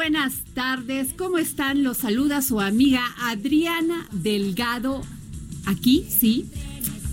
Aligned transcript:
Buenas 0.00 0.44
tardes. 0.54 1.08
¿Cómo 1.12 1.36
están? 1.36 1.82
Los 1.82 1.98
saluda 1.98 2.40
su 2.40 2.58
amiga 2.58 3.04
Adriana 3.20 4.08
Delgado. 4.10 5.02
Aquí, 5.66 6.06
sí, 6.08 6.46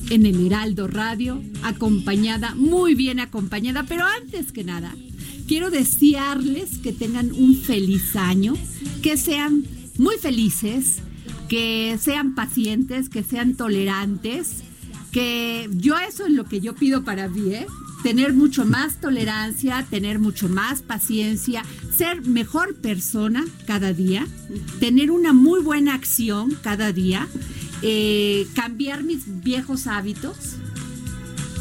en 0.10 0.26
el 0.26 0.46
Heraldo 0.46 0.88
Radio, 0.88 1.44
acompañada, 1.64 2.56
muy 2.56 2.96
bien 2.96 3.20
acompañada. 3.20 3.84
Pero 3.84 4.06
antes 4.06 4.54
que 4.54 4.64
nada, 4.64 4.96
quiero 5.50 5.70
desearles 5.70 6.78
que 6.78 6.94
tengan 6.94 7.34
un 7.34 7.58
feliz 7.58 8.16
año, 8.16 8.54
que 9.04 9.18
sean 9.18 9.66
muy 9.98 10.16
felices, 10.16 11.00
que 11.50 11.98
sean 12.00 12.36
pacientes, 12.36 13.10
que 13.10 13.22
sean 13.22 13.56
tolerantes, 13.56 14.64
que 15.12 15.70
yo 15.74 15.98
eso 15.98 16.26
es 16.26 16.32
lo 16.32 16.46
que 16.46 16.62
yo 16.62 16.74
pido 16.74 17.04
para 17.04 17.28
mí, 17.28 17.54
¿eh? 17.54 17.68
Tener 18.08 18.32
mucho 18.32 18.64
más 18.64 19.02
tolerancia, 19.02 19.86
tener 19.90 20.18
mucho 20.18 20.48
más 20.48 20.82
paciencia, 20.82 21.66
ser 21.94 22.22
mejor 22.22 22.74
persona 22.76 23.44
cada 23.66 23.92
día, 23.92 24.26
tener 24.80 25.12
una 25.12 25.34
muy 25.34 25.62
buena 25.62 25.94
acción 25.94 26.58
cada 26.62 26.94
día, 26.94 27.28
eh, 27.82 28.48
cambiar 28.56 29.04
mis 29.04 29.44
viejos 29.44 29.88
hábitos, 29.88 30.38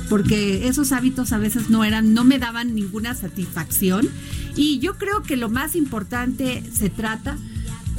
porque 0.08 0.68
esos 0.68 0.92
hábitos 0.92 1.32
a 1.32 1.38
veces 1.38 1.68
no 1.68 1.82
eran, 1.82 2.14
no 2.14 2.22
me 2.22 2.38
daban 2.38 2.76
ninguna 2.76 3.16
satisfacción. 3.16 4.08
Y 4.54 4.78
yo 4.78 4.98
creo 4.98 5.24
que 5.24 5.36
lo 5.36 5.48
más 5.48 5.74
importante 5.74 6.62
se 6.72 6.90
trata 6.90 7.36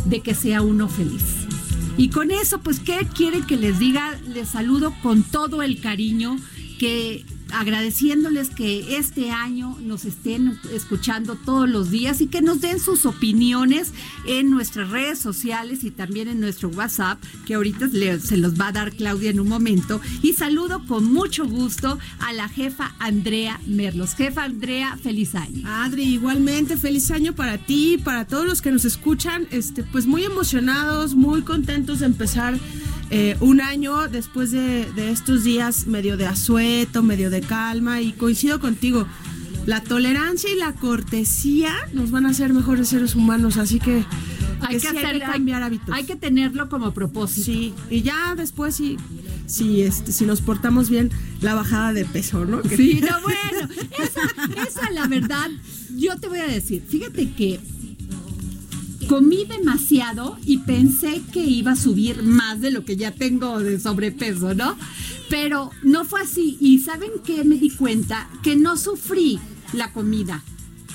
de 0.06 0.22
que 0.22 0.34
sea 0.34 0.62
uno 0.62 0.88
feliz. 0.88 1.26
Y 1.98 2.12
con 2.12 2.32
eso, 2.32 2.62
pues, 2.62 2.80
¿qué 2.80 3.06
quieren 3.14 3.46
que 3.46 3.58
les 3.58 3.78
diga? 3.78 4.18
Les 4.26 4.48
saludo 4.48 4.96
con 5.04 5.24
todo 5.24 5.64
el 5.64 5.82
cariño, 5.82 6.38
que 6.80 7.26
agradeciéndoles 7.54 8.50
que 8.50 8.98
este 8.98 9.32
año 9.32 9.78
nos 9.82 10.06
estén 10.06 10.60
escuchando 10.74 11.36
todos 11.36 11.70
los 11.70 11.92
días 11.92 12.22
y 12.22 12.28
que 12.28 12.42
nos 12.42 12.62
den 12.62 12.80
sus 12.80 13.06
opiniones 13.06 13.94
en 14.26 14.50
nuestras 14.50 14.90
redes 14.90 15.20
sociales 15.20 15.84
y 15.84 15.92
también 15.92 16.28
en 16.28 16.40
nuestro 16.40 16.70
WhatsApp, 16.70 17.22
que 17.46 17.56
ahorita 17.56 17.90
se 18.20 18.38
los 18.38 18.60
va 18.60 18.70
a 18.70 18.72
dar 18.72 18.94
Claudia 18.94 19.30
en 19.30 19.40
un 19.40 19.48
momento. 19.48 20.02
Y 20.22 20.34
saludo 20.34 20.86
con 20.88 21.12
mucho 21.12 21.46
gusto 21.46 21.98
a 22.20 22.34
la 22.34 22.50
jefa 22.50 22.96
Andrea 23.00 23.60
Merlos. 23.66 24.16
Jefa 24.16 24.44
Andrea, 24.44 24.98
feliz 25.02 25.36
año. 25.36 25.68
Adri, 25.68 26.04
igualmente 26.04 26.78
feliz 26.78 27.12
año 27.12 27.34
para 27.34 27.58
ti, 27.58 27.98
para 28.04 28.26
todos 28.26 28.46
los 28.46 28.62
que 28.62 28.72
nos 28.72 28.86
escuchan, 28.86 29.48
este, 29.52 29.84
pues 29.84 30.06
muy 30.06 30.24
emocionados, 30.24 31.16
muy 31.16 31.42
contentos 31.42 32.00
de 32.00 32.06
empezar 32.06 32.58
eh, 33.10 33.38
un 33.40 33.62
año 33.62 34.08
después 34.08 34.52
de, 34.52 34.92
de 34.92 35.12
estos 35.12 35.44
días 35.44 35.88
medio 35.88 36.18
de 36.18 36.26
asueto, 36.26 37.04
medio 37.04 37.30
de 37.30 37.42
calma 37.42 38.02
y 38.02 38.12
coincido 38.12 38.60
contigo. 38.60 39.08
La 39.66 39.82
tolerancia 39.82 40.50
y 40.50 40.56
la 40.56 40.74
cortesía 40.74 41.74
nos 41.94 42.10
van 42.12 42.26
a 42.26 42.30
hacer 42.30 42.54
mejores 42.54 42.88
seres 42.88 43.16
humanos, 43.16 43.58
así 43.58 43.80
que 43.80 44.06
Hay 44.62 44.76
que, 44.76 44.80
sí 44.80 44.88
hacer, 44.88 45.06
hay 45.06 45.20
que 45.20 45.26
cambiar 45.26 45.62
hábitos. 45.62 45.94
Hay 45.94 46.06
que 46.06 46.16
tenerlo 46.16 46.70
como 46.70 46.94
propósito. 46.94 47.46
Sí, 47.46 47.74
y 47.90 48.02
ya 48.02 48.34
después 48.36 48.76
si, 48.76 48.98
si, 49.46 49.82
este, 49.82 50.14
si 50.14 50.26
nos 50.26 50.40
portamos 50.40 50.90
bien, 50.90 51.12
la 51.42 51.54
bajada 51.54 51.92
de 51.92 52.06
peso, 52.06 52.46
¿no? 52.46 52.62
Sí, 52.64 53.02
no, 53.10 53.22
bueno, 53.22 53.74
esa, 54.02 54.64
esa 54.68 54.90
la 54.92 55.08
verdad, 55.08 55.50
yo 55.98 56.18
te 56.18 56.30
voy 56.30 56.40
a 56.40 56.48
decir, 56.48 56.82
fíjate 56.88 57.32
que 57.34 57.60
comí 59.08 59.46
demasiado 59.46 60.38
y 60.46 60.60
pensé 60.60 61.22
que 61.32 61.44
iba 61.44 61.72
a 61.72 61.76
subir 61.76 62.24
más 62.24 62.62
de 62.62 62.72
lo 62.72 62.86
que 62.86 62.96
ya 62.98 63.12
tengo 63.12 63.60
de 63.60 63.80
sobrepeso, 63.80 64.54
¿no? 64.54 64.78
Pero 65.30 65.72
no 65.84 66.06
fue 66.06 66.22
así. 66.22 66.58
¿Y 66.60 66.80
saben 66.80 67.12
qué 67.26 67.44
me 67.44 67.58
di 67.58 67.70
cuenta? 67.70 68.30
Que 68.44 68.56
no 68.56 68.78
sufrí 68.78 69.40
la 69.74 69.92
comida. 69.94 70.44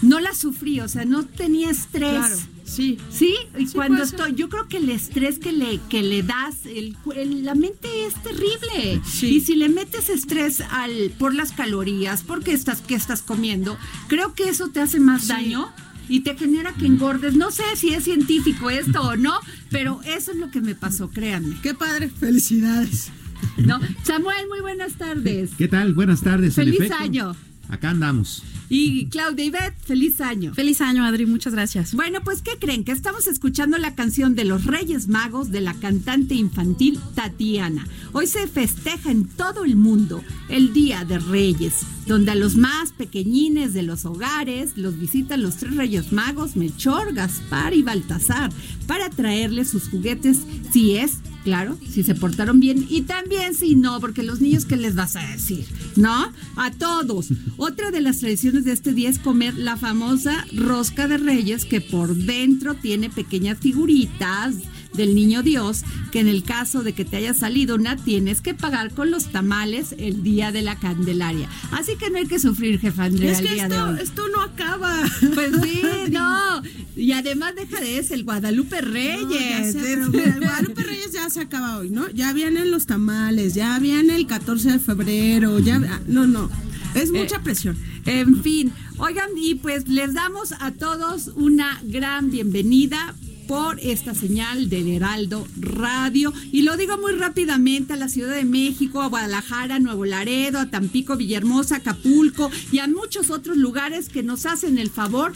No 0.03 0.19
la 0.21 0.35
sufrí, 0.35 0.81
o 0.81 0.89
sea, 0.89 1.05
no 1.05 1.25
tenía 1.25 1.71
estrés. 1.71 2.11
Claro, 2.11 2.37
sí. 2.65 2.99
Sí, 3.11 3.35
y 3.59 3.67
Sí, 3.69 3.75
cuando 3.75 4.03
estoy, 4.03 4.35
yo 4.35 4.49
creo 4.49 4.67
que 4.69 4.79
el 4.79 4.91
estrés 4.91 5.39
que 5.39 5.53
le, 5.53 5.79
que 5.89 6.03
le 6.03 6.23
das, 6.25 6.67
el- 6.67 6.97
la 7.45 7.55
mente 7.55 7.89
es 8.07 8.15
terrible. 8.23 9.01
Sí. 9.07 9.29
Y 9.37 9.41
si 9.43 9.55
le 9.55 9.69
metes 9.69 10.09
estrés 10.09 10.61
al, 10.71 11.13
por 11.19 11.35
las 11.35 11.53
calorías, 11.53 12.23
porque 12.27 12.53
estás, 12.53 12.81
que 12.81 12.95
estás 12.97 13.23
comiendo, 13.23 13.77
creo 14.09 14.35
que 14.35 14.49
eso 14.49 14.69
te 14.71 14.81
hace 14.81 14.99
más 14.99 15.23
Sí. 15.23 15.29
daño 15.29 15.69
y 16.13 16.21
te 16.21 16.37
genera 16.37 16.75
que 16.75 16.85
engordes. 16.85 17.37
No 17.37 17.51
sé 17.51 17.63
si 17.75 17.95
es 17.95 18.05
científico 18.05 18.69
esto 18.69 19.01
o 19.01 19.17
no, 19.17 19.41
pero 19.71 19.99
eso 20.05 20.33
es 20.33 20.37
lo 20.37 20.51
que 20.51 20.61
me 20.61 20.75
pasó, 20.75 21.09
créanme. 21.09 21.57
Qué 21.63 21.73
padre, 21.73 22.11
felicidades. 22.11 23.11
¿no? 23.57 23.81
Samuel, 24.03 24.47
muy 24.47 24.61
buenas 24.61 24.93
tardes. 24.99 25.53
¿Qué 25.57 25.69
tal? 25.69 25.95
Buenas 25.95 26.21
tardes. 26.21 26.55
Feliz 26.55 26.75
efecto. 26.75 26.97
año. 26.97 27.37
Acá 27.69 27.91
andamos. 27.91 28.43
Y 28.69 29.07
Claudia 29.07 29.45
Ivette, 29.45 29.77
feliz 29.85 30.21
año. 30.21 30.55
Feliz 30.55 30.81
año, 30.81 31.05
Adri, 31.05 31.27
muchas 31.27 31.53
gracias. 31.53 31.95
Bueno, 31.95 32.21
pues 32.23 32.43
¿qué 32.43 32.59
creen? 32.59 32.85
Que 32.85 32.93
estamos 32.93 33.27
escuchando 33.27 33.79
la 33.79 33.95
canción 33.95 34.35
de 34.35 34.45
los 34.45 34.67
Reyes 34.67 35.09
Magos 35.09 35.51
de 35.51 35.61
la 35.61 35.75
cantante 35.75 36.35
infantil 36.35 36.99
Tatiana. 37.15 37.87
Hoy 38.13 38.27
se 38.27 38.47
festeja 38.47 39.11
en 39.11 39.27
todo 39.27 39.65
el 39.65 39.77
mundo 39.77 40.23
el 40.49 40.73
Día 40.73 41.05
de 41.05 41.19
Reyes, 41.19 41.87
donde 42.07 42.33
a 42.33 42.35
los 42.35 42.57
más 42.57 42.93
pequeñines 42.93 43.75
de 43.75 43.83
los 43.83 44.05
hogares 44.05 44.77
los 44.77 44.99
visitan 44.99 45.43
los 45.43 45.57
tres 45.57 45.77
Reyes 45.77 46.13
Magos, 46.13 46.57
Melchor, 46.57 47.13
Gaspar 47.13 47.75
y 47.75 47.83
Baltasar, 47.83 48.51
para 48.87 49.11
traerles 49.11 49.71
sus 49.71 49.89
juguetes 49.89 50.39
si 50.73 50.97
es 50.97 51.19
Claro, 51.45 51.77
si 51.91 52.05
se 52.05 52.15
portaron 52.15 52.61
bien 52.61 52.87
y 52.89 53.03
también 53.03 53.55
si 53.55 53.75
no, 53.75 53.99
porque 54.01 54.23
los 54.23 54.41
niños, 54.41 54.65
¿qué 54.65 54.77
les 54.77 54.95
vas 54.95 55.17
a 55.17 55.27
decir? 55.27 55.67
¿No? 55.97 56.33
A 56.57 56.71
todos. 56.71 57.29
Otra 57.57 57.91
de 57.91 58.01
las 58.01 58.19
tradiciones 58.21 58.65
de 58.65 58.73
este 58.73 58.93
día 58.93 59.11
es 59.11 59.19
comer 59.19 59.59
la 59.59 59.77
famosa 59.77 60.47
rosca 60.55 61.09
de 61.09 61.19
reyes 61.19 61.65
que 61.65 61.81
por 61.81 62.15
dentro 62.15 62.75
tiene 62.75 63.11
pequeñas 63.11 63.59
figuritas 63.59 64.55
del 64.95 65.15
niño 65.15 65.43
Dios, 65.43 65.85
que 66.11 66.21
en 66.21 66.29
el 66.29 66.43
caso 66.43 66.83
de 66.83 66.93
que 66.93 67.07
te 67.07 67.17
haya 67.17 67.33
salido 67.33 67.77
una, 67.77 67.97
tienes 67.97 68.43
que 68.43 68.53
pagar 68.53 68.93
con 68.93 69.11
los 69.11 69.33
tamales 69.33 69.95
el 69.99 70.23
día 70.23 70.53
de 70.53 70.61
la 70.61 70.77
Candelaria. 70.77 71.49
Así 71.71 71.97
que 71.97 72.11
no 72.11 72.19
hay 72.19 72.27
que 72.27 72.39
sufrir, 72.39 72.79
jefa 72.79 73.05
Andrea, 73.05 73.33
Es 73.33 73.39
el 73.39 73.47
que 73.47 73.55
día 73.55 73.69
de 73.69 73.75
esto, 73.75 73.87
hoy. 73.89 73.99
esto 74.03 74.23
no 74.29 74.52
Pues 75.35 75.51
sí, 75.63 75.83
no. 76.11 76.63
Y 76.97 77.13
además 77.13 77.55
deja 77.55 77.81
de 77.81 77.99
eso, 77.99 78.15
el 78.15 78.25
Guadalupe 78.25 78.81
Reyes. 78.81 79.23
No, 79.23 79.31
ya 79.33 79.65
sé, 79.73 79.79
pero 79.83 80.09
mira, 80.11 80.25
el 80.35 80.41
Guadalupe 80.41 80.83
Reyes 80.83 81.13
ya 81.13 81.29
se 81.31 81.41
acaba 81.41 81.79
hoy, 81.79 81.91
¿no? 81.91 82.09
Ya 82.11 82.33
vienen 82.33 82.71
los 82.71 82.87
tamales, 82.87 83.55
ya 83.55 83.79
viene 83.79 84.15
el 84.17 84.27
14 84.27 84.73
de 84.73 84.79
febrero, 84.79 85.59
ya... 85.59 85.81
ah, 85.89 86.01
No, 86.07 86.27
no, 86.27 86.51
es 86.95 87.11
mucha 87.11 87.43
presión. 87.43 87.77
En 88.05 88.43
fin, 88.43 88.73
oigan, 88.99 89.31
y 89.37 89.55
pues 89.55 89.89
les 89.89 90.13
damos 90.15 90.53
a 90.61 90.73
todos 90.73 91.29
una 91.37 91.81
gran 91.85 92.31
bienvenida 92.31 93.15
por 93.47 93.81
esta 93.81 94.15
señal 94.15 94.69
del 94.69 94.89
Heraldo 94.89 95.47
Radio. 95.59 96.33
Y 96.51 96.63
lo 96.63 96.77
digo 96.77 96.99
muy 96.99 97.13
rápidamente 97.13 97.93
a 97.93 97.97
la 97.97 98.09
Ciudad 98.09 98.35
de 98.35 98.45
México, 98.45 99.03
a 99.03 99.09
Guadalajara, 99.09 99.79
Nuevo 99.79 100.05
Laredo, 100.05 100.59
a 100.59 100.71
Tampico, 100.71 101.17
Villahermosa, 101.17 101.77
Acapulco 101.77 102.51
y 102.71 102.79
a 102.79 102.89
muchos 102.89 103.31
otros 103.31 103.57
lugares 103.57 104.09
que 104.09 104.23
nos 104.23 104.47
hacen 104.47 104.79
el 104.79 104.91
favor, 104.91 105.33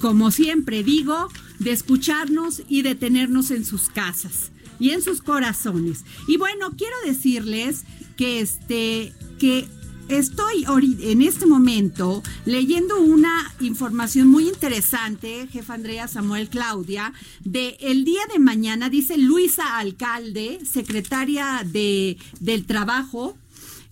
como 0.00 0.30
siempre 0.30 0.82
digo, 0.82 1.28
de 1.58 1.72
escucharnos 1.72 2.62
y 2.68 2.82
de 2.82 2.94
tenernos 2.94 3.50
en 3.50 3.64
sus 3.64 3.88
casas 3.88 4.50
y 4.78 4.90
en 4.90 5.02
sus 5.02 5.20
corazones. 5.20 6.04
Y 6.26 6.36
bueno, 6.36 6.72
quiero 6.76 6.96
decirles 7.04 7.84
que 8.16 8.40
este 8.40 9.12
que 9.38 9.66
Estoy 10.10 10.66
en 11.02 11.22
este 11.22 11.46
momento 11.46 12.20
leyendo 12.44 13.00
una 13.00 13.54
información 13.60 14.26
muy 14.26 14.48
interesante, 14.48 15.46
jefa 15.46 15.74
Andrea 15.74 16.08
Samuel 16.08 16.48
Claudia, 16.48 17.12
de 17.44 17.76
el 17.78 18.04
día 18.04 18.22
de 18.32 18.40
mañana, 18.40 18.90
dice 18.90 19.16
Luisa 19.16 19.78
Alcalde, 19.78 20.58
secretaria 20.66 21.62
de, 21.64 22.18
del 22.40 22.66
Trabajo, 22.66 23.38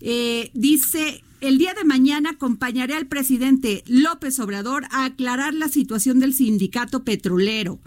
eh, 0.01 0.51
dice, 0.53 1.23
el 1.39 1.57
día 1.57 1.73
de 1.73 1.85
mañana 1.85 2.31
acompañaré 2.31 2.95
al 2.95 3.07
presidente 3.07 3.85
López 3.87 4.41
Obrador 4.41 4.87
a 4.91 5.05
aclarar 5.05 5.53
la 5.53 5.69
situación 5.69 6.19
del 6.19 6.33
sindicato 6.33 7.05
petrolero. 7.05 7.79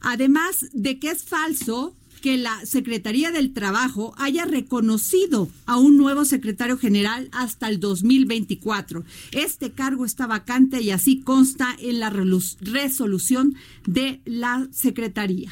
Además 0.00 0.66
de 0.74 1.00
que 1.00 1.10
es 1.10 1.24
falso 1.24 1.96
que 2.18 2.36
la 2.36 2.64
Secretaría 2.64 3.30
del 3.30 3.52
Trabajo 3.52 4.14
haya 4.18 4.44
reconocido 4.44 5.48
a 5.66 5.78
un 5.78 5.96
nuevo 5.96 6.24
secretario 6.24 6.78
general 6.78 7.28
hasta 7.32 7.68
el 7.68 7.80
2024. 7.80 9.04
Este 9.32 9.72
cargo 9.72 10.04
está 10.04 10.26
vacante 10.26 10.80
y 10.80 10.90
así 10.90 11.20
consta 11.20 11.76
en 11.78 12.00
la 12.00 12.10
resolución 12.10 13.54
de 13.86 14.20
la 14.24 14.68
Secretaría. 14.70 15.50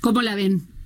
¿Cómo 0.00 0.22
la 0.22 0.34
ven? 0.34 0.77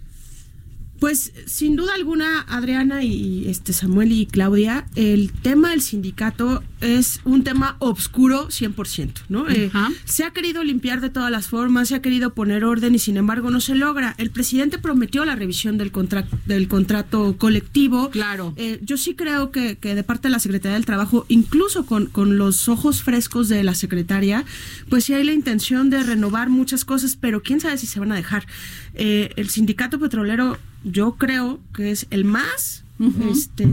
Pues 1.03 1.33
sin 1.47 1.75
duda 1.75 1.95
alguna, 1.97 2.43
Adriana 2.43 3.03
y 3.03 3.49
este 3.49 3.73
Samuel 3.73 4.13
y 4.13 4.27
Claudia, 4.27 4.87
el 4.95 5.33
tema 5.33 5.71
del 5.71 5.81
sindicato 5.81 6.63
es 6.81 7.19
un 7.25 7.43
tema 7.43 7.75
obscuro 7.81 8.47
100%, 8.51 9.23
¿no? 9.29 9.51
Eh, 9.51 9.69
se 10.05 10.23
ha 10.23 10.31
querido 10.31 10.63
limpiar 10.63 11.01
de 11.01 11.11
todas 11.11 11.33
las 11.33 11.49
formas, 11.49 11.89
se 11.89 11.97
ha 11.97 12.03
querido 12.03 12.35
poner 12.35 12.65
orden 12.65 12.95
y 12.95 13.01
sin 13.01 13.17
embargo 13.17 13.51
no 13.51 13.61
se 13.61 13.75
logra. 13.75 14.15
El 14.17 14.31
presidente 14.31 14.79
prometió 14.79 15.25
la 15.25 15.35
revisión 15.35 15.77
del, 15.77 15.91
contra- 15.91 16.29
del 16.47 16.69
contrato 16.69 17.37
colectivo. 17.37 18.11
Claro. 18.11 18.55
Eh, 18.57 18.79
yo 18.83 18.97
sí 18.97 19.15
creo 19.17 19.51
que, 19.51 19.79
que 19.79 19.97
de 19.97 20.05
parte 20.05 20.29
de 20.29 20.33
la 20.33 20.39
Secretaría 20.39 20.75
del 20.75 20.87
Trabajo, 20.87 21.27
incluso 21.29 21.85
con, 21.85 22.07
con 22.07 22.39
los 22.39 22.69
ojos 22.69 23.03
frescos 23.03 23.49
de 23.49 23.65
la 23.65 23.75
secretaria, 23.75 24.45
pues 24.89 25.07
sí 25.07 25.15
hay 25.15 25.25
la 25.25 25.33
intención 25.33 25.91
de 25.91 26.01
renovar 26.05 26.49
muchas 26.49 26.85
cosas, 26.85 27.17
pero 27.21 27.43
quién 27.43 27.59
sabe 27.59 27.77
si 27.77 27.89
se 27.89 27.99
van 27.99 28.13
a 28.13 28.15
dejar. 28.15 28.47
Eh, 28.95 29.31
el 29.35 29.49
sindicato 29.49 29.99
petrolero, 29.99 30.59
yo 30.85 31.13
creo 31.17 31.61
que 31.75 31.91
es 31.91 32.07
el 32.11 32.25
más, 32.25 32.85
este, 33.31 33.69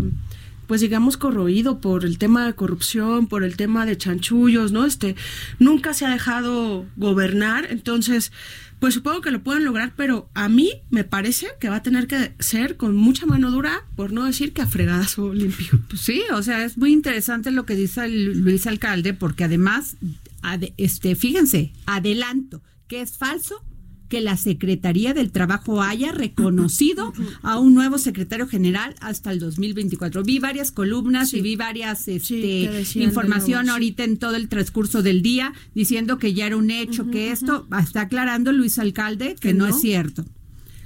pues 0.67 0.81
digamos, 0.81 1.17
corroído 1.17 1.79
por 1.79 2.05
el 2.05 2.17
tema 2.17 2.45
de 2.45 2.53
corrupción, 2.53 3.27
por 3.27 3.43
el 3.43 3.55
tema 3.57 3.85
de 3.85 3.97
chanchullos, 3.97 4.71
¿no? 4.71 4.85
Este, 4.85 5.15
nunca 5.59 5.93
se 5.93 6.05
ha 6.05 6.09
dejado 6.11 6.85
gobernar, 6.95 7.67
entonces, 7.71 8.31
pues 8.79 8.93
supongo 8.93 9.21
que 9.21 9.31
lo 9.31 9.41
pueden 9.43 9.65
lograr, 9.65 9.93
pero 9.97 10.29
a 10.35 10.47
mí 10.47 10.71
me 10.89 11.03
parece 11.03 11.47
que 11.59 11.69
va 11.69 11.77
a 11.77 11.83
tener 11.83 12.07
que 12.07 12.33
ser 12.39 12.77
con 12.77 12.95
mucha 12.95 13.25
mano 13.25 13.51
dura, 13.51 13.83
por 13.95 14.11
no 14.13 14.23
decir 14.25 14.53
que 14.53 14.61
a 14.61 14.67
fregazo 14.67 15.33
limpio. 15.33 15.79
Pues 15.89 16.01
sí, 16.09 16.21
o 16.31 16.41
sea, 16.43 16.63
es 16.63 16.77
muy 16.77 16.93
interesante 16.93 17.51
lo 17.51 17.65
que 17.65 17.75
dice 17.75 18.05
el 18.05 18.39
Luis 18.41 18.67
Alcalde, 18.67 19.13
porque 19.13 19.43
además, 19.43 19.97
ade- 20.43 20.73
este, 20.77 21.15
fíjense, 21.15 21.73
adelanto 21.87 22.61
que 22.87 23.01
es 23.01 23.17
falso 23.17 23.63
que 24.09 24.21
la 24.21 24.35
Secretaría 24.37 25.13
del 25.13 25.31
Trabajo 25.31 25.81
haya 25.81 26.11
reconocido 26.11 27.13
a 27.43 27.59
un 27.59 27.75
nuevo 27.75 27.97
secretario 27.97 28.47
general 28.47 28.95
hasta 28.99 29.31
el 29.31 29.39
2024. 29.39 30.23
Vi 30.23 30.39
varias 30.39 30.71
columnas 30.71 31.33
y 31.33 31.41
vi 31.41 31.55
varias 31.55 32.07
este, 32.07 32.83
información 32.95 33.65
nuevo, 33.65 33.65
sí. 33.65 33.69
ahorita 33.71 34.03
en 34.03 34.17
todo 34.17 34.35
el 34.35 34.49
transcurso 34.49 35.03
del 35.03 35.21
día 35.21 35.53
diciendo 35.75 36.17
que 36.17 36.33
ya 36.33 36.47
era 36.47 36.57
un 36.57 36.71
hecho, 36.71 37.09
que 37.11 37.31
esto 37.31 37.67
está 37.79 38.01
aclarando 38.01 38.51
Luis 38.51 38.79
Alcalde 38.79 39.35
que, 39.35 39.49
Que 39.49 39.53
no 39.53 39.67
no. 39.67 39.75
es 39.75 39.79
cierto. 39.81 40.25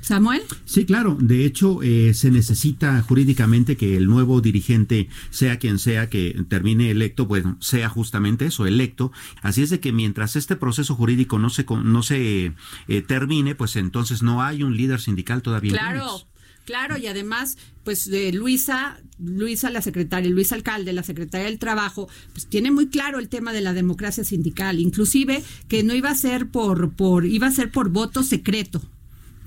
Samuel. 0.04 0.44
Sí, 0.66 0.86
claro. 0.86 1.18
De 1.20 1.46
hecho, 1.46 1.82
eh, 1.82 2.14
se 2.14 2.30
necesita 2.30 3.02
jurídicamente 3.02 3.78
que 3.78 3.96
el 3.96 4.06
nuevo 4.06 4.42
dirigente, 4.42 5.08
sea 5.30 5.60
quien 5.60 5.80
sea 5.80 6.10
que 6.10 6.44
termine 6.50 6.92
electo, 6.92 7.26
bueno, 7.26 7.58
sea 7.62 7.88
justamente 7.88 8.46
eso, 8.46 8.68
electo. 8.68 9.14
Así 9.42 9.64
es 9.64 9.70
de 9.70 9.80
que 9.80 9.94
mientras 9.94 10.36
este 10.36 10.58
proceso 10.58 10.94
jurídico 10.96 11.40
no 11.40 11.50
se 11.50 11.66
no 11.86 12.04
se 12.04 12.54
eh, 12.90 13.02
termine, 13.02 13.56
pues 13.56 13.78
entonces 13.78 14.22
no 14.22 14.44
hay 14.44 14.64
un 14.64 14.76
líder 14.76 15.00
sindical 15.00 15.42
todavía. 15.42 15.72
Claro, 15.72 16.28
claro, 16.66 16.98
y 16.98 17.08
además, 17.08 17.58
pues 17.86 18.10
de 18.10 18.34
Luisa, 18.34 19.00
Luisa 19.20 19.70
la 19.70 19.82
secretaria, 19.82 20.30
Luis 20.30 20.52
Alcalde, 20.52 20.92
la 20.92 21.04
secretaria 21.04 21.48
del 21.48 21.60
Trabajo, 21.60 22.10
pues 22.34 22.48
tiene 22.48 22.72
muy 22.72 22.88
claro 22.88 23.20
el 23.20 23.30
tema 23.30 23.54
de 23.54 23.62
la 23.62 23.72
democracia 23.72 24.26
sindical, 24.26 24.82
inclusive 24.82 25.42
que 25.70 25.84
no 25.84 25.96
iba 25.96 26.10
a 26.10 26.16
ser 26.16 26.50
por, 26.50 26.92
por, 26.94 27.26
iba 27.26 27.48
a 27.48 27.52
ser 27.52 27.72
por 27.72 27.88
voto 27.88 28.22
secreto, 28.22 28.82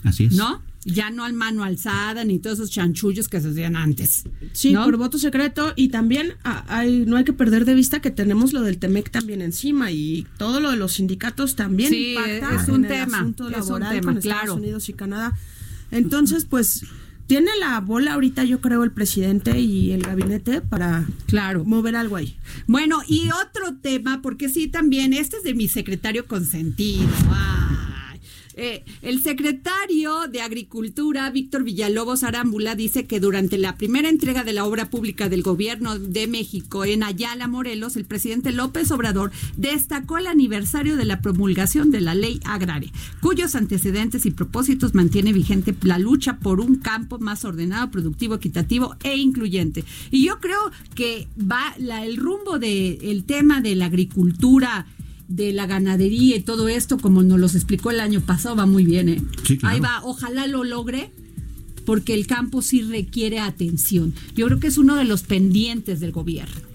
Así 0.07 0.25
es. 0.25 0.33
¿no? 0.35 0.63
Ya 0.85 1.11
no 1.11 1.25
al 1.25 1.33
mano 1.33 1.65
alzada 1.65 2.23
ni 2.25 2.39
todos 2.39 2.59
esos 2.61 2.71
chanchullos 2.71 3.29
que 3.29 3.41
se 3.41 3.49
hacían 3.49 3.75
antes. 3.75 4.23
Sí, 4.53 4.73
¿no? 4.73 4.85
por 4.85 4.97
voto 4.97 5.19
secreto 5.19 5.73
y 5.75 5.89
también 5.89 6.35
ah, 6.45 6.65
hay, 6.69 7.05
no 7.07 7.17
hay 7.17 7.25
que 7.25 7.33
perder 7.33 7.65
de 7.65 7.75
vista 7.75 8.01
que 8.01 8.13
tenemos 8.13 8.53
lo 8.53 8.63
del 8.63 8.79
TEMEC 8.79 9.11
también 9.11 9.43
encima 9.43 9.91
y 9.91 10.27
todo 10.39 10.61
lo 10.61 10.71
de 10.71 10.77
los 10.77 10.93
sindicatos 10.93 11.57
también 11.57 11.91
Sí, 11.91 12.15
impacta 12.15 12.63
es 12.63 12.69
un 12.69 12.85
en 12.85 12.93
el 12.93 12.99
tema, 13.01 13.19
asunto 13.19 13.49
es 13.49 13.55
un 13.57 13.61
laboral 13.61 13.95
tema, 13.97 14.13
con 14.13 14.21
claro. 14.23 14.41
Estados 14.43 14.59
Unidos 14.61 14.89
y 14.89 14.93
Canadá. 14.93 15.37
Entonces, 15.91 16.45
pues 16.45 16.85
tiene 17.27 17.51
la 17.59 17.81
bola 17.81 18.15
ahorita 18.15 18.45
yo 18.45 18.61
creo 18.61 18.85
el 18.85 18.93
presidente 18.93 19.59
y 19.59 19.91
el 19.91 20.03
gabinete 20.03 20.61
para 20.61 21.05
Claro. 21.27 21.65
mover 21.65 21.97
algo 21.97 22.15
ahí. 22.15 22.37
Bueno, 22.69 23.01
y 23.09 23.29
otro 23.31 23.75
tema, 23.83 24.23
porque 24.23 24.49
sí, 24.49 24.69
también, 24.69 25.13
este 25.13 25.39
es 25.39 25.43
de 25.43 25.55
mi 25.55 25.67
secretario 25.67 26.27
consentido. 26.27 27.09
Ay. 27.29 27.56
Eh, 28.59 28.85
el 29.03 29.23
secretario 29.23 30.29
de 30.33 30.41
Agricultura, 30.41 31.29
Víctor 31.31 31.63
Villalobos 31.63 32.23
Arámbula, 32.23 32.75
dice 32.75 33.05
que 33.07 33.21
durante 33.21 33.59
la 33.59 33.77
primera 33.77 34.09
entrega 34.09 34.45
de 34.45 34.55
la 34.55 34.65
obra 34.65 34.89
pública 34.89 35.29
del 35.29 35.43
gobierno 35.43 35.99
de 35.99 36.27
México 36.27 36.87
en 36.87 37.03
Ayala, 37.03 37.49
Morelos, 37.49 37.97
el 37.97 38.07
presidente 38.07 38.53
López 38.53 38.91
Obrador 38.91 39.31
destacó 39.59 40.17
el 40.17 40.27
aniversario 40.27 40.97
de 40.97 41.05
la 41.05 41.21
promulgación 41.21 41.91
de 41.91 42.01
la 42.01 42.15
ley 42.15 42.41
agraria, 42.45 42.91
cuyos 43.21 43.55
antecedentes 43.55 44.25
y 44.25 44.31
propósitos 44.31 44.95
mantiene 44.95 45.35
vigente 45.35 45.75
la 45.83 45.99
lucha 45.99 46.39
por 46.39 46.61
un 46.61 46.77
campo 46.77 47.19
más 47.19 47.45
ordenado, 47.45 47.91
productivo, 47.91 48.37
equitativo 48.37 48.97
e 49.05 49.17
incluyente. 49.19 49.85
Y 50.11 50.25
yo 50.25 50.41
creo 50.41 50.71
que 50.95 51.29
va 51.39 51.75
la- 51.79 52.07
el 52.07 52.17
rumbo 52.17 52.59
del 52.59 52.99
el 53.03 53.25
tema 53.25 53.61
de 53.61 53.75
la 53.77 53.87
agricultura 53.87 54.87
de 55.29 55.53
la 55.53 55.67
ganadería 55.67 56.37
y 56.37 56.41
todo 56.41 56.69
esto, 56.69 56.99
como 56.99 57.23
nos 57.23 57.39
los 57.39 57.55
explicó 57.55 57.91
el 57.91 58.01
año 58.01 58.21
pasado, 58.21 58.57
va 58.57 58.67
muy 58.67 58.85
bien, 58.85 59.09
¿eh? 59.09 59.23
Sí, 59.45 59.59
claro. 59.59 59.75
Ahí 59.75 59.81
va, 59.81 60.01
ojalá 60.05 60.47
lo 60.47 60.65
logre, 60.65 61.11
porque 61.85 62.15
el 62.15 62.27
campo 62.27 62.63
sí 62.63 62.83
requiere 62.83 63.39
atención. 63.39 64.15
Yo 64.35 64.47
creo 64.47 64.61
que 64.61 64.69
es 64.69 64.79
uno 64.79 64.97
de 64.97 65.05
los 65.05 65.23
pendientes 65.23 66.01
del 66.01 66.13
gobierno. 66.13 66.66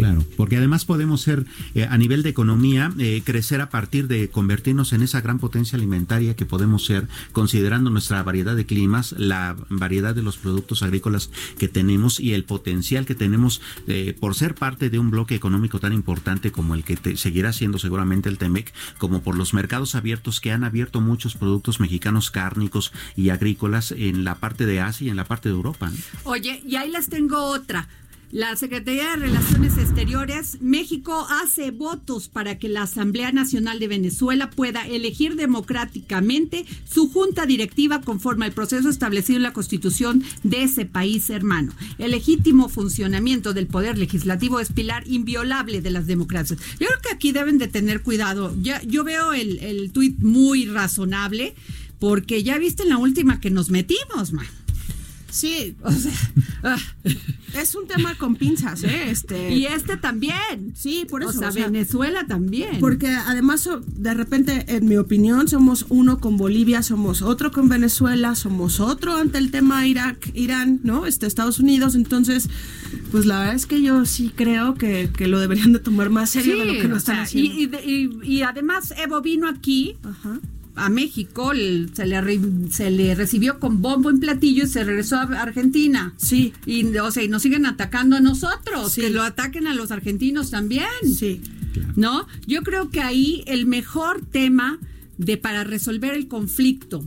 Claro, 0.00 0.24
porque 0.36 0.56
además 0.56 0.84
podemos 0.84 1.20
ser 1.20 1.44
eh, 1.74 1.84
a 1.84 1.96
nivel 1.98 2.22
de 2.22 2.30
economía, 2.30 2.92
eh, 2.98 3.22
crecer 3.24 3.60
a 3.60 3.70
partir 3.70 4.08
de 4.08 4.28
convertirnos 4.30 4.92
en 4.92 5.02
esa 5.02 5.20
gran 5.20 5.38
potencia 5.38 5.76
alimentaria 5.76 6.34
que 6.36 6.44
podemos 6.46 6.84
ser, 6.84 7.06
considerando 7.32 7.90
nuestra 7.90 8.22
variedad 8.22 8.56
de 8.56 8.66
climas, 8.66 9.12
la 9.18 9.56
variedad 9.68 10.14
de 10.14 10.22
los 10.22 10.36
productos 10.36 10.82
agrícolas 10.82 11.30
que 11.58 11.68
tenemos 11.68 12.18
y 12.20 12.32
el 12.34 12.44
potencial 12.44 13.06
que 13.06 13.14
tenemos 13.14 13.60
eh, 13.86 14.16
por 14.18 14.34
ser 14.34 14.54
parte 14.54 14.90
de 14.90 14.98
un 14.98 15.10
bloque 15.10 15.34
económico 15.34 15.78
tan 15.80 15.92
importante 15.92 16.50
como 16.52 16.74
el 16.74 16.84
que 16.84 16.96
te- 16.96 17.16
seguirá 17.16 17.52
siendo 17.52 17.78
seguramente 17.78 18.28
el 18.28 18.38
TEMEC, 18.38 18.72
como 18.98 19.22
por 19.22 19.36
los 19.36 19.54
mercados 19.54 19.94
abiertos 19.94 20.40
que 20.40 20.52
han 20.52 20.64
abierto 20.64 21.00
muchos 21.00 21.34
productos 21.34 21.80
mexicanos 21.80 22.30
cárnicos 22.30 22.92
y 23.16 23.30
agrícolas 23.30 23.92
en 23.92 24.24
la 24.24 24.36
parte 24.36 24.66
de 24.66 24.80
Asia 24.80 25.06
y 25.06 25.10
en 25.10 25.16
la 25.16 25.24
parte 25.24 25.48
de 25.48 25.54
Europa. 25.54 25.92
Oye, 26.24 26.62
y 26.66 26.76
ahí 26.76 26.90
les 26.90 27.08
tengo 27.08 27.44
otra. 27.44 27.88
La 28.32 28.54
Secretaría 28.54 29.10
de 29.10 29.16
Relaciones 29.16 29.76
Exteriores, 29.76 30.58
México 30.60 31.26
hace 31.42 31.72
votos 31.72 32.28
para 32.28 32.60
que 32.60 32.68
la 32.68 32.82
Asamblea 32.82 33.32
Nacional 33.32 33.80
de 33.80 33.88
Venezuela 33.88 34.50
pueda 34.50 34.86
elegir 34.86 35.34
democráticamente 35.34 36.64
su 36.88 37.10
junta 37.10 37.44
directiva 37.44 38.02
conforme 38.02 38.44
al 38.44 38.52
proceso 38.52 38.88
establecido 38.88 39.38
en 39.38 39.42
la 39.42 39.52
Constitución 39.52 40.22
de 40.44 40.62
ese 40.62 40.86
país 40.86 41.28
hermano. 41.28 41.72
El 41.98 42.12
legítimo 42.12 42.68
funcionamiento 42.68 43.52
del 43.52 43.66
poder 43.66 43.98
legislativo 43.98 44.60
es 44.60 44.70
pilar 44.70 45.02
inviolable 45.08 45.80
de 45.80 45.90
las 45.90 46.06
democracias. 46.06 46.60
Yo 46.78 46.86
creo 46.86 47.00
que 47.02 47.12
aquí 47.12 47.32
deben 47.32 47.58
de 47.58 47.66
tener 47.66 48.00
cuidado. 48.00 48.54
Ya, 48.62 48.80
yo 48.82 49.02
veo 49.02 49.32
el, 49.32 49.58
el 49.58 49.90
tuit 49.90 50.20
muy 50.20 50.66
razonable 50.66 51.52
porque 51.98 52.44
ya 52.44 52.58
viste 52.58 52.84
en 52.84 52.90
la 52.90 52.98
última 52.98 53.40
que 53.40 53.50
nos 53.50 53.70
metimos, 53.70 54.32
man. 54.32 54.46
Sí, 55.30 55.76
O 55.82 55.90
sea, 55.92 56.12
ah. 56.64 56.78
es 57.54 57.74
un 57.74 57.86
tema 57.86 58.14
con 58.16 58.34
pinzas, 58.36 58.82
¿eh? 58.84 59.10
Este, 59.10 59.52
Y 59.52 59.66
este 59.66 59.96
también. 59.96 60.72
sí, 60.76 61.06
por 61.08 61.22
eso. 61.22 61.30
o 61.30 61.32
sea, 61.32 61.48
o 61.48 61.52
sea, 61.52 61.66
Venezuela 61.66 62.26
también. 62.26 62.78
Porque 62.80 63.08
además, 63.08 63.68
de 63.86 64.14
repente, 64.14 64.64
en 64.68 64.86
mi 64.86 64.96
opinión, 64.96 65.48
somos 65.48 65.86
uno 65.88 66.18
con 66.20 66.36
Bolivia, 66.36 66.82
somos 66.82 67.22
otro 67.22 67.50
con 67.52 67.68
Venezuela, 67.68 68.34
somos 68.34 68.80
otro 68.80 69.16
ante 69.16 69.38
el 69.38 69.50
tema 69.50 69.86
Irak, 69.86 70.30
Irán, 70.34 70.80
¿no? 70.82 71.06
Este, 71.06 71.26
Estados 71.26 71.58
Unidos. 71.60 71.94
Entonces, 71.94 72.48
pues 73.10 73.26
la 73.26 73.38
verdad 73.40 73.54
es 73.54 73.66
que 73.66 73.80
yo 73.82 74.04
sí 74.06 74.32
creo 74.34 74.74
que, 74.74 75.10
que 75.16 75.28
lo 75.28 75.38
deberían 75.40 75.72
de 75.72 75.78
tomar 75.78 76.10
más 76.10 76.30
serio 76.30 76.58
de 76.58 76.64
lo 76.64 76.72
que 76.80 76.88
lo 76.88 76.96
están 76.96 77.16
sea, 77.16 77.22
haciendo. 77.24 77.54
y, 77.54 77.62
y 77.62 77.66
de- 77.66 77.84
y- 77.84 78.10
y 78.38 78.42
además 78.42 78.92
Evo 78.96 79.20
vino 79.20 79.48
aquí 79.48 79.96
Ajá. 80.02 80.38
A 80.84 80.88
México, 80.88 81.52
se, 81.94 82.06
le, 82.06 82.20
re- 82.20 82.40
se 82.70 82.90
le 82.90 83.14
recibió 83.14 83.58
con 83.58 83.82
bombo 83.82 84.10
en 84.10 84.20
platillo 84.20 84.64
y 84.64 84.68
se 84.68 84.82
regresó 84.84 85.16
a 85.16 85.22
Argentina. 85.22 86.14
Sí, 86.16 86.52
Y, 86.66 86.84
o 86.96 87.10
sea, 87.10 87.22
y 87.22 87.28
nos 87.28 87.42
siguen 87.42 87.66
atacando 87.66 88.16
a 88.16 88.20
nosotros, 88.20 88.92
Sí. 88.92 89.00
que 89.02 89.10
lo 89.10 89.22
ataquen 89.22 89.66
a 89.66 89.74
los 89.74 89.90
argentinos 89.90 90.50
también. 90.50 90.86
sí. 91.04 91.40
¿No? 91.94 92.26
Yo 92.48 92.62
creo 92.62 92.90
que 92.90 93.00
ahí 93.00 93.44
el 93.46 93.64
mejor 93.66 94.22
tema 94.32 94.78
de 95.18 95.36
para 95.36 95.62
resolver 95.62 96.14
el 96.14 96.26
conflicto, 96.26 97.04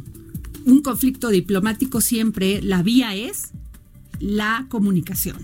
un 0.65 0.81
conflicto 0.81 1.27
diplomático 1.29 1.99
siempre, 1.99 2.61
la 2.61 2.81
vía 2.81 3.13
es 3.15 3.51
la 4.19 4.65
comunicación. 4.69 5.35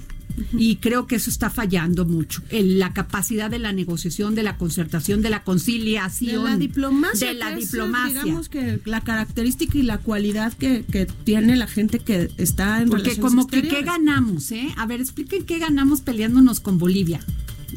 Y 0.57 0.77
creo 0.77 1.05
que 1.05 1.15
eso 1.15 1.29
está 1.29 1.49
fallando 1.49 2.05
mucho. 2.05 2.41
El- 2.49 2.79
la 2.79 2.93
capacidad 2.93 3.49
de 3.49 3.59
la 3.59 3.73
negociación, 3.73 4.35
de 4.35 4.43
la 4.43 4.57
concertación, 4.57 5.21
de 5.21 5.29
la 5.29 5.39
De 5.39 5.43
conciliación. 5.43 6.43
la 6.43 6.57
diplomacia. 6.57 7.27
De 7.29 7.33
la 7.33 7.51
es, 7.51 7.71
diplomacia. 7.71 8.23
digamos 8.23 8.49
que 8.49 8.79
la 8.85 9.01
característica 9.01 9.77
y 9.77 9.83
la 9.83 9.97
cualidad 9.97 10.53
que, 10.53 10.85
que 10.91 11.05
tiene 11.05 11.55
la 11.55 11.67
gente 11.67 11.99
que 11.99 12.29
está 12.37 12.81
en 12.81 12.89
Porque 12.89 13.17
como 13.17 13.47
que, 13.47 13.61
¿qué 13.63 13.81
ganamos? 13.81 14.51
Eh? 14.51 14.69
A 14.77 14.85
ver, 14.85 15.01
expliquen 15.01 15.45
qué 15.45 15.59
ganamos 15.59 16.01
peleándonos 16.01 16.59
con 16.59 16.77
Bolivia. 16.77 17.19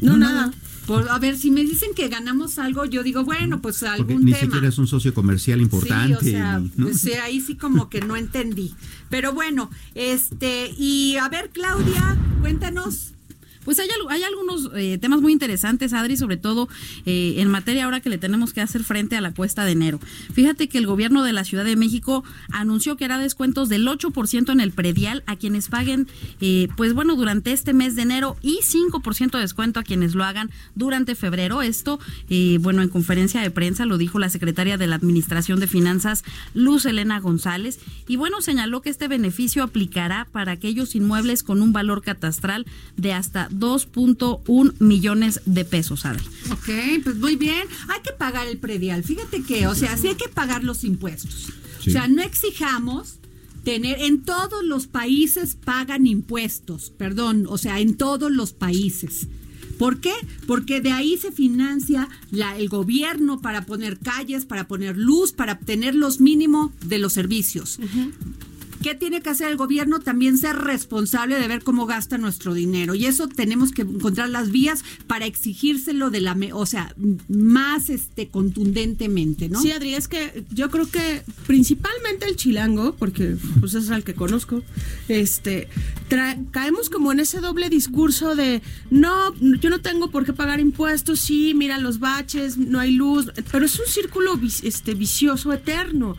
No, 0.01 0.17
nada. 0.17 0.51
Por- 0.87 1.07
a 1.09 1.17
ver, 1.17 1.37
si 1.37 1.49
me 1.49 1.63
dicen 1.63 1.91
que 1.95 2.09
ganamos 2.09 2.59
algo, 2.59 2.83
yo 2.83 3.03
digo, 3.03 3.23
bueno, 3.23 3.61
pues 3.61 3.77
Porque 3.79 3.93
algún 3.93 4.25
ni 4.25 4.33
tema. 4.33 4.43
siquiera 4.43 4.67
es 4.67 4.77
un 4.77 4.87
socio 4.87 5.13
comercial 5.13 5.61
importante. 5.61 6.17
Sí, 6.19 6.29
o 6.29 6.31
sea, 6.31 6.59
¿no? 6.75 6.87
pues, 6.87 6.99
sí, 6.99 7.13
ahí 7.13 7.39
sí 7.39 7.55
como 7.55 7.89
que 7.89 8.01
no 8.01 8.17
entendí. 8.17 8.73
Pero 9.13 9.31
bueno, 9.31 9.69
este, 9.93 10.71
y 10.75 11.17
a 11.17 11.29
ver, 11.29 11.51
Claudia, 11.51 12.17
cuéntanos. 12.41 13.13
Pues 13.65 13.79
hay, 13.79 13.89
hay 14.09 14.23
algunos 14.23 14.69
eh, 14.75 14.97
temas 14.97 15.21
muy 15.21 15.31
interesantes, 15.31 15.93
Adri, 15.93 16.17
sobre 16.17 16.37
todo 16.37 16.69
eh, 17.05 17.35
en 17.37 17.49
materia 17.49 17.85
ahora 17.85 17.99
que 18.01 18.09
le 18.09 18.17
tenemos 18.17 18.53
que 18.53 18.61
hacer 18.61 18.83
frente 18.83 19.15
a 19.15 19.21
la 19.21 19.33
cuesta 19.33 19.65
de 19.65 19.71
enero. 19.71 19.99
Fíjate 20.33 20.67
que 20.69 20.77
el 20.77 20.87
gobierno 20.87 21.23
de 21.23 21.33
la 21.33 21.43
Ciudad 21.43 21.65
de 21.65 21.75
México 21.75 22.23
anunció 22.51 22.97
que 22.97 23.05
hará 23.05 23.17
descuentos 23.17 23.69
del 23.69 23.87
8% 23.87 24.51
en 24.51 24.59
el 24.59 24.71
predial 24.71 25.23
a 25.25 25.35
quienes 25.35 25.67
paguen, 25.69 26.07
eh, 26.41 26.67
pues 26.75 26.93
bueno, 26.93 27.15
durante 27.15 27.51
este 27.51 27.73
mes 27.73 27.95
de 27.95 28.03
enero 28.03 28.37
y 28.41 28.59
5% 28.63 29.31
de 29.31 29.39
descuento 29.39 29.79
a 29.79 29.83
quienes 29.83 30.15
lo 30.15 30.23
hagan 30.23 30.51
durante 30.75 31.15
febrero. 31.15 31.61
Esto, 31.61 31.99
eh, 32.29 32.57
bueno, 32.61 32.81
en 32.81 32.89
conferencia 32.89 33.41
de 33.41 33.51
prensa 33.51 33.85
lo 33.85 33.97
dijo 33.97 34.19
la 34.19 34.29
secretaria 34.29 34.77
de 34.77 34.87
la 34.87 34.95
Administración 34.95 35.59
de 35.59 35.67
Finanzas, 35.67 36.23
Luz 36.53 36.85
Elena 36.85 37.19
González, 37.19 37.79
y 38.07 38.15
bueno, 38.15 38.41
señaló 38.41 38.81
que 38.81 38.89
este 38.89 39.07
beneficio 39.07 39.63
aplicará 39.63 40.27
para 40.31 40.53
aquellos 40.53 40.95
inmuebles 40.95 41.43
con 41.43 41.61
un 41.61 41.73
valor 41.73 42.01
catastral 42.01 42.65
de 42.97 43.13
hasta 43.13 43.47
2.1 43.53 44.73
millones 44.79 45.41
de 45.45 45.65
pesos, 45.65 46.05
Adri. 46.05 46.23
Ok, 46.51 47.03
pues 47.03 47.15
muy 47.17 47.35
bien. 47.35 47.67
Hay 47.89 48.01
que 48.01 48.13
pagar 48.13 48.47
el 48.47 48.57
predial. 48.57 49.03
Fíjate 49.03 49.43
que, 49.43 49.67
o 49.67 49.75
sea, 49.75 49.97
sí 49.97 50.07
hay 50.07 50.15
que 50.15 50.29
pagar 50.29 50.63
los 50.63 50.83
impuestos. 50.83 51.47
Sí. 51.81 51.89
O 51.89 51.93
sea, 51.93 52.07
no 52.07 52.21
exijamos 52.21 53.19
tener, 53.63 54.01
en 54.01 54.23
todos 54.23 54.63
los 54.63 54.87
países 54.87 55.55
pagan 55.55 56.05
impuestos, 56.07 56.91
perdón, 56.91 57.45
o 57.47 57.57
sea, 57.57 57.79
en 57.79 57.95
todos 57.95 58.31
los 58.31 58.53
países. 58.53 59.27
¿Por 59.77 59.99
qué? 59.99 60.13
Porque 60.45 60.81
de 60.81 60.91
ahí 60.91 61.17
se 61.17 61.31
financia 61.31 62.07
la, 62.31 62.57
el 62.57 62.69
gobierno 62.69 63.41
para 63.41 63.65
poner 63.65 63.97
calles, 63.97 64.45
para 64.45 64.67
poner 64.67 64.97
luz, 64.97 65.31
para 65.31 65.53
obtener 65.53 65.95
los 65.95 66.19
mínimos 66.19 66.71
de 66.85 66.99
los 66.99 67.13
servicios. 67.13 67.79
¿Qué 68.83 68.95
tiene 68.95 69.21
que 69.21 69.29
hacer 69.29 69.49
el 69.49 69.57
gobierno? 69.57 69.99
También 69.99 70.37
ser 70.37 70.57
responsable 70.57 71.39
de 71.39 71.47
ver 71.47 71.63
cómo 71.63 71.85
gasta 71.85 72.17
nuestro 72.17 72.53
dinero. 72.53 72.93
Y 72.95 73.05
eso 73.05 73.27
tenemos 73.27 73.71
que 73.71 73.83
encontrar 73.83 74.29
las 74.29 74.51
vías 74.51 74.83
para 75.07 75.25
exigírselo 75.25 76.09
de 76.09 76.21
la, 76.21 76.37
o 76.53 76.65
sea, 76.65 76.93
más 77.29 77.89
este 77.89 78.27
contundentemente, 78.27 79.47
¿no? 79.49 79.61
Sí, 79.61 79.71
Adri, 79.71 79.95
es 79.95 80.07
que 80.07 80.43
yo 80.51 80.69
creo 80.69 80.89
que 80.89 81.23
principalmente 81.47 82.27
el 82.27 82.35
chilango, 82.35 82.95
porque 82.95 83.37
pues 83.59 83.73
es 83.73 83.89
al 83.89 84.03
que 84.03 84.13
conozco, 84.13 84.61
este, 85.07 85.69
caemos 86.51 86.89
como 86.89 87.11
en 87.11 87.21
ese 87.21 87.39
doble 87.39 87.69
discurso 87.69 88.35
de 88.35 88.61
no, 88.91 89.33
yo 89.35 89.69
no 89.69 89.81
tengo 89.81 90.09
por 90.09 90.25
qué 90.25 90.33
pagar 90.33 90.59
impuestos, 90.59 91.21
sí, 91.21 91.53
mira 91.53 91.77
los 91.77 91.99
baches, 91.99 92.57
no 92.57 92.79
hay 92.79 92.91
luz, 92.91 93.31
pero 93.51 93.65
es 93.65 93.79
un 93.79 93.85
círculo 93.87 94.39
este, 94.63 94.93
vicioso 94.93 95.53
eterno. 95.53 96.17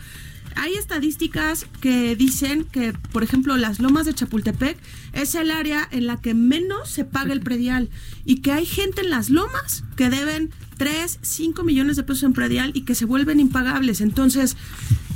Hay 0.56 0.74
estadísticas 0.74 1.66
que 1.80 2.16
dicen 2.16 2.64
que, 2.64 2.92
por 3.12 3.22
ejemplo, 3.22 3.56
las 3.56 3.80
lomas 3.80 4.06
de 4.06 4.14
Chapultepec 4.14 4.78
es 5.12 5.34
el 5.34 5.50
área 5.50 5.88
en 5.90 6.06
la 6.06 6.20
que 6.20 6.34
menos 6.34 6.88
se 6.88 7.04
paga 7.04 7.32
el 7.32 7.40
predial 7.40 7.90
y 8.24 8.40
que 8.40 8.52
hay 8.52 8.66
gente 8.66 9.02
en 9.02 9.10
las 9.10 9.30
lomas 9.30 9.84
que 9.96 10.10
deben 10.10 10.52
3, 10.76 11.18
5 11.22 11.62
millones 11.64 11.96
de 11.96 12.02
pesos 12.02 12.22
en 12.24 12.32
predial 12.32 12.70
y 12.74 12.82
que 12.82 12.94
se 12.94 13.04
vuelven 13.04 13.40
impagables. 13.40 14.00
Entonces, 14.00 14.56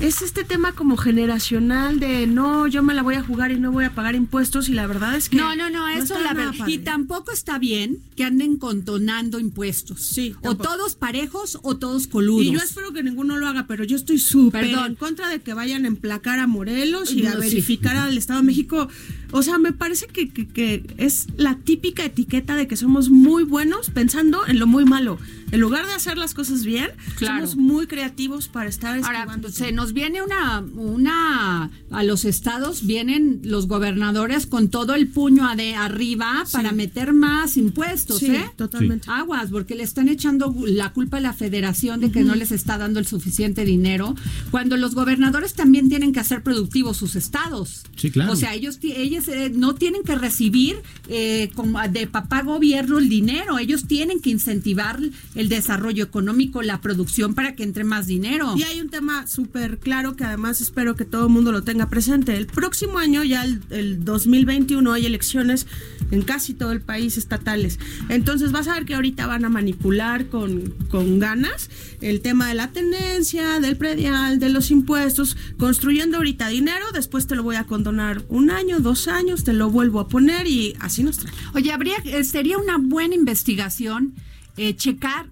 es 0.01 0.23
este 0.23 0.45
tema 0.45 0.73
como 0.73 0.97
generacional 0.97 1.99
de 2.01 2.27
no, 2.27 2.67
yo 2.69 2.83
me 2.83 2.95
la 2.95 3.03
voy 3.03 3.17
a 3.17 3.23
jugar 3.23 3.51
y 3.51 3.59
no 3.59 3.73
voy 3.73 3.85
a 3.85 3.91
pagar 3.95 4.15
impuestos 4.15 4.69
y 4.69 4.73
la 4.75 4.87
verdad 4.87 5.17
es 5.17 5.29
que... 5.29 5.37
No, 5.37 5.57
no, 5.57 5.71
no, 5.71 5.89
eso 5.89 6.15
está 6.15 6.21
la 6.23 6.35
verdad. 6.35 6.55
padre. 6.59 6.73
Y 6.73 6.79
tampoco 6.79 7.33
está 7.33 7.59
bien 7.59 7.99
que 8.17 8.25
anden 8.25 8.57
contonando 8.57 9.39
impuestos. 9.41 10.03
Sí, 10.03 10.35
O 10.43 10.57
todos 10.57 10.95
parejos 10.95 11.59
o 11.63 11.77
todos 11.77 12.07
coludos. 12.07 12.45
Y 12.45 12.53
yo 12.53 12.61
espero 12.61 12.93
que 12.93 13.03
ninguno 13.03 13.37
lo 13.37 13.47
haga, 13.49 13.67
pero 13.67 13.85
yo 13.85 13.97
estoy 13.97 14.19
súper 14.19 14.65
en 14.65 14.95
contra 14.95 15.29
de 15.29 15.41
que 15.41 15.55
vayan 15.55 15.85
a 15.85 15.89
emplacar 15.89 16.39
a 16.39 16.47
Morelos 16.47 17.13
y 17.13 17.27
a 17.27 17.35
No, 17.35 17.43
sí. 17.43 17.49
verificar 17.49 17.97
al 17.97 18.17
Estado 18.17 18.41
de 18.41 18.47
México. 18.47 18.89
O 19.33 19.43
sea, 19.43 19.59
me 19.59 19.73
parece 19.73 20.07
que, 20.07 20.29
que- 20.31 20.47
que 20.49 20.85
es 20.97 21.27
la 21.37 21.57
típica 21.57 22.05
etiqueta 22.05 22.55
de 22.57 22.67
que 22.69 22.77
somos 22.77 23.11
muy 23.11 23.43
buenos 23.45 23.91
pensando 23.91 24.47
en 24.47 24.59
lo 24.59 24.67
muy 24.67 24.85
malo. 24.85 25.19
En 25.51 25.61
lugar 25.61 25.87
de 25.87 25.93
hacer 25.95 26.19
las 26.19 26.35
cosas 26.35 26.65
bien, 26.65 26.91
Claro. 27.17 27.47
somos 27.47 27.57
muy 27.57 27.87
creativos 27.87 28.49
para 28.49 28.69
estar 28.69 28.99
Ahora, 29.03 29.27
se 29.51 29.73
nos 29.73 29.93
viene 29.93 30.23
una, 30.23 30.61
una, 30.77 31.71
a 31.91 32.03
los 32.05 32.25
estados 32.25 32.87
vienen 32.87 33.41
los 33.45 33.67
gobernadores 33.67 34.47
con 34.47 34.69
todo 34.69 34.95
el 34.95 35.09
puño 35.09 35.49
de 35.57 35.75
arriba 35.75 36.45
para 36.53 36.73
meter 36.73 37.13
más 37.13 37.57
impuestos, 37.57 38.19
Sí, 38.19 38.27
¿eh? 38.27 38.45
totalmente. 38.57 39.09
Aguas, 39.11 39.51
porque 39.51 39.75
le 39.75 39.83
están 39.85 40.09
echando 40.09 40.55
la 40.67 40.93
culpa 40.93 41.17
a 41.19 41.21
la 41.21 41.33
federación 41.33 42.01
de 42.01 42.11
que 42.11 42.23
no 42.23 42.35
les 42.35 42.53
está 42.53 42.79
dando 42.79 43.01
el 43.01 43.07
suficiente 43.07 43.65
dinero, 43.65 44.15
cuando 44.51 44.77
los 44.77 44.95
gobernadores 44.95 45.55
también 45.55 45.89
tienen 45.89 46.13
que 46.13 46.21
hacer 46.21 46.43
productivos 46.43 46.97
sus 46.97 47.17
estados. 47.17 47.85
Sí, 47.97 48.11
claro. 48.11 48.33
O 48.33 48.37
sea, 48.37 48.55
ellos, 48.55 48.79
ellos 48.83 49.29
eh, 49.29 49.51
no 49.55 49.75
tienen 49.75 50.03
que 50.03 50.15
recibir 50.15 50.77
eh, 51.09 51.51
como 51.55 51.81
de 51.89 52.07
papá 52.07 52.43
gobierno 52.43 52.99
el 52.99 53.09
dinero, 53.09 53.59
ellos 53.59 53.87
tienen 53.87 54.21
que 54.21 54.31
incentivar 54.31 55.01
el 55.39 55.49
desarrollo 55.49 56.03
económico, 56.03 56.63
la 56.63 56.81
producción 56.81 57.35
para 57.35 57.55
que 57.55 57.63
entre 57.63 57.85
más 57.85 58.09
dinero. 58.09 58.55
Y 58.57 58.65
hay 58.65 58.81
un 58.81 58.91
tema 58.91 59.29
súper 59.29 59.79
claro 59.79 60.17
que 60.17 60.25
además 60.25 60.61
espero 60.61 60.97
que 60.97 61.05
todo 61.05 61.27
el 61.27 61.33
mundo 61.33 61.53
lo 61.53 61.63
tenga 61.63 61.89
presente. 61.89 62.37
El 62.37 62.49
próximo 62.49 62.99
año, 62.99 63.23
ya 63.23 63.45
el, 63.45 63.63
el 63.71 64.05
2021, 64.05 64.93
hay 64.93 65.07
elecciones 65.07 65.69
en 66.11 66.23
casi 66.23 66.55
todo 66.55 66.73
el 66.73 66.81
país 66.81 67.17
estatales. 67.17 67.79
Entonces 68.09 68.51
vas 68.51 68.67
a 68.67 68.75
ver 68.75 68.85
que 68.85 68.97
ahorita 68.97 69.29
van 69.29 69.45
a 69.45 69.49
manipular 69.49 70.27
con, 70.27 70.75
con 70.91 71.21
ganas 71.21 71.71
el 72.01 72.21
tema 72.21 72.49
de 72.49 72.55
la 72.55 72.73
tenencia, 72.73 73.61
del 73.61 73.77
predial, 73.77 74.41
de 74.41 74.49
los 74.49 74.73
impuestos, 74.73 75.37
construyendo 75.57 76.17
ahorita 76.17 76.49
dinero, 76.49 76.87
después 76.93 77.29
te 77.29 77.37
lo 77.37 77.45
voy 77.45 77.55
a 77.55 77.65
condonar 77.65 78.25
un 78.29 78.51
año, 78.51 78.81
dos 78.81 79.07
años, 79.07 79.45
te 79.45 79.53
lo 79.53 79.71
vuelvo 79.71 80.01
a 80.01 80.09
poner 80.09 80.49
y 80.49 80.75
así 80.81 81.05
nos 81.05 81.19
trae. 81.19 81.33
Oye, 81.55 81.73
habría, 81.73 81.99
eh, 82.05 82.25
sería 82.25 82.59
una 82.59 82.79
buena 82.79 83.15
investigación 83.15 84.15
eh, 84.59 84.77
checar 84.77 85.27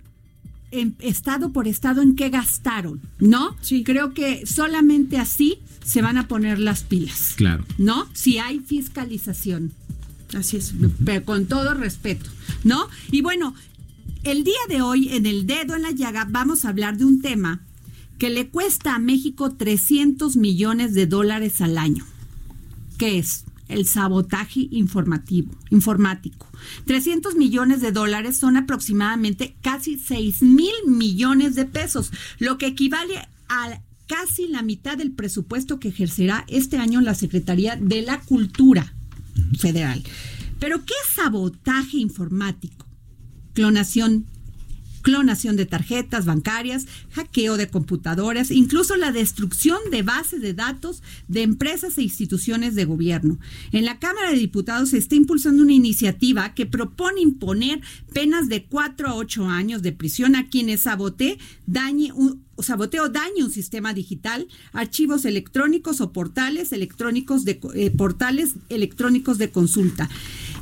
en 0.70 0.96
estado 1.00 1.52
por 1.52 1.68
estado 1.68 2.02
en 2.02 2.16
qué 2.16 2.28
gastaron, 2.30 3.00
¿no? 3.18 3.56
Sí. 3.60 3.84
Creo 3.84 4.14
que 4.14 4.46
solamente 4.46 5.18
así 5.18 5.58
se 5.84 6.02
van 6.02 6.18
a 6.18 6.28
poner 6.28 6.58
las 6.58 6.82
pilas. 6.82 7.34
Claro. 7.36 7.64
¿No? 7.78 8.08
Si 8.12 8.38
hay 8.38 8.60
fiscalización. 8.60 9.72
Así 10.34 10.56
es. 10.56 10.74
pero 11.04 11.24
con 11.24 11.46
todo 11.46 11.74
respeto, 11.74 12.28
¿no? 12.64 12.88
Y 13.12 13.22
bueno, 13.22 13.54
el 14.24 14.42
día 14.42 14.58
de 14.68 14.82
hoy 14.82 15.10
en 15.10 15.24
el 15.24 15.46
dedo 15.46 15.76
en 15.76 15.82
la 15.82 15.92
llaga 15.92 16.26
vamos 16.28 16.64
a 16.64 16.70
hablar 16.70 16.96
de 16.96 17.04
un 17.04 17.22
tema 17.22 17.60
que 18.18 18.30
le 18.30 18.48
cuesta 18.48 18.96
a 18.96 18.98
México 18.98 19.52
300 19.52 20.36
millones 20.36 20.94
de 20.94 21.06
dólares 21.06 21.60
al 21.60 21.78
año. 21.78 22.04
¿Qué 22.98 23.18
es? 23.18 23.44
El 23.68 23.86
sabotaje 23.86 24.68
informativo, 24.70 25.52
informático. 25.70 26.48
300 26.86 27.34
millones 27.34 27.80
de 27.80 27.92
dólares 27.92 28.36
son 28.36 28.56
aproximadamente 28.56 29.56
casi 29.60 29.98
6 29.98 30.42
mil 30.42 30.72
millones 30.86 31.54
de 31.54 31.64
pesos, 31.64 32.12
lo 32.38 32.58
que 32.58 32.66
equivale 32.66 33.28
a 33.48 33.80
casi 34.06 34.46
la 34.48 34.62
mitad 34.62 34.96
del 34.96 35.12
presupuesto 35.12 35.80
que 35.80 35.88
ejercerá 35.88 36.44
este 36.48 36.78
año 36.78 37.00
la 37.00 37.14
Secretaría 37.14 37.76
de 37.76 38.02
la 38.02 38.20
Cultura 38.20 38.94
Federal. 39.58 40.02
Pero 40.58 40.84
¿qué 40.84 40.94
es 41.04 41.14
sabotaje 41.14 41.98
informático? 41.98 42.86
Clonación 43.52 44.26
clonación 45.06 45.54
de 45.54 45.66
tarjetas 45.66 46.24
bancarias, 46.24 46.88
hackeo 47.12 47.56
de 47.56 47.68
computadoras, 47.68 48.50
incluso 48.50 48.96
la 48.96 49.12
destrucción 49.12 49.78
de 49.92 50.02
bases 50.02 50.42
de 50.42 50.52
datos 50.52 51.00
de 51.28 51.42
empresas 51.42 51.96
e 51.96 52.02
instituciones 52.02 52.74
de 52.74 52.86
gobierno. 52.86 53.38
En 53.70 53.84
la 53.84 54.00
Cámara 54.00 54.32
de 54.32 54.38
Diputados 54.38 54.88
se 54.88 54.98
está 54.98 55.14
impulsando 55.14 55.62
una 55.62 55.74
iniciativa 55.74 56.54
que 56.54 56.66
propone 56.66 57.20
imponer 57.20 57.80
penas 58.12 58.48
de 58.48 58.64
4 58.64 59.06
a 59.06 59.14
8 59.14 59.46
años 59.46 59.80
de 59.82 59.92
prisión 59.92 60.34
a 60.34 60.48
quienes 60.48 60.80
sabote, 60.80 61.38
dañe 61.68 62.10
un, 62.12 62.42
saboteo 62.58 63.04
o 63.04 63.08
dañe 63.08 63.44
un 63.44 63.52
sistema 63.52 63.94
digital, 63.94 64.48
archivos 64.72 65.24
electrónicos 65.24 66.00
o 66.00 66.12
portales 66.12 66.72
electrónicos 66.72 67.44
de 67.44 67.60
eh, 67.74 67.90
portales 67.90 68.54
electrónicos 68.70 69.38
de 69.38 69.50
consulta. 69.50 70.08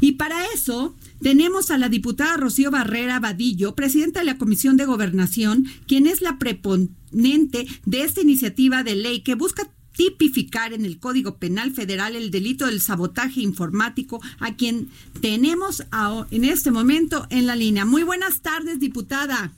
Y 0.01 0.13
para 0.13 0.45
eso 0.55 0.95
tenemos 1.23 1.71
a 1.71 1.79
la 1.79 1.89
diputada 1.89 2.37
Rocío 2.37 2.71
Barrera 2.71 3.21
Vadillo, 3.21 3.75
presidenta 3.75 4.21
de 4.21 4.27
la 4.27 4.39
Comisión 4.39 4.77
de 4.77 4.85
Gobernación, 4.85 5.67
quien 5.87 6.07
es 6.07 6.21
la 6.21 6.39
preponente 6.39 7.67
de 7.87 8.03
esta 8.03 8.21
iniciativa 8.21 8.83
de 8.83 8.97
ley 8.97 9.21
que 9.21 9.35
busca 9.35 9.71
tipificar 9.97 10.73
en 10.73 10.85
el 10.85 10.99
Código 10.99 11.37
Penal 11.37 11.71
Federal 11.71 12.17
el 12.17 12.33
delito 12.33 12.67
del 12.67 12.81
sabotaje 12.81 13.41
informático, 13.41 14.21
a 14.41 14.57
quien 14.57 14.89
tenemos 15.21 15.85
en 16.31 16.45
este 16.45 16.73
momento 16.73 17.27
en 17.31 17.47
la 17.47 17.55
línea. 17.55 17.85
Muy 17.85 18.03
buenas 18.03 18.41
tardes, 18.41 18.81
diputada. 18.81 19.53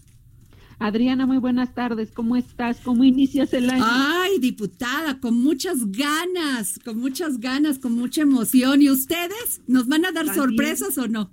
Adriana, 0.78 1.25
muy 1.26 1.38
buenas 1.38 1.75
tardes. 1.75 2.11
¿Cómo 2.12 2.37
estás? 2.37 2.78
¿Cómo 2.85 3.02
inicias 3.04 3.52
el 3.54 3.71
año? 3.71 3.85
Ay, 3.87 4.38
diputada, 4.38 5.18
con 5.21 5.42
muchas 5.42 5.90
ganas, 5.90 6.78
con 6.85 6.99
muchas 6.99 7.40
ganas, 7.40 7.78
con 7.78 7.92
mucha 7.92 8.23
emoción. 8.23 8.83
¿Y 8.83 8.90
ustedes 8.90 9.62
nos 9.66 9.88
van 9.88 10.04
a 10.04 10.12
dar 10.12 10.26
También. 10.26 10.35
sorpresas 10.45 10.99
o 10.99 11.09
no? 11.09 11.30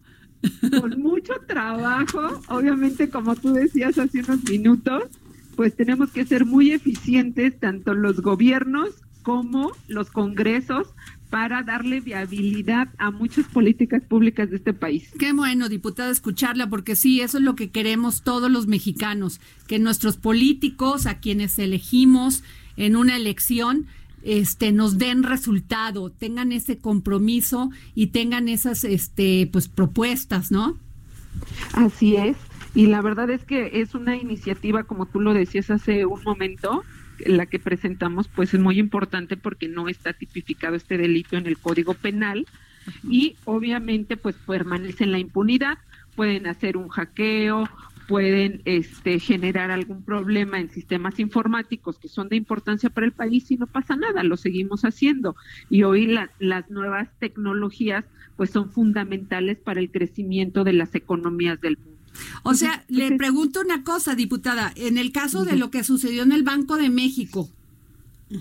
Con 0.80 1.02
mucho 1.02 1.34
trabajo. 1.48 2.42
Obviamente, 2.48 3.10
como 3.10 3.36
tú 3.36 3.54
decías 3.54 3.98
hace 3.98 4.20
unos 4.20 4.44
minutos, 4.50 5.04
pues 5.56 5.76
tenemos 5.76 6.12
que 6.12 6.26
ser 6.26 6.46
muy 6.46 6.72
eficientes, 6.72 7.60
tanto 7.60 7.94
los 7.94 8.22
gobiernos 8.22 8.90
como 9.24 9.72
los 9.88 10.10
congresos, 10.10 10.88
para 11.34 11.64
darle 11.64 12.00
viabilidad 12.00 12.90
a 13.00 13.10
muchas 13.10 13.48
políticas 13.48 14.04
públicas 14.04 14.52
de 14.52 14.58
este 14.58 14.72
país. 14.72 15.10
Qué 15.18 15.34
bueno, 15.34 15.68
diputada, 15.68 16.12
escucharla, 16.12 16.70
porque 16.70 16.96
sí, 16.96 17.22
eso 17.22 17.40
es 17.40 17.44
lo 17.44 17.56
que 17.56 17.72
queremos 17.72 18.22
todos 18.22 18.52
los 18.52 18.68
mexicanos, 18.68 19.42
que 19.66 19.80
nuestros 19.80 20.18
políticos, 20.18 21.08
a 21.08 21.18
quienes 21.18 21.58
elegimos 21.58 22.44
en 22.78 22.96
una 22.96 23.16
elección, 23.16 23.88
este, 24.22 24.72
nos 24.72 25.00
den 25.00 25.24
resultado, 25.24 26.12
tengan 26.12 26.52
ese 26.52 26.78
compromiso 26.78 27.72
y 27.96 28.08
tengan 28.08 28.48
esas, 28.48 28.84
este, 28.84 29.50
pues, 29.52 29.68
propuestas, 29.68 30.52
¿no? 30.52 30.78
Así 31.74 32.16
es. 32.16 32.38
Y 32.76 32.86
la 32.86 33.02
verdad 33.02 33.32
es 33.32 33.44
que 33.44 33.82
es 33.82 33.96
una 33.96 34.16
iniciativa, 34.18 34.84
como 34.84 35.08
tú 35.08 35.20
lo 35.20 35.34
decías 35.34 35.72
hace 35.72 36.06
un 36.06 36.22
momento, 36.22 36.84
la 37.26 37.46
que 37.46 37.60
presentamos, 37.60 38.28
pues 38.28 38.54
es 38.54 38.60
muy 38.60 38.80
importante 38.80 39.38
porque 39.38 39.68
no 39.68 39.88
está 39.90 40.14
tipificado 40.14 40.76
este 40.76 40.98
delito 40.98 41.38
en 41.38 41.48
el 41.48 41.58
Código 41.58 41.94
Penal 41.94 42.46
y 43.10 43.36
obviamente 43.46 44.18
pues 44.18 44.36
permanece 44.36 45.04
en 45.06 45.12
la 45.12 45.20
impunidad. 45.20 45.78
Pueden 46.16 46.48
hacer 46.48 46.78
un 46.78 46.90
hackeo, 46.90 47.68
pueden 48.08 48.62
este, 48.66 49.20
generar 49.20 49.72
algún 49.72 50.04
problema 50.04 50.60
en 50.60 50.70
sistemas 50.70 51.20
informáticos 51.20 51.98
que 51.98 52.10
son 52.10 52.30
de 52.30 52.36
importancia 52.36 52.90
para 52.90 53.06
el 53.08 53.14
país 53.14 53.50
y 53.52 53.58
no 53.58 53.68
pasa 53.68 53.96
nada, 53.96 54.24
lo 54.24 54.38
seguimos 54.38 54.84
haciendo. 54.84 55.36
Y 55.70 55.84
hoy 55.84 56.08
la- 56.08 56.30
las 56.40 56.70
nuevas 56.70 57.10
tecnologías 57.20 58.06
pues 58.36 58.50
son 58.50 58.72
fundamentales 58.72 59.58
para 59.60 59.80
el 59.80 59.90
crecimiento 59.92 60.64
de 60.64 60.74
las 60.74 60.94
economías 60.96 61.62
del 61.62 61.78
mundo. 61.78 61.93
O 62.44 62.54
sea, 62.54 62.86
le 62.88 63.16
pregunto 63.18 63.62
una 63.62 63.84
cosa, 63.84 64.16
diputada, 64.16 64.72
en 64.76 64.98
el 64.98 65.12
caso 65.12 65.46
de 65.46 65.56
lo 65.56 65.72
que 65.72 65.84
sucedió 65.84 66.24
en 66.24 66.32
el 66.32 66.44
Banco 66.44 66.78
de 66.78 66.90
México, 66.90 67.50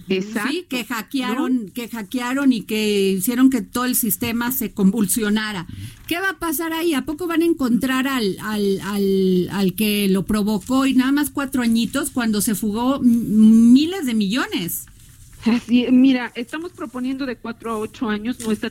Exacto. 0.09 0.51
Sí, 0.51 0.67
que 0.69 0.85
hackearon, 0.85 1.71
que 1.71 1.89
hackearon 1.89 2.53
y 2.53 2.63
que 2.63 3.13
hicieron 3.13 3.51
que 3.51 3.63
todo 3.63 3.85
el 3.85 3.95
sistema 3.95 4.51
se 4.53 4.73
convulsionara. 4.73 5.67
¿Qué 6.07 6.19
va 6.19 6.31
a 6.31 6.39
pasar 6.39 6.73
ahí? 6.73 6.95
¿A 6.95 7.05
poco 7.05 7.27
van 7.27 7.43
a 7.43 7.47
encontrar 7.47 8.09
al, 8.09 8.37
al, 8.41 8.81
al, 8.81 9.49
al 9.51 9.75
que 9.75 10.09
lo 10.09 10.25
provocó 10.25 10.87
y 10.87 10.95
nada 10.95 11.13
más 11.13 11.31
cuatro 11.31 11.63
añitos 11.63 12.11
cuando 12.11 12.41
se 12.41 12.55
fugó 12.55 13.01
miles 13.01 14.07
de 14.07 14.15
millones? 14.15 14.87
Así, 15.45 15.87
mira, 15.91 16.33
estamos 16.37 16.73
proponiendo 16.73 17.27
de 17.27 17.37
cuatro 17.37 17.73
a 17.73 17.79
ocho 17.79 18.09
años, 18.09 18.39
no 18.41 18.53
está 18.53 18.71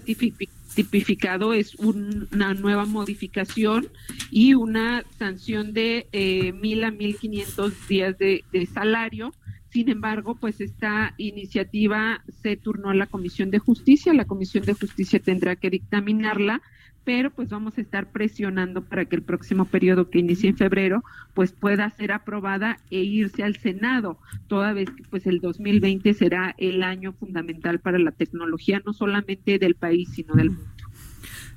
tipificado, 0.76 1.54
es 1.54 1.76
un- 1.76 2.28
una 2.32 2.54
nueva 2.54 2.86
modificación 2.86 3.88
y 4.32 4.54
una 4.54 5.04
sanción 5.20 5.74
de 5.74 6.08
eh, 6.12 6.52
mil 6.54 6.84
a 6.84 6.92
mil 6.92 7.18
quinientos 7.18 7.74
días 7.88 8.18
de, 8.18 8.44
de 8.52 8.66
salario. 8.66 9.34
Sin 9.70 9.88
embargo, 9.90 10.36
pues 10.36 10.60
esta 10.60 11.14
iniciativa 11.18 12.22
se 12.42 12.58
turnó 12.58 12.90
a 12.90 12.94
la 12.94 13.08
Comisión 13.08 13.52
de 13.52 13.60
Justicia, 13.60 14.14
la 14.14 14.26
Comisión 14.26 14.66
de 14.66 14.74
Justicia 14.74 15.20
tendrá 15.20 15.56
que 15.56 15.70
dictaminarla, 15.70 16.62
pero 17.04 17.32
pues 17.32 17.50
vamos 17.50 17.78
a 17.78 17.82
estar 17.82 18.12
presionando 18.12 18.84
para 18.84 19.06
que 19.06 19.16
el 19.16 19.24
próximo 19.24 19.66
periodo 19.66 20.10
que 20.10 20.20
inicie 20.20 20.50
en 20.50 20.58
febrero 20.58 21.04
pues 21.34 21.52
pueda 21.52 21.90
ser 21.92 22.12
aprobada 22.12 22.80
e 22.90 23.00
irse 23.00 23.44
al 23.44 23.58
Senado, 23.58 24.20
toda 24.48 24.74
vez 24.74 24.90
que 24.90 25.04
pues 25.10 25.26
el 25.26 25.40
2020 25.40 26.14
será 26.14 26.56
el 26.58 26.84
año 26.84 27.14
fundamental 27.14 27.80
para 27.80 27.98
la 28.00 28.12
tecnología, 28.12 28.82
no 28.86 28.94
solamente 28.94 29.58
del 29.58 29.76
país, 29.76 30.10
sino 30.14 30.36
del 30.36 30.52
mundo. 30.52 30.72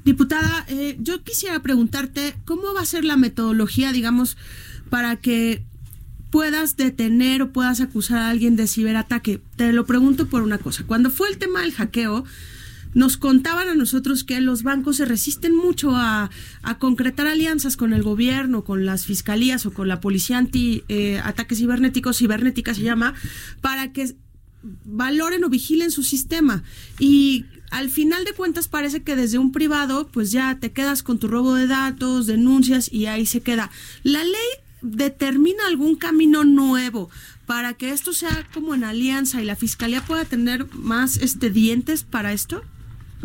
Diputada, 0.05 0.67
eh, 0.69 0.97
yo 1.01 1.23
quisiera 1.23 1.61
preguntarte 1.63 2.35
cómo 2.45 2.75
va 2.75 2.83
a 2.83 2.87
ser 2.87 3.05
la 3.05 3.17
metodología, 3.17 3.91
digamos, 3.91 4.37
para 4.91 5.17
que 5.17 5.63
puedas 6.31 6.77
detener 6.77 7.43
o 7.43 7.53
puedas 7.53 7.81
acusar 7.81 8.19
a 8.19 8.29
alguien 8.29 8.57
de 8.57 8.67
ciberataque. 8.67 9.41
Te 9.57 9.73
lo 9.73 9.87
pregunto 9.87 10.27
por 10.27 10.43
una 10.43 10.59
cosa. 10.59 10.85
Cuando 10.85 11.11
fue 11.11 11.29
el 11.29 11.39
tema 11.39 11.61
del 11.63 11.73
hackeo, 11.73 12.25
nos 12.95 13.17
contaban 13.17 13.69
a 13.69 13.75
nosotros 13.75 14.25
que 14.25 14.41
los 14.41 14.63
bancos 14.63 14.97
se 14.97 15.05
resisten 15.05 15.55
mucho 15.55 15.95
a, 15.95 16.31
concretar 16.79 17.27
alianzas 17.27 17.77
con 17.77 17.93
el 17.93 18.03
gobierno, 18.03 18.65
con 18.65 18.87
las 18.87 19.05
fiscalías 19.05 19.67
o 19.67 19.73
con 19.73 19.89
la 19.89 20.01
policía 20.01 20.39
anti 20.39 20.85
eh, 20.89 21.21
ataques 21.23 21.59
cibernéticos, 21.59 22.19
cibernética 22.19 22.75
se 22.75 22.83
llama, 22.83 23.15
para 23.61 23.93
que 23.93 24.15
valoren 24.85 25.45
o 25.45 25.49
vigilen 25.49 25.91
su 25.91 26.03
sistema. 26.03 26.63
Y 26.99 27.45
al 27.71 27.91
final 27.91 28.25
de 28.25 28.33
cuentas 28.33 28.69
parece 28.69 29.03
que 29.03 29.17
desde 29.17 29.39
un 29.39 29.53
privado, 29.53 30.09
pues 30.13 30.33
ya 30.33 30.59
te 30.59 30.73
quedas 30.73 31.03
con 31.03 31.19
tu 31.19 31.29
robo 31.29 31.55
de 31.55 31.67
datos, 31.67 32.27
denuncias 32.27 32.93
y 32.93 33.07
ahí 33.07 33.27
se 33.27 33.41
queda. 33.41 33.71
La 34.03 34.23
ley 34.25 34.49
determina 34.83 35.67
algún 35.67 35.97
camino 35.97 36.45
nuevo 36.45 37.11
para 37.47 37.75
que 37.75 37.91
esto 37.91 38.13
sea 38.13 38.47
como 38.53 38.75
en 38.75 38.85
alianza 38.85 39.43
y 39.43 39.45
la 39.45 39.57
fiscalía 39.57 40.05
pueda 40.05 40.25
tener 40.25 40.73
más 40.75 41.17
este 41.17 41.51
dientes 41.51 42.05
para 42.05 42.33
esto. 42.33 42.63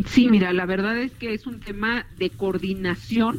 Sí, 0.06 0.28
mira, 0.28 0.52
la 0.52 0.66
verdad 0.66 0.98
es 0.98 1.12
que 1.12 1.34
es 1.34 1.46
un 1.46 1.60
tema 1.60 2.06
de 2.18 2.30
coordinación 2.30 3.38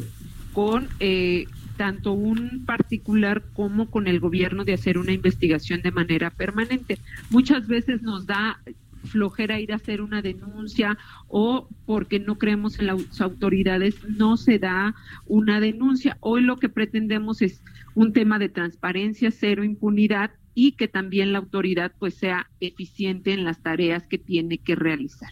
con 0.53 0.89
eh, 0.99 1.45
tanto 1.77 2.13
un 2.13 2.65
particular 2.65 3.43
como 3.53 3.89
con 3.89 4.07
el 4.07 4.19
gobierno 4.19 4.65
de 4.65 4.73
hacer 4.73 4.97
una 4.97 5.13
investigación 5.13 5.81
de 5.81 5.91
manera 5.91 6.29
permanente. 6.29 6.99
Muchas 7.29 7.67
veces 7.67 8.01
nos 8.03 8.27
da 8.27 8.59
flojera 9.03 9.59
ir 9.59 9.71
a 9.71 9.77
hacer 9.77 10.01
una 10.01 10.21
denuncia 10.21 10.97
o 11.27 11.67
porque 11.85 12.19
no 12.19 12.37
creemos 12.37 12.79
en 12.79 12.87
las 12.87 13.19
autoridades 13.19 13.95
no 14.07 14.37
se 14.37 14.59
da 14.59 14.93
una 15.25 15.59
denuncia. 15.59 16.17
Hoy 16.19 16.41
lo 16.41 16.57
que 16.57 16.69
pretendemos 16.69 17.41
es 17.41 17.63
un 17.95 18.13
tema 18.13 18.39
de 18.39 18.49
transparencia, 18.49 19.31
cero 19.31 19.63
impunidad 19.63 20.31
y 20.53 20.73
que 20.73 20.87
también 20.87 21.33
la 21.33 21.39
autoridad 21.39 21.93
pues 21.97 22.15
sea 22.15 22.49
eficiente 22.59 23.33
en 23.33 23.43
las 23.43 23.61
tareas 23.61 24.05
que 24.05 24.17
tiene 24.17 24.57
que 24.57 24.75
realizar. 24.75 25.31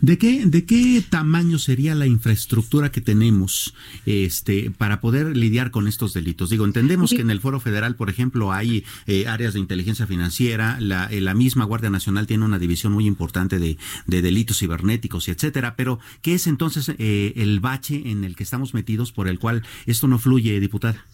¿De 0.00 0.18
qué, 0.18 0.46
¿De 0.46 0.64
qué 0.64 1.02
tamaño 1.08 1.58
sería 1.58 1.94
la 1.94 2.06
infraestructura 2.06 2.90
que 2.90 3.00
tenemos 3.00 3.74
este, 4.04 4.70
para 4.70 5.00
poder 5.00 5.36
lidiar 5.36 5.70
con 5.70 5.88
estos 5.88 6.12
delitos? 6.12 6.50
Digo, 6.50 6.64
entendemos 6.64 7.10
que 7.10 7.20
en 7.20 7.30
el 7.30 7.40
Foro 7.40 7.60
Federal, 7.60 7.96
por 7.96 8.10
ejemplo, 8.10 8.52
hay 8.52 8.84
eh, 9.06 9.26
áreas 9.26 9.54
de 9.54 9.60
inteligencia 9.60 10.06
financiera, 10.06 10.78
la, 10.80 11.06
eh, 11.06 11.20
la, 11.20 11.34
misma 11.34 11.64
Guardia 11.64 11.90
Nacional 11.90 12.26
tiene 12.26 12.44
una 12.44 12.58
división 12.58 12.92
muy 12.92 13.06
importante 13.06 13.58
de, 13.58 13.76
de 14.06 14.22
delitos 14.22 14.58
cibernéticos 14.58 15.28
y 15.28 15.30
etcétera, 15.30 15.76
pero 15.76 15.98
¿qué 16.22 16.34
es 16.34 16.46
entonces 16.46 16.92
eh, 16.98 17.32
el 17.36 17.60
bache 17.60 18.10
en 18.10 18.24
el 18.24 18.36
que 18.36 18.42
estamos 18.42 18.74
metidos 18.74 19.12
por 19.12 19.28
el 19.28 19.38
cual 19.38 19.62
esto 19.86 20.06
no 20.08 20.18
fluye, 20.18 20.60
diputada? 20.60 21.04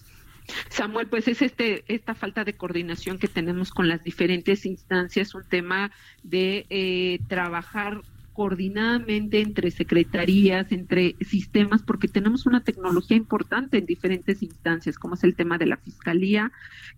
Samuel, 0.68 1.07
pues 1.07 1.29
es 1.29 1.40
este 1.42 1.85
esta 1.87 2.14
falta 2.14 2.45
de 2.45 2.55
coordinación 2.55 3.18
que 3.18 3.29
tenemos 3.29 3.71
con 3.71 3.88
las 3.88 4.03
diferentes 4.03 4.66
instancias, 4.66 5.35
un 5.35 5.45
tema 5.45 5.92
de 6.23 6.66
eh, 6.68 7.21
trabajar 7.29 8.03
coordinadamente 8.33 9.40
entre 9.40 9.71
secretarías, 9.71 10.73
entre 10.73 11.16
sistemas, 11.21 11.83
porque 11.83 12.09
tenemos 12.09 12.47
una 12.47 12.64
tecnología 12.64 13.16
importante 13.16 13.79
en 13.79 13.87
diferentes 13.87 14.42
instancias, 14.42 14.99
como 14.99 15.14
es 15.14 15.25
el 15.25 15.35
tema 15.35 15.59
de 15.59 15.66
la 15.66 15.77
Fiscalía, 15.77 16.53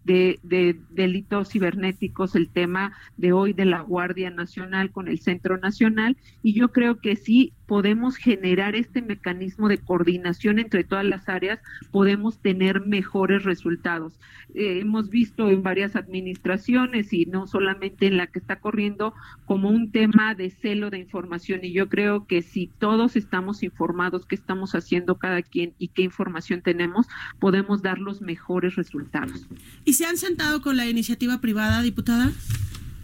de, 0.04 0.38
de, 0.42 0.80
delitos 0.90 1.50
cibernéticos, 1.50 2.36
el 2.36 2.48
tema 2.48 2.92
de 3.16 3.32
hoy 3.32 3.52
de 3.52 3.64
la 3.64 3.80
Guardia 3.80 4.30
Nacional 4.30 4.90
con 4.90 5.08
el 5.08 5.20
Centro 5.20 5.58
Nacional, 5.58 6.16
y 6.42 6.54
yo 6.54 6.72
creo 6.72 7.00
que 7.00 7.16
sí 7.16 7.52
podemos 7.66 8.16
generar 8.16 8.74
este 8.74 9.02
mecanismo 9.02 9.68
de 9.68 9.78
coordinación 9.78 10.58
entre 10.58 10.84
todas 10.84 11.04
las 11.04 11.28
áreas, 11.28 11.60
podemos 11.90 12.38
tener 12.38 12.86
mejores 12.86 13.44
resultados. 13.44 14.18
Eh, 14.54 14.80
hemos 14.80 15.10
visto 15.10 15.48
en 15.48 15.62
varias 15.62 15.96
administraciones 15.96 17.12
y 17.12 17.26
no 17.26 17.46
solamente 17.46 18.06
en 18.06 18.16
la 18.16 18.26
que 18.26 18.38
está 18.38 18.60
corriendo 18.60 19.14
como 19.46 19.68
un 19.70 19.90
tema 19.90 20.34
de 20.34 20.50
celo 20.50 20.90
de 20.90 20.98
información 20.98 21.60
y 21.64 21.72
yo 21.72 21.88
creo 21.88 22.26
que 22.26 22.42
si 22.42 22.68
todos 22.78 23.16
estamos 23.16 23.62
informados 23.62 24.26
qué 24.26 24.34
estamos 24.34 24.74
haciendo 24.74 25.16
cada 25.16 25.42
quien 25.42 25.74
y 25.78 25.88
qué 25.88 26.02
información 26.02 26.62
tenemos, 26.62 27.06
podemos 27.38 27.82
dar 27.82 27.98
los 27.98 28.20
mejores 28.20 28.76
resultados. 28.76 29.46
¿Y 29.84 29.94
se 29.94 30.06
han 30.06 30.16
sentado 30.16 30.62
con 30.62 30.76
la 30.76 30.86
iniciativa 30.86 31.40
privada, 31.40 31.82
diputada? 31.82 32.30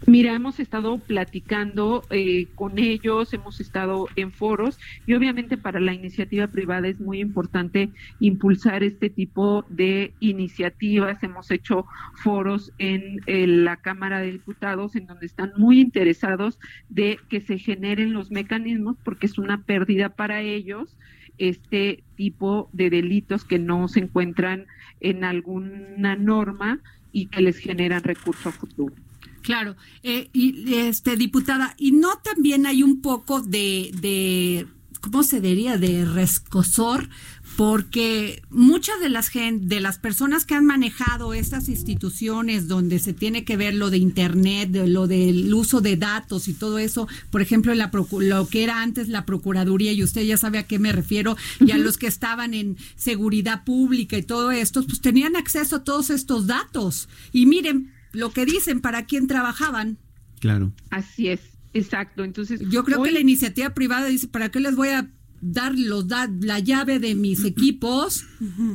Mira, 0.07 0.33
hemos 0.33 0.59
estado 0.59 0.97
platicando 0.97 2.03
eh, 2.09 2.47
con 2.55 2.79
ellos, 2.79 3.33
hemos 3.33 3.59
estado 3.61 4.07
en 4.15 4.31
foros 4.31 4.79
y 5.05 5.13
obviamente 5.13 5.57
para 5.57 5.79
la 5.79 5.93
iniciativa 5.93 6.47
privada 6.47 6.87
es 6.87 6.99
muy 6.99 7.19
importante 7.19 7.91
impulsar 8.19 8.81
este 8.83 9.11
tipo 9.11 9.63
de 9.69 10.11
iniciativas. 10.19 11.21
Hemos 11.21 11.51
hecho 11.51 11.85
foros 12.15 12.73
en, 12.79 13.21
la 13.63 13.77
Cámara 13.77 14.19
de 14.21 14.31
Diputados 14.31 14.95
en 14.95 15.05
donde 15.05 15.27
están 15.27 15.51
muy 15.55 15.79
interesados 15.79 16.59
de 16.89 17.19
que 17.29 17.39
se 17.39 17.59
generen 17.59 18.13
los 18.13 18.31
mecanismos 18.31 18.97
porque 19.03 19.27
es 19.27 19.37
una 19.37 19.61
pérdida 19.61 20.09
para 20.09 20.41
ellos 20.41 20.97
este 21.37 22.03
tipo 22.15 22.69
de 22.73 22.89
delitos 22.89 23.45
que 23.45 23.59
no 23.59 23.87
se 23.87 23.99
encuentran 23.99 24.65
en 24.99 25.23
alguna 25.23 26.15
norma 26.15 26.79
y 27.11 27.27
que 27.27 27.41
les 27.41 27.57
generan 27.57 28.03
recurso 28.03 28.49
a 28.49 28.51
futuro. 28.51 28.95
Claro, 29.41 29.75
eh, 30.03 30.29
y 30.33 30.75
este 30.75 31.17
diputada, 31.17 31.75
y 31.77 31.91
no 31.91 32.17
también 32.23 32.65
hay 32.65 32.83
un 32.83 33.01
poco 33.01 33.41
de, 33.41 33.91
de 33.99 34.67
¿cómo 35.01 35.23
se 35.23 35.41
diría? 35.41 35.77
de 35.77 36.05
rescosor, 36.05 37.09
porque 37.57 38.41
muchas 38.49 38.99
de 39.01 39.09
las 39.09 39.31
de 39.33 39.79
las 39.81 39.97
personas 39.97 40.45
que 40.45 40.55
han 40.55 40.65
manejado 40.65 41.33
estas 41.33 41.69
instituciones 41.69 42.67
donde 42.67 42.99
se 42.99 43.13
tiene 43.13 43.43
que 43.43 43.57
ver 43.57 43.73
lo 43.73 43.89
de 43.89 43.97
internet, 43.97 44.69
de 44.69 44.87
lo 44.87 45.07
del 45.07 45.53
uso 45.53 45.81
de 45.81 45.97
datos 45.97 46.47
y 46.47 46.53
todo 46.53 46.77
eso, 46.77 47.07
por 47.29 47.41
ejemplo, 47.41 47.73
la 47.73 47.91
lo 48.19 48.47
que 48.47 48.63
era 48.63 48.81
antes 48.81 49.09
la 49.09 49.25
procuraduría 49.25 49.91
y 49.91 50.03
usted 50.03 50.23
ya 50.23 50.37
sabe 50.37 50.59
a 50.59 50.67
qué 50.67 50.79
me 50.79 50.91
refiero, 50.91 51.35
y 51.59 51.71
a 51.71 51.77
los 51.77 51.97
que 51.97 52.07
estaban 52.07 52.53
en 52.53 52.77
seguridad 52.95 53.63
pública 53.63 54.17
y 54.17 54.23
todo 54.23 54.51
esto, 54.51 54.83
pues 54.83 55.01
tenían 55.01 55.35
acceso 55.35 55.77
a 55.77 55.83
todos 55.83 56.09
estos 56.09 56.47
datos. 56.47 57.09
Y 57.33 57.47
miren, 57.47 57.91
lo 58.11 58.31
que 58.31 58.45
dicen 58.45 58.81
para 58.81 59.05
quién 59.05 59.27
trabajaban. 59.27 59.97
Claro. 60.39 60.73
Así 60.89 61.27
es, 61.29 61.41
exacto. 61.73 62.23
Entonces, 62.23 62.61
yo 62.69 62.83
creo 62.83 62.99
hoy, 62.99 63.09
que 63.09 63.13
la 63.13 63.19
iniciativa 63.19 63.71
privada 63.71 64.07
dice, 64.07 64.27
¿para 64.27 64.49
qué 64.49 64.59
les 64.59 64.75
voy 64.75 64.89
a 64.89 65.09
dar 65.41 65.73
los 65.77 66.07
da, 66.07 66.29
la 66.39 66.59
llave 66.59 66.99
de 66.99 67.15
mis 67.15 67.43
equipos, 67.43 68.25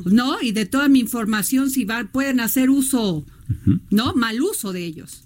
¿no? 0.05 0.41
Y 0.43 0.53
de 0.53 0.67
toda 0.67 0.89
mi 0.89 0.99
información 0.99 1.71
si 1.71 1.85
va, 1.85 2.05
pueden 2.05 2.41
hacer 2.41 2.71
uso, 2.71 3.25
¿no? 3.91 4.15
Mal 4.15 4.43
uso 4.43 4.73
de 4.73 4.85
ellos. 4.85 5.25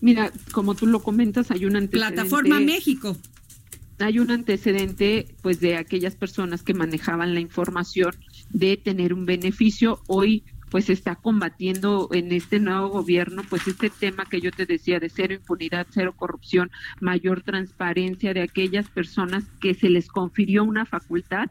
Mira, 0.00 0.32
como 0.52 0.74
tú 0.74 0.86
lo 0.86 1.02
comentas, 1.02 1.50
hay 1.50 1.64
un 1.64 1.76
antecedente. 1.76 2.16
Plataforma 2.16 2.60
México. 2.60 3.16
Hay 3.98 4.18
un 4.18 4.30
antecedente, 4.30 5.36
pues, 5.42 5.60
de 5.60 5.76
aquellas 5.76 6.16
personas 6.16 6.62
que 6.62 6.74
manejaban 6.74 7.34
la 7.34 7.40
información 7.40 8.12
de 8.50 8.76
tener 8.76 9.14
un 9.14 9.26
beneficio. 9.26 10.00
Hoy 10.08 10.44
pues 10.72 10.88
está 10.88 11.16
combatiendo 11.16 12.08
en 12.12 12.32
este 12.32 12.58
nuevo 12.58 12.88
gobierno, 12.88 13.42
pues 13.50 13.68
este 13.68 13.90
tema 13.90 14.24
que 14.24 14.40
yo 14.40 14.50
te 14.50 14.64
decía 14.64 14.98
de 14.98 15.10
cero 15.10 15.34
impunidad, 15.34 15.86
cero 15.90 16.14
corrupción, 16.16 16.70
mayor 16.98 17.42
transparencia 17.42 18.32
de 18.32 18.40
aquellas 18.40 18.88
personas 18.88 19.44
que 19.60 19.74
se 19.74 19.90
les 19.90 20.08
confirió 20.08 20.64
una 20.64 20.86
facultad 20.86 21.50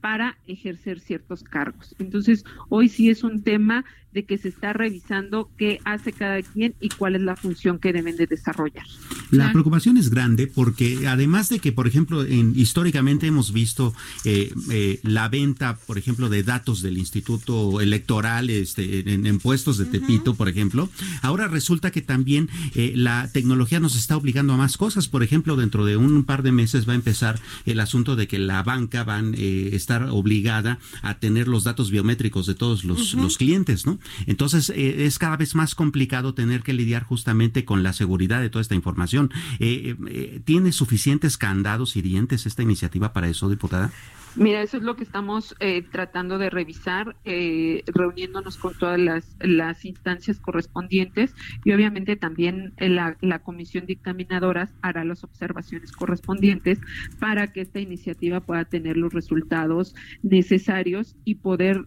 para 0.00 0.38
ejercer 0.46 1.00
ciertos 1.00 1.44
cargos. 1.44 1.94
Entonces, 1.98 2.44
hoy 2.70 2.88
sí 2.88 3.10
es 3.10 3.22
un 3.22 3.42
tema 3.42 3.84
de 4.14 4.24
que 4.24 4.38
se 4.38 4.48
está 4.48 4.72
revisando 4.72 5.50
qué 5.56 5.80
hace 5.84 6.12
cada 6.12 6.42
quien 6.42 6.74
y 6.80 6.88
cuál 6.90 7.16
es 7.16 7.22
la 7.22 7.36
función 7.36 7.78
que 7.78 7.92
deben 7.92 8.16
de 8.16 8.26
desarrollar. 8.26 8.84
La 9.30 9.50
preocupación 9.52 9.96
es 9.96 10.10
grande 10.10 10.46
porque 10.46 11.06
además 11.06 11.48
de 11.48 11.58
que, 11.58 11.72
por 11.72 11.86
ejemplo, 11.86 12.24
en, 12.24 12.52
históricamente 12.56 13.26
hemos 13.26 13.52
visto 13.52 13.94
eh, 14.24 14.52
eh, 14.70 15.00
la 15.02 15.28
venta, 15.28 15.78
por 15.86 15.96
ejemplo, 15.96 16.28
de 16.28 16.42
datos 16.42 16.82
del 16.82 16.98
Instituto 16.98 17.80
Electoral 17.80 18.50
este, 18.50 19.12
en, 19.12 19.26
en 19.26 19.38
puestos 19.38 19.78
de 19.78 19.86
Tepito, 19.86 20.32
uh 20.32 20.34
-huh. 20.34 20.36
por 20.36 20.48
ejemplo, 20.48 20.90
ahora 21.22 21.48
resulta 21.48 21.90
que 21.90 22.02
también 22.02 22.48
eh, 22.74 22.92
la 22.94 23.30
tecnología 23.32 23.80
nos 23.80 23.96
está 23.96 24.16
obligando 24.16 24.52
a 24.52 24.56
más 24.56 24.76
cosas. 24.76 25.08
Por 25.08 25.22
ejemplo, 25.22 25.56
dentro 25.56 25.84
de 25.84 25.96
un 25.96 26.24
par 26.24 26.42
de 26.42 26.52
meses 26.52 26.86
va 26.86 26.92
a 26.92 26.96
empezar 26.96 27.40
el 27.64 27.80
asunto 27.80 28.16
de 28.16 28.28
que 28.28 28.38
la 28.38 28.62
banca 28.62 29.04
va 29.04 29.18
a 29.18 29.22
estar 29.32 30.08
obligada 30.10 30.78
a 31.02 31.18
tener 31.18 31.48
los 31.48 31.64
datos 31.64 31.90
biométricos 31.90 32.46
de 32.46 32.54
todos 32.54 32.84
los, 32.84 33.14
uh 33.14 33.18
-huh. 33.18 33.22
los 33.22 33.38
clientes, 33.38 33.86
¿no? 33.86 33.98
Entonces 34.26 34.70
eh, 34.70 35.04
es 35.04 35.18
cada 35.18 35.36
vez 35.36 35.54
más 35.54 35.74
complicado 35.74 36.34
tener 36.34 36.62
que 36.62 36.72
lidiar 36.72 37.04
justamente 37.04 37.64
con 37.64 37.82
la 37.82 37.92
seguridad 37.92 38.40
de 38.40 38.50
toda 38.50 38.62
esta 38.62 38.74
información. 38.74 39.30
Eh, 39.58 39.96
eh, 40.08 40.40
¿Tiene 40.44 40.72
suficientes 40.72 41.36
candados 41.36 41.96
y 41.96 42.02
dientes 42.02 42.46
esta 42.46 42.62
iniciativa 42.62 43.12
para 43.12 43.28
eso, 43.28 43.48
diputada? 43.48 43.90
Mira, 44.34 44.62
eso 44.62 44.78
es 44.78 44.82
lo 44.82 44.96
que 44.96 45.04
estamos 45.04 45.54
tratando 45.90 46.38
de 46.38 46.48
revisar, 46.48 47.16
eh, 47.26 47.82
reuniéndonos 47.86 48.56
con 48.56 48.72
todas 48.72 48.98
las, 48.98 49.36
las, 49.40 49.84
instancias 49.84 50.40
correspondientes 50.40 51.34
y 51.66 51.72
obviamente 51.72 52.16
también 52.16 52.72
la, 52.78 53.18
la, 53.20 53.40
comisión 53.40 53.84
dictaminadora 53.84 54.70
hará 54.80 55.04
las 55.04 55.22
observaciones 55.22 55.92
correspondientes 55.92 56.80
para 57.20 57.52
que 57.52 57.60
esta 57.60 57.80
iniciativa 57.80 58.40
pueda 58.40 58.64
tener 58.64 58.96
los 58.96 59.12
resultados 59.12 59.94
necesarios 60.22 61.14
y 61.26 61.34
poder 61.34 61.84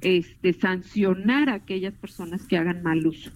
este, 0.00 0.52
sancionar 0.52 1.48
a 1.48 1.54
aquellas 1.54 1.94
personas 1.94 2.42
que 2.42 2.56
hagan 2.56 2.82
mal 2.82 3.06
uso. 3.06 3.30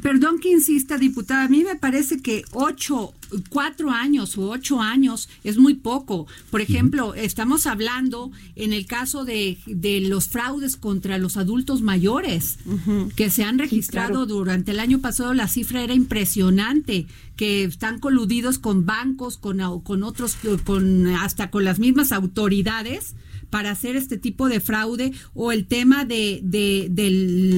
Perdón 0.00 0.38
que 0.38 0.50
insista, 0.50 0.96
diputada, 0.96 1.44
a 1.44 1.48
mí 1.48 1.64
me 1.64 1.76
parece 1.76 2.20
que 2.22 2.44
ocho, 2.52 3.14
cuatro 3.48 3.90
años 3.90 4.38
o 4.38 4.50
ocho 4.50 4.80
años 4.80 5.28
es 5.42 5.58
muy 5.58 5.74
poco. 5.74 6.26
Por 6.50 6.60
ejemplo, 6.60 7.14
estamos 7.14 7.66
hablando 7.66 8.30
en 8.54 8.72
el 8.72 8.86
caso 8.86 9.24
de, 9.24 9.58
de, 9.66 10.00
los 10.02 10.28
fraudes 10.28 10.76
contra 10.76 11.18
los 11.18 11.36
adultos 11.36 11.82
mayores 11.82 12.58
uh 12.64 12.76
-huh. 12.76 13.14
que 13.14 13.30
se 13.30 13.42
han 13.42 13.58
registrado 13.58 14.08
sí, 14.08 14.12
claro. 14.12 14.26
durante 14.26 14.70
el 14.70 14.78
año 14.78 15.00
pasado, 15.00 15.34
la 15.34 15.48
cifra 15.48 15.82
era 15.82 15.94
impresionante, 15.94 17.06
que 17.36 17.64
están 17.64 17.98
coludidos 17.98 18.58
con 18.58 18.86
bancos, 18.86 19.36
con, 19.36 19.58
con 19.82 20.02
otros, 20.04 20.36
con 20.64 21.08
hasta 21.08 21.50
con 21.50 21.64
las 21.64 21.78
mismas 21.78 22.12
autoridades 22.12 23.14
para 23.50 23.70
hacer 23.70 23.96
este 23.96 24.18
tipo 24.18 24.48
de 24.48 24.60
fraude 24.60 25.12
o 25.34 25.52
el 25.52 25.66
tema 25.66 26.04
de, 26.04 26.40
de, 26.42 26.88
de 26.90 27.10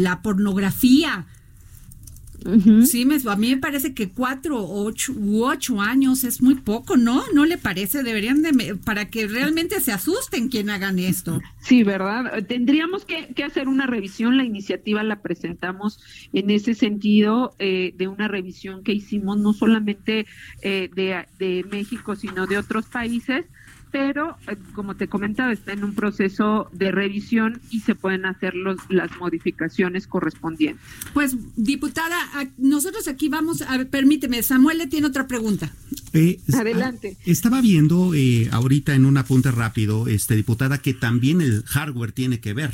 la 0.02 0.22
pornografía 0.22 1.26
Sí, 2.84 3.04
me, 3.04 3.16
a 3.28 3.36
mí 3.36 3.50
me 3.50 3.56
parece 3.56 3.94
que 3.94 4.10
cuatro 4.10 4.64
ocho, 4.64 5.12
u 5.12 5.44
ocho 5.44 5.80
años 5.80 6.22
es 6.22 6.40
muy 6.40 6.54
poco, 6.54 6.96
¿no? 6.96 7.24
¿No 7.34 7.44
le 7.44 7.58
parece? 7.58 8.04
Deberían 8.04 8.42
de, 8.42 8.76
para 8.76 9.10
que 9.10 9.26
realmente 9.26 9.80
se 9.80 9.90
asusten 9.90 10.48
quien 10.48 10.70
hagan 10.70 11.00
esto. 11.00 11.40
Sí, 11.60 11.82
¿verdad? 11.82 12.44
Tendríamos 12.46 13.04
que, 13.04 13.34
que 13.34 13.42
hacer 13.42 13.66
una 13.68 13.86
revisión. 13.86 14.36
La 14.36 14.44
iniciativa 14.44 15.02
la 15.02 15.20
presentamos 15.20 16.00
en 16.32 16.50
ese 16.50 16.74
sentido 16.74 17.54
eh, 17.58 17.92
de 17.96 18.06
una 18.06 18.28
revisión 18.28 18.84
que 18.84 18.92
hicimos 18.92 19.38
no 19.38 19.52
solamente 19.52 20.26
eh, 20.62 20.90
de, 20.94 21.26
de 21.38 21.64
México, 21.70 22.14
sino 22.14 22.46
de 22.46 22.58
otros 22.58 22.86
países. 22.86 23.46
Pero, 23.90 24.36
eh, 24.48 24.56
como 24.74 24.96
te 24.96 25.08
comentaba, 25.08 25.52
está 25.52 25.72
en 25.72 25.82
un 25.84 25.94
proceso 25.94 26.68
de 26.72 26.90
revisión 26.90 27.60
y 27.70 27.80
se 27.80 27.94
pueden 27.94 28.26
hacer 28.26 28.54
los, 28.54 28.76
las 28.88 29.10
modificaciones 29.18 30.06
correspondientes. 30.06 30.84
Pues, 31.14 31.36
diputada, 31.56 32.16
a- 32.34 32.46
nosotros 32.58 33.08
aquí 33.08 33.28
vamos, 33.28 33.62
a 33.62 33.84
permíteme, 33.86 34.42
Samuel 34.42 34.78
le 34.78 34.86
tiene 34.86 35.06
otra 35.06 35.26
pregunta. 35.26 35.72
Eh, 36.12 36.38
Adelante. 36.52 37.16
ah, 37.18 37.22
estaba 37.26 37.60
viendo 37.60 38.12
eh, 38.14 38.48
ahorita 38.52 38.94
en 38.94 39.04
un 39.04 39.16
apunte 39.16 39.50
rápido, 39.50 40.06
este 40.08 40.36
diputada, 40.36 40.78
que 40.78 40.94
también 40.94 41.40
el 41.40 41.62
hardware 41.64 42.12
tiene 42.12 42.40
que 42.40 42.52
ver. 42.54 42.72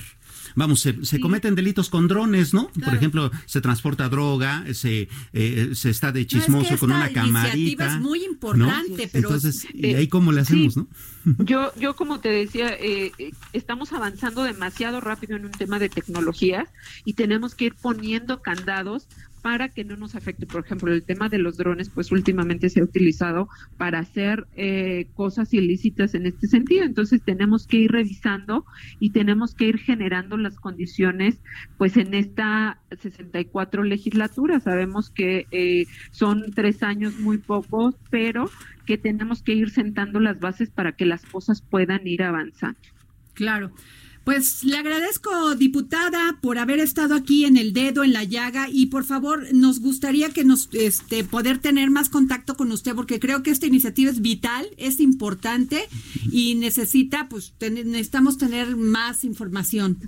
Vamos, 0.57 0.81
se, 0.81 1.05
se 1.05 1.21
cometen 1.21 1.55
delitos 1.55 1.91
con 1.91 2.07
drones, 2.09 2.55
¿no? 2.55 2.71
Por 2.85 2.95
ejemplo, 2.95 3.31
se 3.47 3.61
transporta 3.61 4.09
droga, 4.09 4.65
se, 4.73 5.09
eh, 5.33 5.71
se 5.75 5.91
está 5.91 6.13
de 6.13 6.27
chismoso 6.27 6.71
que 6.71 6.79
con 6.79 6.93
una 6.93 7.11
camarita. 7.13 7.57
iniciativa 7.57 7.87
es 7.95 8.01
muy 8.01 8.21
¿no? 8.21 8.25
importante, 8.27 9.09
pero- 9.13 9.29
Entonces, 9.29 9.67
¿y 9.75 9.87
Eh, 9.87 9.97
ahí 9.97 10.09
cómo 10.09 10.33
le 10.33 10.41
hacemos, 10.43 10.75
sí. 10.75 10.81
no? 10.81 10.89
Yo, 11.45 11.73
yo 11.81 11.97
como 11.97 12.21
te 12.21 12.29
decía, 12.29 12.69
eh, 12.69 13.11
eh, 13.19 13.33
estamos 13.55 13.93
avanzando 13.93 14.43
demasiado 14.45 15.01
rápido 15.01 15.37
en 15.37 15.47
un 15.47 15.53
tema 15.53 15.79
de 15.79 15.89
tecnologías 15.89 16.69
y 17.07 17.15
tenemos 17.15 17.55
que 17.55 17.65
ir 17.67 17.75
poniendo 17.81 18.43
candados 18.43 19.07
para 19.45 19.69
que 19.69 19.85
no 19.85 19.99
nos 19.99 20.15
afecte. 20.15 20.47
Por 20.47 20.65
ejemplo, 20.65 20.91
el 20.91 21.03
tema 21.03 21.29
de 21.29 21.37
los 21.37 21.59
drones, 21.59 21.91
pues 21.91 22.11
últimamente 22.13 22.71
se 22.71 22.81
ha 22.81 22.83
utilizado 22.83 23.47
para 23.77 23.99
hacer 23.99 24.47
eh, 24.57 25.09
cosas 25.13 25.53
ilícitas 25.53 26.15
en 26.15 26.25
este 26.25 26.47
sentido. 26.47 26.83
Entonces 26.83 27.21
tenemos 27.23 27.67
que 27.67 27.77
ir 27.77 27.93
revisando 27.93 28.65
y 29.01 29.11
tenemos 29.11 29.55
que 29.55 29.67
ir 29.67 29.77
generando 29.77 30.39
las 30.39 30.57
condiciones, 30.57 31.43
pues 31.77 31.99
en 31.99 32.15
esta 32.15 32.81
64 32.99 33.85
legislatura. 33.85 34.61
Sabemos 34.61 35.11
que 35.11 35.47
eh, 35.51 35.85
son 36.11 36.51
tres 36.55 36.83
años 36.83 37.21
muy 37.21 37.37
pocos, 37.37 37.97
pero 38.09 38.49
que 38.87 38.97
tenemos 38.97 39.43
que 39.43 39.53
ir 39.53 39.69
sentando 39.69 40.21
las 40.21 40.41
bases 40.41 40.71
para 40.71 40.93
que 40.93 41.05
las 41.05 41.27
cosas 41.27 41.61
puedan 41.61 42.07
ir 42.07 42.23
avanzando. 42.23 42.81
Claro. 43.35 43.73
Pues 44.25 44.65
le 44.65 44.79
agradezco, 44.79 45.55
diputada, 45.55 46.39
por 46.41 46.59
haber 46.59 46.79
estado 46.79 47.15
aquí 47.15 47.45
en 47.45 47.59
el 47.59 47.75
dedo, 47.75 48.05
en 48.05 48.15
la 48.15 48.25
llaga, 48.25 48.69
y 48.73 48.87
por 48.87 49.05
favor, 49.05 49.53
nos 49.53 49.81
gustaría 49.81 50.31
que 50.31 50.45
nos, 50.45 50.71
este, 50.73 51.25
poder 51.25 51.59
tener 51.59 51.91
más 51.91 52.09
contacto 52.09 52.57
con 52.57 52.73
usted, 52.73 52.95
porque 52.95 53.21
creo 53.21 53.43
que 53.43 53.51
esta 53.51 53.67
iniciativa 53.67 54.11
es 54.11 54.23
vital, 54.23 54.67
es 54.79 54.99
importante 55.01 55.85
y 56.33 56.55
necesita, 56.55 57.29
pues, 57.29 57.53
tener- 57.59 57.85
necesitamos 57.85 58.39
tener 58.39 58.77
más 58.77 59.25
información. 59.25 59.99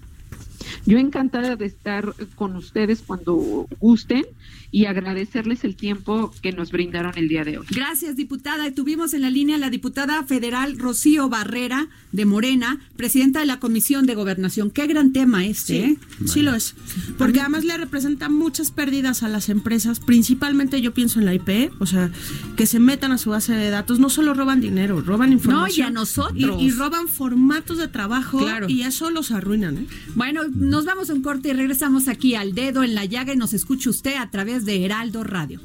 Yo 0.87 0.99
encantada 0.99 1.57
de 1.57 1.67
estar 1.67 2.15
con 2.37 2.57
ustedes 2.57 3.03
cuando 3.07 3.67
gusten 3.81 4.25
y 4.71 4.87
agradecerles 4.87 5.65
el 5.65 5.77
tiempo 5.77 6.33
que 6.43 6.53
nos 6.53 6.71
brindaron 6.73 7.13
el 7.17 7.29
día 7.29 7.45
de 7.45 7.59
hoy. 7.59 7.67
Gracias, 7.71 8.17
diputada. 8.17 8.67
Y 8.69 8.73
Tuvimos 8.73 9.15
en 9.15 9.23
la 9.23 9.31
línea 9.31 9.59
la 9.59 9.71
diputada 9.71 10.23
federal 10.25 10.79
Rocío 10.79 11.29
Barrera 11.29 11.89
de 12.13 12.25
Morena, 12.25 12.79
presidenta 12.97 13.41
de 13.41 13.47
la 13.47 13.59
Comisión 13.59 14.07
de 14.07 14.15
Gobernación. 14.15 14.71
Qué 14.71 14.87
gran 14.87 15.13
tema 15.13 15.45
este, 15.47 15.79
¿eh? 15.85 15.99
Sí 16.27 16.43
lo 16.43 16.55
es. 16.55 16.75
Porque 17.19 17.41
además 17.41 17.65
le 17.65 17.77
representa 17.77 18.29
muchas 18.29 18.71
pérdidas 18.71 19.23
a 19.23 19.29
las 19.29 19.49
empresas, 19.49 20.01
principalmente 20.01 20.81
yo 20.81 20.93
pienso 20.95 21.19
en 21.21 21.27
la 21.27 21.35
IP, 21.35 21.73
o 21.81 21.87
sea, 21.87 22.11
que 22.57 22.67
se 22.67 22.79
metan 22.81 23.13
a 23.13 23.19
su 23.19 23.31
base 23.31 23.53
de 23.55 23.71
datos, 23.71 23.99
no 23.99 24.11
solo 24.11 24.35
roban 24.35 24.61
dinero, 24.61 25.01
roban 25.01 25.33
información. 25.33 25.87
y 25.87 25.89
a 25.89 25.91
nosotros. 25.91 26.61
Y, 26.61 26.67
y 26.67 26.71
roban 26.71 27.09
formatos 27.09 27.79
de 27.79 27.89
trabajo 27.89 28.39
Claro. 28.39 28.69
y 28.69 28.83
eso 28.83 29.11
los 29.11 29.31
arruinan, 29.31 29.79
¿eh? 29.79 29.87
Bueno, 30.15 30.43
nos 30.55 30.85
vamos 30.85 31.11
a 31.11 31.15
un 31.15 31.23
corte 31.23 31.49
y 31.51 31.53
regresamos 31.53 32.09
aquí 32.09 32.35
al 32.35 32.55
dedo 32.55 32.83
en 32.83 32.95
la 32.95 33.05
llaga 33.05 33.33
y 33.33 33.37
nos 33.37 33.53
escucha 33.55 33.91
usted 33.91 34.17
a 34.17 34.31
través 34.31 34.56
de 34.65 34.85
Heraldo 34.85 35.23
Radio. 35.23 35.61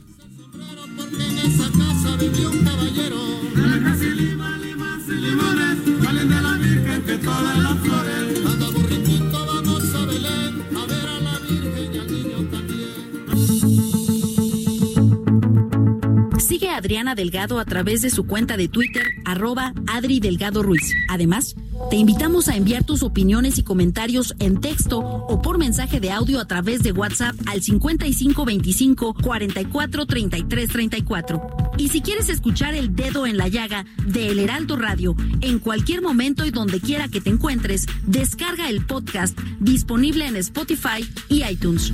Sigue 16.38 16.70
a 16.70 16.76
Adriana 16.76 17.16
Delgado 17.16 17.60
a 17.60 17.66
través 17.66 18.02
de 18.02 18.10
su 18.10 18.26
cuenta 18.28 18.58
de 18.58 18.68
Twitter, 18.68 19.08
arroba 19.24 19.74
Adri 19.88 20.20
Delgado 20.20 20.64
Ruiz. 20.64 20.94
Además, 21.08 21.56
te 21.90 21.96
invitamos 21.96 22.48
a 22.48 22.56
enviar 22.56 22.84
tus 22.84 23.04
opiniones 23.04 23.58
y 23.58 23.64
comentarios 23.64 24.36
en 24.40 24.62
texto 24.62 25.00
o 25.00 25.42
por 25.42 25.58
mensaje 25.58 26.00
de 26.00 26.12
audio 26.12 26.40
a 26.40 26.46
través 26.46 26.84
de 26.84 26.92
WhatsApp 26.92 27.36
al 27.48 27.62
5525 27.62 29.16
44 29.22 30.06
33 30.06 30.70
34. 30.70 31.42
Y 31.78 31.90
si 31.90 32.02
quieres 32.02 32.30
escuchar 32.30 32.76
el 32.76 32.96
dedo 32.96 33.26
en 33.26 33.38
la 33.38 33.48
llaga 33.48 33.86
de 34.06 34.30
El 34.30 34.40
Heraldo 34.40 34.76
Radio 34.76 35.16
en 35.42 35.60
cualquier 35.60 36.02
momento 36.02 36.46
y 36.46 36.52
donde 36.52 36.80
quiera 36.80 37.08
que 37.08 37.22
te 37.22 37.30
encuentres, 37.30 37.88
descarga 38.06 38.70
el 38.70 38.86
podcast 38.86 39.38
disponible 39.60 40.28
en 40.28 40.36
Spotify 40.38 41.08
y 41.30 41.44
iTunes. 41.44 41.94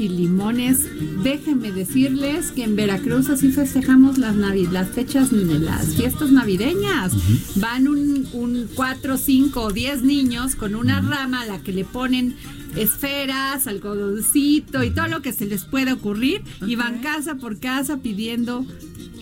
Y 0.00 0.08
limones. 0.08 0.86
Déjenme 1.22 1.72
decirles 1.72 2.50
que 2.52 2.64
en 2.64 2.76
Veracruz 2.76 3.28
así 3.30 3.50
festejamos 3.50 4.18
las 4.18 4.34
navi- 4.36 4.70
las 4.70 4.88
fechas 4.90 5.30
de 5.30 5.58
las 5.58 5.94
fiestas 5.94 6.30
navideñas. 6.32 7.12
Van 7.56 7.88
un, 7.88 8.26
un 8.32 8.68
cuatro, 8.74 9.16
cinco 9.16 9.62
o 9.62 9.72
diez 9.72 10.02
niños 10.02 10.54
con 10.56 10.74
una 10.74 11.00
rama 11.00 11.42
a 11.42 11.46
la 11.46 11.58
que 11.62 11.72
le 11.72 11.84
ponen 11.84 12.36
esferas, 12.76 13.66
algodoncito 13.66 14.84
y 14.84 14.90
todo 14.90 15.08
lo 15.08 15.22
que 15.22 15.32
se 15.32 15.46
les 15.46 15.64
pueda 15.64 15.94
ocurrir 15.94 16.42
y 16.66 16.76
van 16.76 17.00
casa 17.00 17.36
por 17.36 17.58
casa 17.58 17.98
pidiendo 17.98 18.64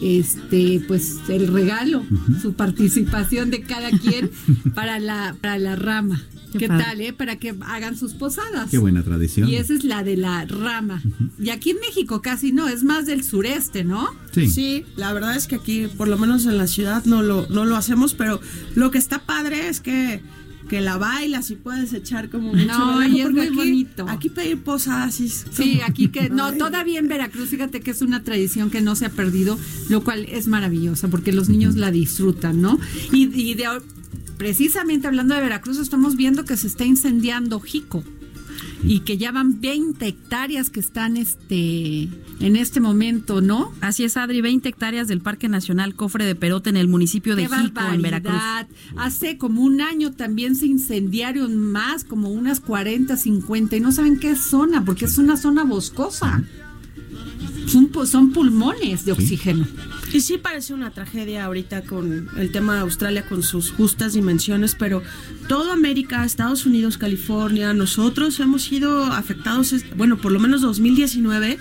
este 0.03 0.83
pues 0.87 1.17
el 1.29 1.47
regalo, 1.49 2.05
su 2.43 2.53
participación 2.55 3.51
de 3.51 3.63
cada 3.63 3.91
quien 3.91 4.31
para 4.75 4.99
la 4.99 5.37
para 5.41 5.59
la 5.59 5.77
rama. 5.77 6.23
Qué 6.53 6.59
¿Qué, 6.59 6.69
padre. 6.69 6.85
tal, 6.85 7.01
eh? 7.01 7.13
Para 7.13 7.37
que 7.37 7.55
hagan 7.67 7.97
sus 7.97 8.15
posadas. 8.15 8.71
Qué 8.71 8.79
buena 8.79 9.03
tradición. 9.03 9.49
Y 9.49 9.57
esa 9.57 9.75
es 9.75 9.85
la 9.85 10.03
de 10.03 10.17
la 10.17 10.45
rama. 10.47 11.03
Y 11.39 11.51
aquí 11.51 11.71
en 11.71 11.79
México 11.81 12.23
casi 12.23 12.53
no, 12.53 12.69
es 12.69 12.83
más 12.85 13.07
del 13.07 13.25
sureste, 13.25 13.85
¿no? 13.85 14.09
Sí. 14.33 14.49
Sí, 14.49 14.85
la 14.97 15.13
verdad 15.13 15.37
es 15.37 15.47
que 15.47 15.57
aquí, 15.57 15.87
por 15.97 16.09
lo 16.09 16.19
menos 16.19 16.47
en 16.47 16.57
la 16.59 16.67
ciudad, 16.67 17.05
no 17.05 17.23
lo, 17.23 17.47
no 17.49 17.65
lo 17.65 17.77
hacemos, 17.77 18.15
pero 18.15 18.41
lo 18.75 18.91
que 18.91 18.99
está 18.99 19.19
padre 19.21 19.69
es 19.69 19.81
que, 19.81 20.21
que 20.69 20.81
la 20.81 20.97
bailas 20.99 21.51
y 21.51 21.57
puedes 21.57 21.93
echar 21.93 22.29
como 22.29 22.53
mucho 22.53 22.67
No, 22.67 23.07
y 23.07 23.21
es 23.21 23.31
muy 23.31 23.41
aquí- 23.47 23.55
bonito. 23.57 24.07
Aquí 24.09 24.29
pedir 24.31 24.59
posadas 24.63 25.21
y 25.21 25.29
Sí, 25.29 25.81
aquí 25.87 26.09
que 26.09 26.29
no, 26.29 26.53
todavía 26.55 26.99
en 26.99 27.09
Veracruz, 27.09 27.49
fíjate 27.51 27.81
que 27.81 27.91
es 27.93 28.03
una 28.03 28.23
tradición 28.25 28.71
que 28.71 28.81
no 28.81 28.97
se 28.97 29.07
ha 29.07 29.11
perdido, 29.11 29.59
lo 29.89 30.03
cual 30.03 30.25
es 30.29 30.47
maravillosa 30.49 31.09
porque 31.09 31.33
los 31.33 31.49
niños 31.49 31.77
la 31.77 31.91
disfrutan, 31.91 32.61
¿no? 32.61 32.79
Y, 33.13 33.25
y 33.41 33.55
de, 33.55 33.65
precisamente 34.37 35.07
hablando 35.07 35.35
de 35.35 35.41
Veracruz, 35.41 35.79
estamos 35.79 36.17
viendo 36.17 36.45
que 36.45 36.57
se 36.57 36.67
está 36.67 36.85
incendiando 36.85 37.61
Jico 37.61 38.05
y 38.83 39.01
que 39.01 39.17
ya 39.17 39.33
van 39.33 39.61
20 39.61 40.07
hectáreas 40.07 40.71
que 40.71 40.81
están 40.81 41.17
este 41.17 42.09
en 42.41 42.57
este 42.57 42.81
momento, 42.81 43.41
¿no? 43.41 43.73
Así 43.81 44.05
es, 44.05 44.17
Adri, 44.17 44.41
20 44.41 44.69
hectáreas 44.69 45.09
del 45.09 45.21
Parque 45.21 45.49
Nacional 45.49 45.95
Cofre 45.95 46.25
de 46.25 46.35
Perote 46.35 46.71
en 46.71 46.77
el 46.77 46.89
municipio 46.89 47.35
de 47.35 47.49
Qué 47.49 47.57
Jico, 47.57 47.81
en 47.93 48.03
Veracruz. 48.03 48.41
Hace 48.97 49.39
como 49.39 49.63
un 49.63 49.81
año 49.81 50.13
también 50.13 50.55
se 50.55 50.67
incendiaron 50.67 51.57
más, 51.57 52.05
como 52.05 52.31
unas 52.31 52.61
40, 52.61 53.17
50, 53.17 53.77
y 53.77 53.81
no 53.81 53.93
saben 53.93 54.19
qué 54.19 54.37
zona, 54.37 54.85
porque 54.85 55.07
es 55.07 55.19
una 55.19 55.37
zona 55.37 55.65
boscosa. 55.65 56.45
Son, 57.67 57.91
son 58.07 58.33
pulmones 58.33 59.05
de 59.05 59.13
oxígeno. 59.13 59.67
Y 60.13 60.21
sí 60.21 60.39
parece 60.39 60.73
una 60.73 60.91
tragedia 60.91 61.45
ahorita 61.45 61.83
con 61.83 62.29
el 62.39 62.51
tema 62.51 62.75
de 62.75 62.81
Australia 62.81 63.27
con 63.29 63.43
sus 63.43 63.71
justas 63.71 64.15
dimensiones, 64.15 64.75
pero 64.75 65.03
toda 65.49 65.73
América, 65.73 66.25
Estados 66.25 66.65
Unidos, 66.65 66.97
California, 66.97 67.73
nosotros 67.75 68.41
hemos 68.41 68.63
sido 68.63 69.05
afectados, 69.05 69.75
bueno, 69.97 70.17
por 70.17 70.33
lo 70.33 70.39
menos 70.39 70.63
2019, 70.63 71.59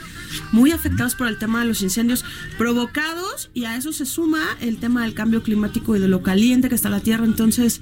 muy 0.51 0.71
afectados 0.71 1.15
por 1.15 1.27
el 1.27 1.37
tema 1.37 1.61
de 1.61 1.67
los 1.67 1.81
incendios 1.81 2.23
provocados 2.57 3.49
y 3.53 3.65
a 3.65 3.75
eso 3.75 3.91
se 3.91 4.05
suma 4.05 4.41
el 4.61 4.77
tema 4.77 5.03
del 5.03 5.13
cambio 5.13 5.43
climático 5.43 5.95
y 5.95 5.99
de 5.99 6.07
lo 6.07 6.21
caliente 6.21 6.69
que 6.69 6.75
está 6.75 6.89
la 6.89 7.01
Tierra, 7.01 7.25
entonces 7.25 7.81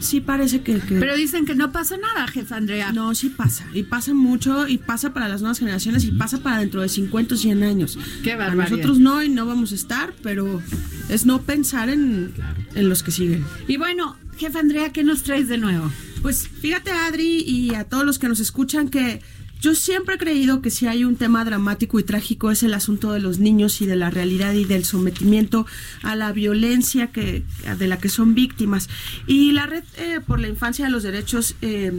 sí 0.00 0.20
parece 0.20 0.62
que... 0.62 0.78
que- 0.80 0.96
Pero 0.96 1.16
dicen 1.16 1.44
que 1.46 1.54
no 1.54 1.72
pasa 1.72 1.96
nada, 1.96 2.26
jefa 2.28 2.56
Andrea. 2.56 2.92
no, 2.92 3.14
sí 3.14 3.28
pasa, 3.30 3.66
y 3.74 3.82
pasa 3.84 4.14
mucho, 4.14 4.66
y 4.68 4.78
pasa 4.78 5.12
para 5.12 5.28
las 5.28 5.40
nuevas 5.40 5.58
generaciones, 5.58 6.04
y 6.04 6.10
pasa 6.12 6.38
para 6.42 6.58
dentro 6.58 6.80
de 6.82 6.88
50 6.88 7.34
o 7.34 7.38
100 7.38 7.62
años. 7.62 7.98
Qué 8.22 8.32
A 8.32 8.36
barbaridad. 8.36 8.70
nosotros 8.76 8.98
no, 8.98 9.22
y 9.22 9.28
no 9.28 9.46
vamos 9.46 9.72
a 9.72 9.74
estar, 9.74 10.14
pero 10.22 10.62
es 11.08 11.26
no 11.26 11.42
pensar 11.42 11.88
en, 11.88 12.32
en 12.74 12.88
los 12.88 13.02
que 13.02 13.10
siguen. 13.10 13.44
Y 13.66 13.76
bueno, 13.76 14.16
jefa 14.36 14.58
Andrea, 14.60 14.92
¿qué 14.92 15.04
nos 15.04 15.22
traes 15.22 15.48
de 15.48 15.58
nuevo? 15.58 15.90
Pues 16.22 16.48
fíjate, 16.48 16.90
Adri, 16.90 17.42
y 17.46 17.74
a 17.74 17.84
todos 17.84 18.04
los 18.04 18.18
que 18.18 18.28
nos 18.28 18.40
escuchan, 18.40 18.88
que 18.88 19.22
yo 19.60 19.74
siempre 19.74 20.14
he 20.14 20.18
creído 20.18 20.62
que 20.62 20.70
si 20.70 20.86
hay 20.86 21.04
un 21.04 21.16
tema 21.16 21.44
dramático 21.44 21.98
y 21.98 22.04
trágico 22.04 22.50
es 22.50 22.62
el 22.62 22.74
asunto 22.74 23.12
de 23.12 23.20
los 23.20 23.38
niños 23.38 23.80
y 23.80 23.86
de 23.86 23.96
la 23.96 24.10
realidad 24.10 24.52
y 24.52 24.64
del 24.64 24.84
sometimiento 24.84 25.66
a 26.02 26.14
la 26.14 26.32
violencia 26.32 27.08
que, 27.08 27.42
de 27.78 27.88
la 27.88 27.98
que 27.98 28.08
son 28.08 28.34
víctimas. 28.34 28.88
Y 29.26 29.52
la 29.52 29.66
Red 29.66 29.84
eh, 29.96 30.20
por 30.26 30.38
la 30.38 30.48
Infancia 30.48 30.84
de 30.84 30.90
los 30.90 31.02
Derechos 31.02 31.56
eh, 31.62 31.92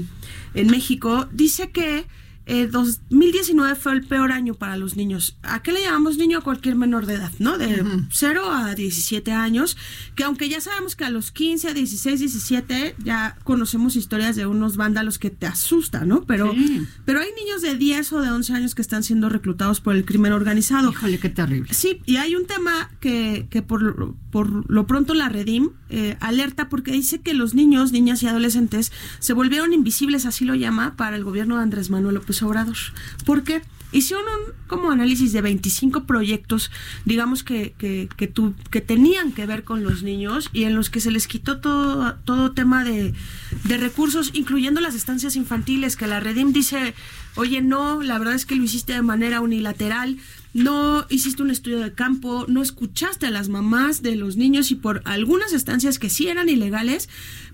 en 0.54 0.68
México 0.68 1.28
dice 1.32 1.72
que 1.72 2.06
eh, 2.50 2.68
2019 2.68 3.76
fue 3.76 3.94
el 3.94 4.04
peor 4.04 4.32
año 4.32 4.54
para 4.56 4.76
los 4.76 4.96
niños. 4.96 5.38
¿A 5.44 5.62
qué 5.62 5.72
le 5.72 5.82
llamamos 5.84 6.18
niño 6.18 6.40
a 6.40 6.42
cualquier 6.42 6.76
menor 6.76 7.06
de 7.06 7.14
edad? 7.16 7.32
¿No? 7.40 7.58
De 7.58 7.84
0 8.12 8.52
a 8.52 8.74
17 8.76 9.32
años, 9.32 9.78
que 10.16 10.24
aunque 10.24 10.50
ya 10.50 10.60
sabemos 10.60 10.96
que 10.96 11.06
a 11.06 11.10
los 11.10 11.32
15, 11.32 11.70
a 11.70 11.74
16, 11.74 12.20
17 12.20 12.96
ya 13.04 13.38
conocemos 13.44 13.96
historias 13.96 14.36
de 14.36 14.46
unos 14.48 14.78
vándalos 14.78 15.20
que 15.20 15.30
te 15.30 15.46
asustan, 15.46 16.08
¿no? 16.08 16.24
Pero, 16.24 16.52
Sí. 16.54 16.82
pero 17.06 17.20
hay 17.20 17.30
niños 17.38 17.62
de 17.62 17.76
10 17.76 18.12
o 18.14 18.22
de 18.22 18.30
11 18.32 18.54
años 18.54 18.76
que 18.76 18.82
están 18.82 19.04
siendo 19.04 19.30
reclutados 19.30 19.80
por 19.80 19.96
el 19.96 20.04
crimen 20.06 20.34
organizado. 20.34 20.92
Híjole, 20.92 21.20
qué 21.20 21.30
terrible. 21.30 21.74
Sí, 21.74 22.02
y 22.06 22.18
hay 22.18 22.36
un 22.36 22.46
tema 22.48 22.90
que, 23.00 23.48
que 23.50 23.62
por, 23.62 23.82
lo- 23.82 24.16
por 24.32 24.70
lo 24.70 24.88
pronto 24.88 25.14
la 25.14 25.30
Redim 25.30 25.70
eh, 25.90 26.18
alerta 26.20 26.70
porque 26.70 26.92
dice 26.92 27.22
que 27.22 27.34
los 27.34 27.54
niños, 27.54 27.92
niñas 27.92 28.22
y 28.24 28.28
adolescentes 28.28 28.92
se 29.20 29.34
volvieron 29.34 29.74
invisibles, 29.74 30.26
así 30.26 30.46
lo 30.46 30.56
llama, 30.56 30.96
para 30.96 31.16
el 31.16 31.24
gobierno 31.24 31.58
de 31.58 31.64
Andrés 31.64 31.90
Manuel 31.90 32.16
López 32.16 32.39
Obrador. 32.44 32.78
¿Por 33.26 33.44
qué? 33.44 33.62
Hicieron 33.92 34.24
un 34.26 34.54
como 34.68 34.92
análisis 34.92 35.34
de 35.34 35.42
25 35.42 36.04
proyectos, 36.04 36.70
digamos 37.06 37.44
que, 37.44 37.74
que, 37.80 38.08
que, 38.18 38.28
tu- 38.28 38.54
que 38.70 38.82
tenían 38.82 39.32
que 39.32 39.48
ver 39.48 39.64
con 39.64 39.82
los 39.84 40.04
niños 40.04 40.50
y 40.54 40.66
en 40.66 40.76
los 40.76 40.92
que 40.92 41.02
se 41.02 41.10
les 41.10 41.26
quitó 41.28 41.58
todo, 41.60 42.14
todo 42.24 42.52
tema 42.52 42.84
de, 42.84 43.16
de 43.64 43.78
recursos, 43.78 44.30
incluyendo 44.34 44.80
las 44.80 44.94
estancias 44.94 45.36
infantiles, 45.36 45.96
que 45.96 46.06
la 46.06 46.20
Redim 46.20 46.54
dice, 46.54 46.94
oye, 47.36 47.64
no, 47.64 48.04
la 48.04 48.20
verdad 48.20 48.36
es 48.36 48.46
que 48.46 48.56
lo 48.56 48.62
hiciste 48.64 48.94
de 48.94 49.02
manera 49.02 49.42
unilateral, 49.42 50.18
no 50.54 51.06
hiciste 51.10 51.44
un 51.44 51.52
estudio 51.52 51.80
de 51.80 51.94
campo, 51.94 52.46
no 52.48 52.62
escuchaste 52.62 53.28
a 53.28 53.32
las 53.32 53.50
mamás 53.50 54.02
de 54.02 54.16
los 54.16 54.36
niños 54.36 54.72
y 54.72 54.76
por 54.76 55.02
algunas 55.06 55.54
estancias 55.54 56.00
que 56.00 56.10
sí 56.10 56.28
eran 56.28 56.50
ilegales, 56.50 57.08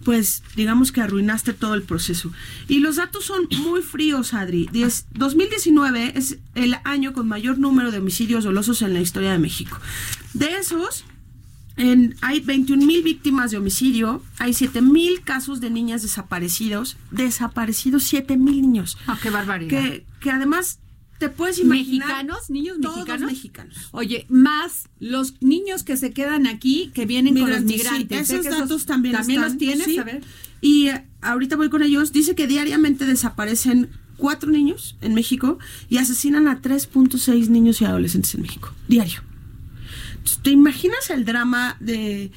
pues 0.04 0.44
digamos 0.56 0.92
que 0.94 1.02
arruinaste 1.02 1.54
todo 1.54 1.74
el 1.74 1.84
proceso. 1.84 2.32
Y 2.70 2.80
los 2.80 2.96
datos 2.96 3.26
son 3.26 3.48
muy 3.64 3.82
fríos, 3.82 4.34
Adri. 4.34 4.70
Diez- 4.72 5.06
2019 5.12 6.14
es 6.18 6.38
el 6.56 6.78
año 6.86 7.12
con 7.12 7.28
mayor 7.28 7.58
número 7.60 7.92
de 7.92 7.98
homicidios 7.98 8.46
dolosos 8.46 8.82
en 8.82 8.94
la 8.94 9.02
historia 9.02 9.34
de 9.34 9.40
México. 9.40 9.78
De 10.34 10.54
esos, 10.58 11.04
en- 11.76 12.16
hay 12.22 12.40
21 12.40 12.86
mil 12.86 13.04
víctimas 13.04 13.52
de 13.52 13.58
homicidio, 13.58 14.24
hay 14.40 14.54
7 14.54 14.82
mil 14.82 15.20
casos 15.22 15.60
de 15.60 15.70
niñas 15.70 16.02
desaparecidos, 16.02 16.96
desaparecidos 17.12 18.04
7 18.06 18.38
mil 18.38 18.62
niños. 18.62 18.98
Ah, 19.08 19.18
qué 19.22 19.30
barbaridad. 19.30 19.70
Que, 19.70 20.06
que 20.22 20.32
además 20.32 20.80
te 21.18 21.30
puedes 21.30 21.60
imaginar. 21.60 22.08
¿Mexicanos? 22.08 22.50
¿Niños 22.50 22.78
todos 22.82 22.98
mexicanos? 22.98 23.32
mexicanos. 23.32 23.76
Oye, 23.92 24.26
más 24.30 24.90
los 25.00 25.42
niños 25.42 25.84
que 25.84 25.98
se 25.98 26.12
quedan 26.12 26.46
aquí, 26.48 26.92
que 26.94 27.06
vienen 27.06 27.36
con 27.38 27.50
los 27.50 27.62
Migrantes, 27.62 27.88
sí, 27.88 27.98
migrantes. 28.00 28.28
Sé 28.28 28.38
esos 28.40 28.60
datos 28.60 28.86
también 28.86 29.16
¿También 29.16 29.40
están, 29.40 29.52
los 29.54 29.58
tienes? 29.58 29.86
sí. 29.86 29.98
A 29.98 30.04
ver. 30.04 30.24
Y 30.62 30.90
eh, 30.90 31.06
ahorita 31.22 31.56
voy 31.56 31.70
con 31.70 31.84
ellos. 31.84 32.12
Dice 32.12 32.36
que 32.36 32.48
diariamente 32.48 33.06
desaparecen 33.06 33.90
cuatro 34.18 34.50
niños 34.50 34.98
en 35.02 35.14
México 35.14 35.60
y 35.90 35.98
asesinan 35.98 36.48
a 36.48 36.62
3.6 36.62 37.48
niños 37.50 37.82
y 37.82 37.86
adolescentes 37.86 38.36
en 38.36 38.42
México. 38.42 38.74
Diario. 38.88 39.22
¿Te 40.42 40.50
imaginas 40.50 41.10
el 41.10 41.24
drama 41.24 41.78
de, 41.80 42.32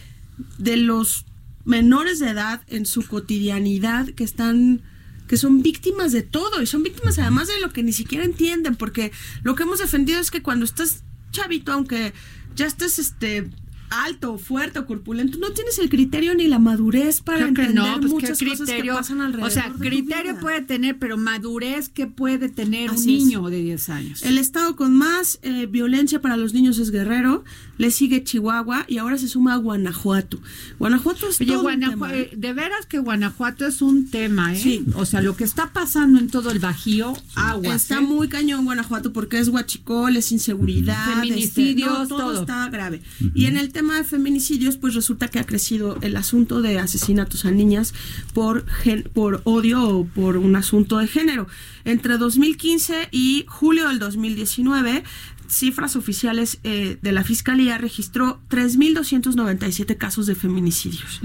de 0.58 0.76
los 0.76 1.24
menores 1.64 2.18
de 2.18 2.30
edad 2.30 2.62
en 2.68 2.86
su 2.86 3.06
cotidianidad 3.06 4.08
que 4.10 4.24
están 4.24 4.82
que 5.28 5.36
son 5.36 5.62
víctimas 5.62 6.10
de 6.10 6.22
todo 6.22 6.60
y 6.60 6.66
son 6.66 6.82
víctimas 6.82 7.18
además 7.18 7.46
de 7.46 7.60
lo 7.60 7.72
que 7.72 7.84
ni 7.84 7.92
siquiera 7.92 8.24
entienden 8.24 8.74
porque 8.74 9.12
lo 9.42 9.54
que 9.54 9.62
hemos 9.62 9.78
defendido 9.78 10.18
es 10.18 10.30
que 10.30 10.42
cuando 10.42 10.64
estás 10.64 11.04
chavito 11.30 11.72
aunque 11.72 12.12
ya 12.56 12.66
estés 12.66 12.98
este 12.98 13.48
alto, 13.90 14.38
fuerte 14.38 14.84
corpulento, 14.84 15.38
no 15.38 15.50
tienes 15.50 15.78
el 15.78 15.88
criterio 15.88 16.34
ni 16.34 16.46
la 16.46 16.58
madurez 16.58 17.20
para 17.20 17.38
Creo 17.38 17.48
entender 17.48 17.74
no, 17.74 18.00
pues 18.00 18.12
muchas 18.12 18.38
qué 18.38 18.46
cosas 18.46 18.58
que 18.60 18.72
criterio. 18.72 18.94
pasan 18.94 19.20
alrededor. 19.20 19.48
O 19.48 19.52
sea, 19.52 19.68
de 19.70 19.88
criterio 19.88 20.32
vida. 20.32 20.40
puede 20.40 20.60
tener, 20.62 20.98
pero 20.98 21.16
madurez 21.16 21.88
que 21.88 22.06
puede 22.06 22.48
tener 22.48 22.90
Así 22.90 23.08
un 23.10 23.16
es. 23.16 23.24
niño 23.24 23.48
de 23.48 23.62
10 23.62 23.88
años. 23.88 24.22
El 24.22 24.38
estado 24.38 24.76
con 24.76 24.94
más 24.96 25.38
eh, 25.42 25.66
violencia 25.66 26.20
para 26.20 26.36
los 26.36 26.54
niños 26.54 26.78
es 26.78 26.90
Guerrero, 26.90 27.44
le 27.78 27.90
sigue 27.90 28.24
Chihuahua 28.24 28.84
y 28.88 28.98
ahora 28.98 29.18
se 29.18 29.28
suma 29.28 29.56
Guanajuato. 29.56 30.40
Guanajuato 30.78 31.28
es 31.28 31.40
Oye, 31.40 31.48
todo 31.50 31.58
un 31.58 31.64
Guanajuato, 31.64 32.14
tema, 32.14 32.16
¿eh? 32.16 32.30
de 32.36 32.52
veras 32.52 32.86
que 32.86 32.98
Guanajuato 32.98 33.66
es 33.66 33.82
un 33.82 34.10
tema, 34.10 34.54
¿eh? 34.54 34.60
Sí. 34.60 34.84
O 34.94 35.06
sea, 35.06 35.20
lo 35.22 35.36
que 35.36 35.44
está 35.44 35.72
pasando 35.72 36.18
en 36.18 36.28
todo 36.28 36.50
el 36.50 36.58
Bajío, 36.58 37.14
agua. 37.34 37.74
Está 37.74 38.00
muy 38.00 38.28
cañón 38.28 38.64
Guanajuato 38.64 39.12
porque 39.12 39.38
es 39.38 39.48
huachicol, 39.48 40.16
es 40.16 40.32
inseguridad, 40.32 41.14
Feminicidios, 41.14 41.90
este, 41.90 42.02
no, 42.02 42.08
todo, 42.08 42.18
todo. 42.32 42.40
está 42.42 42.68
grave. 42.68 43.02
Y 43.34 43.46
en 43.46 43.56
el 43.56 43.72
tema 43.78 43.94
de 43.96 44.02
feminicidios, 44.02 44.76
pues 44.76 44.94
resulta 44.94 45.28
que 45.28 45.38
ha 45.38 45.44
crecido 45.46 45.98
el 46.00 46.16
asunto 46.16 46.60
de 46.62 46.80
asesinatos 46.80 47.44
a 47.44 47.52
niñas 47.52 47.94
por 48.34 48.66
gen- 48.68 49.08
por 49.14 49.40
odio 49.44 49.88
o 49.88 50.04
por 50.04 50.36
un 50.36 50.56
asunto 50.56 50.98
de 50.98 51.06
género. 51.06 51.46
Entre 51.84 52.18
2015 52.18 53.08
y 53.12 53.44
julio 53.46 53.86
del 53.86 54.00
2019 54.00 55.04
cifras 55.46 55.94
oficiales 55.94 56.58
eh, 56.64 56.98
de 57.00 57.12
la 57.12 57.22
Fiscalía 57.22 57.78
registró 57.78 58.40
3.297 58.50 59.96
casos 59.96 60.26
de 60.26 60.34
feminicidios. 60.34 61.20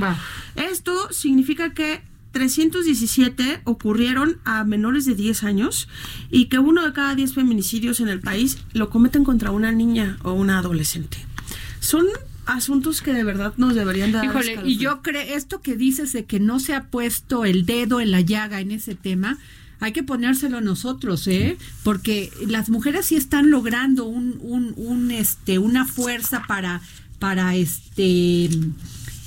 Esto 0.56 0.94
significa 1.12 1.74
que 1.74 2.04
317 2.34 3.62
ocurrieron 3.64 4.38
a 4.46 4.64
menores 4.64 5.06
de 5.06 5.16
10 5.16 5.44
años 5.44 5.88
y 6.30 6.46
que 6.46 6.60
uno 6.60 6.86
de 6.86 6.94
cada 6.94 7.16
10 7.16 7.34
feminicidios 7.34 8.00
en 8.00 8.10
el 8.10 8.20
país 8.20 8.60
lo 8.74 8.92
cometen 8.92 9.24
contra 9.24 9.50
una 9.50 9.72
niña 9.72 10.18
o 10.24 10.34
una 10.34 10.60
adolescente. 10.60 11.18
Son 11.80 12.06
asuntos 12.46 13.02
que 13.02 13.14
de 13.14 13.24
verdad 13.24 13.54
nos 13.58 13.76
deberían 13.76 14.12
dar 14.12 14.26
Híjole, 14.26 14.60
y 14.66 14.78
yo 14.78 15.02
creo, 15.02 15.22
esto 15.22 15.62
que 15.62 15.76
dices 15.76 16.14
de 16.14 16.26
que 16.26 16.40
no 16.40 16.60
se 16.60 16.74
ha 16.74 16.86
puesto 16.86 17.46
el 17.46 17.66
dedo 17.66 18.02
en 18.02 18.12
la 18.12 18.22
llaga 18.22 18.60
en 18.60 18.72
ese 18.72 18.96
tema, 18.96 19.38
hay 19.80 19.92
que 19.92 20.04
ponérselo 20.04 20.62
nosotros, 20.62 21.28
¿eh? 21.28 21.58
Porque 21.84 22.32
las 22.48 22.70
mujeres 22.70 23.08
sí 23.08 23.16
están 23.18 23.50
logrando 23.50 24.06
un, 24.06 24.38
un, 24.42 24.74
un, 24.78 25.12
este, 25.12 25.60
una 25.60 25.86
fuerza 25.86 26.44
para, 26.48 26.82
para 27.20 27.56
este, 27.56 28.50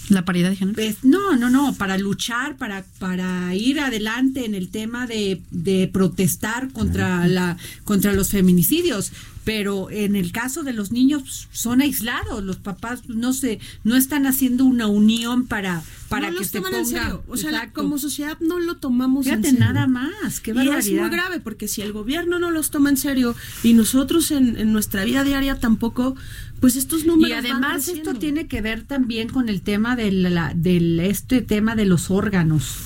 La 0.08 0.24
paridad 0.24 0.48
de 0.50 0.56
género. 0.56 0.76
pues, 0.76 1.04
no, 1.04 1.36
no, 1.36 1.50
no, 1.50 1.74
para 1.74 1.98
luchar, 1.98 2.56
para, 2.56 2.86
para 2.98 3.54
ir 3.54 3.80
adelante 3.80 4.46
en 4.46 4.54
el 4.54 4.68
tema 4.70 5.06
de, 5.06 5.42
de 5.50 5.88
protestar 5.92 6.72
contra 6.72 7.26
la, 7.28 7.58
contra 7.84 8.14
los 8.14 8.30
feminicidios. 8.30 9.12
Pero 9.46 9.92
en 9.92 10.16
el 10.16 10.32
caso 10.32 10.64
de 10.64 10.72
los 10.72 10.90
niños 10.90 11.46
son 11.52 11.80
aislados, 11.80 12.42
los 12.42 12.56
papás 12.56 13.08
no 13.08 13.32
se, 13.32 13.60
no 13.84 13.94
están 13.94 14.26
haciendo 14.26 14.64
una 14.64 14.88
unión 14.88 15.46
para, 15.46 15.84
para 16.08 16.28
no 16.28 16.34
que 16.34 16.38
los 16.40 16.46
se 16.48 16.58
toman 16.58 16.72
ponga. 16.72 16.80
en 16.82 16.86
serio. 16.86 17.24
O 17.28 17.36
sea, 17.36 17.72
como 17.72 17.98
sociedad 17.98 18.38
no 18.40 18.58
lo 18.60 18.76
tomamos 18.76 19.24
Fíjate, 19.24 19.48
en 19.48 19.56
serio. 19.56 19.72
nada 19.72 19.86
más, 19.86 20.40
qué 20.40 20.52
Y 20.52 20.68
es 20.68 20.90
muy 20.92 21.08
grave 21.10 21.40
porque 21.40 21.68
si 21.68 21.82
el 21.82 21.92
gobierno 21.92 22.38
no 22.38 22.50
los 22.50 22.70
toma 22.70 22.90
en 22.90 22.96
serio 22.96 23.34
y 23.62 23.72
nosotros 23.74 24.30
en, 24.30 24.56
en 24.56 24.72
nuestra 24.72 25.04
vida 25.04 25.24
diaria 25.24 25.58
tampoco, 25.58 26.14
pues 26.60 26.76
estos 26.76 27.04
números 27.04 27.28
Y 27.30 27.32
además 27.32 27.88
esto 27.88 28.14
tiene 28.14 28.46
que 28.46 28.60
ver 28.62 28.82
también 28.82 29.28
con 29.28 29.48
el 29.48 29.60
tema 29.62 29.94
de 29.96 30.10
la, 30.12 30.52
del 30.54 30.98
este 31.00 31.42
tema 31.42 31.76
de 31.76 31.84
los 31.84 32.10
órganos, 32.10 32.76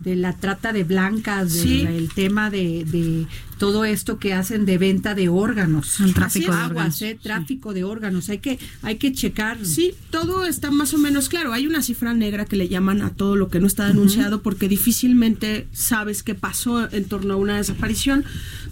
de 0.00 0.16
la 0.16 0.32
trata 0.36 0.72
de 0.72 0.84
blancas, 0.84 1.52
Sí. 1.52 1.84
del 1.84 1.94
el 1.94 2.08
tema 2.12 2.50
de, 2.50 2.84
de 2.84 3.26
todo 3.58 3.84
esto 3.84 4.18
que 4.18 4.34
hacen 4.34 4.66
de 4.66 4.78
venta 4.78 5.14
de 5.14 5.28
órganos, 5.28 6.00
El 6.00 6.12
tráfico 6.12 6.50
de 6.52 6.58
Aguas, 6.58 6.70
órganos, 6.70 7.02
eh, 7.02 7.18
tráfico 7.22 7.72
de 7.72 7.84
órganos, 7.84 8.28
hay 8.28 8.38
que 8.38 8.58
hay 8.82 8.96
que 8.96 9.12
checar. 9.12 9.64
Sí, 9.64 9.94
todo 10.10 10.44
está 10.44 10.70
más 10.72 10.92
o 10.92 10.98
menos 10.98 11.28
claro. 11.28 11.52
Hay 11.52 11.66
una 11.68 11.82
cifra 11.82 12.14
negra 12.14 12.44
que 12.46 12.53
le 12.54 12.68
llaman 12.68 13.02
a 13.02 13.10
todo 13.10 13.36
lo 13.36 13.48
que 13.48 13.60
no 13.60 13.66
está 13.66 13.86
denunciado 13.86 14.42
porque 14.42 14.68
difícilmente 14.68 15.66
sabes 15.72 16.22
qué 16.22 16.34
pasó 16.34 16.92
en 16.92 17.04
torno 17.04 17.34
a 17.34 17.36
una 17.36 17.56
desaparición. 17.56 18.24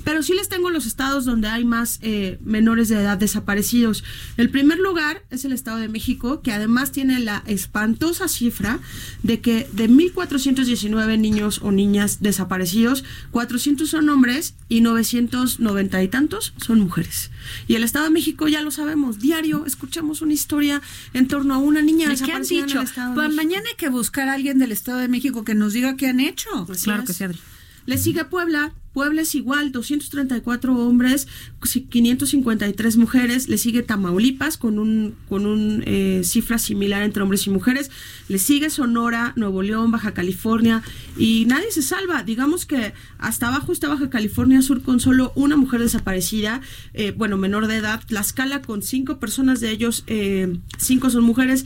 Pero 0.04 0.22
sí 0.22 0.34
les 0.34 0.48
tengo 0.48 0.70
los 0.70 0.86
estados 0.86 1.24
donde 1.24 1.48
hay 1.48 1.64
más 1.64 1.98
eh, 2.02 2.38
menores 2.44 2.88
de 2.88 2.96
edad 2.96 3.18
desaparecidos. 3.18 4.04
El 4.36 4.50
primer 4.50 4.78
lugar 4.78 5.22
es 5.30 5.44
el 5.44 5.52
Estado 5.52 5.78
de 5.78 5.88
México, 5.88 6.42
que 6.42 6.52
además 6.52 6.92
tiene 6.92 7.20
la 7.20 7.42
espantosa 7.46 8.28
cifra 8.28 8.80
de 9.22 9.40
que 9.40 9.68
de 9.72 9.88
1.419 9.88 11.18
niños 11.18 11.60
o 11.62 11.72
niñas 11.72 12.18
desaparecidos, 12.20 13.04
400 13.30 13.88
son 13.88 14.08
hombres 14.08 14.54
y 14.68 14.80
990 14.80 16.02
y 16.02 16.08
tantos 16.08 16.54
son 16.56 16.80
mujeres. 16.80 17.30
Y 17.68 17.74
el 17.74 17.84
Estado 17.84 18.06
de 18.06 18.10
México 18.10 18.48
ya 18.48 18.62
lo 18.62 18.70
sabemos, 18.70 19.18
diario 19.18 19.64
escuchamos 19.66 20.22
una 20.22 20.32
historia 20.32 20.80
en 21.14 21.28
torno 21.28 21.54
a 21.54 21.58
una 21.58 21.82
niña 21.82 22.12
¿Y 22.12 22.16
¿Qué 22.16 22.32
han 22.32 22.42
en 22.42 22.48
dicho? 22.48 22.78
el 22.80 22.84
Estado 22.86 23.10
de 23.10 23.14
Pues 23.14 23.28
México. 23.28 23.42
mañana 23.44 23.64
hay 23.68 23.76
que 23.76 23.88
buscar 23.88 24.28
a 24.28 24.34
alguien 24.34 24.58
del 24.58 24.72
Estado 24.72 24.98
de 24.98 25.08
México 25.08 25.44
que 25.44 25.54
nos 25.54 25.72
diga 25.72 25.96
qué 25.96 26.08
han 26.08 26.20
hecho. 26.20 26.48
Así 26.70 26.84
Claro 26.84 27.02
es. 27.02 27.06
que 27.08 27.12
sí, 27.14 27.24
Adri. 27.24 27.38
Le 27.86 27.98
sigue 27.98 28.24
Puebla. 28.24 28.72
Puebla 28.92 29.22
es 29.22 29.34
igual, 29.34 29.72
234 29.72 30.76
hombres, 30.76 31.26
553 31.62 32.96
mujeres. 32.98 33.48
Le 33.48 33.56
sigue 33.56 33.82
Tamaulipas 33.82 34.58
con 34.58 34.78
un 34.78 35.14
con 35.30 35.46
un 35.46 35.82
eh, 35.86 36.20
cifra 36.24 36.58
similar 36.58 37.02
entre 37.02 37.22
hombres 37.22 37.46
y 37.46 37.50
mujeres. 37.50 37.90
Le 38.28 38.36
sigue 38.38 38.68
Sonora, 38.68 39.32
Nuevo 39.36 39.62
León, 39.62 39.90
Baja 39.92 40.12
California 40.12 40.82
y 41.16 41.46
nadie 41.46 41.70
se 41.70 41.80
salva. 41.80 42.22
Digamos 42.22 42.66
que 42.66 42.92
hasta 43.16 43.48
abajo 43.48 43.72
está 43.72 43.88
Baja 43.88 44.10
California 44.10 44.60
Sur 44.60 44.82
con 44.82 45.00
solo 45.00 45.32
una 45.36 45.56
mujer 45.56 45.80
desaparecida, 45.80 46.60
eh, 46.92 47.12
bueno 47.12 47.38
menor 47.38 47.68
de 47.68 47.76
edad. 47.76 48.02
Tlaxcala 48.06 48.60
con 48.60 48.82
cinco 48.82 49.18
personas 49.18 49.60
de 49.60 49.70
ellos, 49.70 50.04
eh, 50.06 50.54
cinco 50.76 51.08
son 51.08 51.24
mujeres 51.24 51.64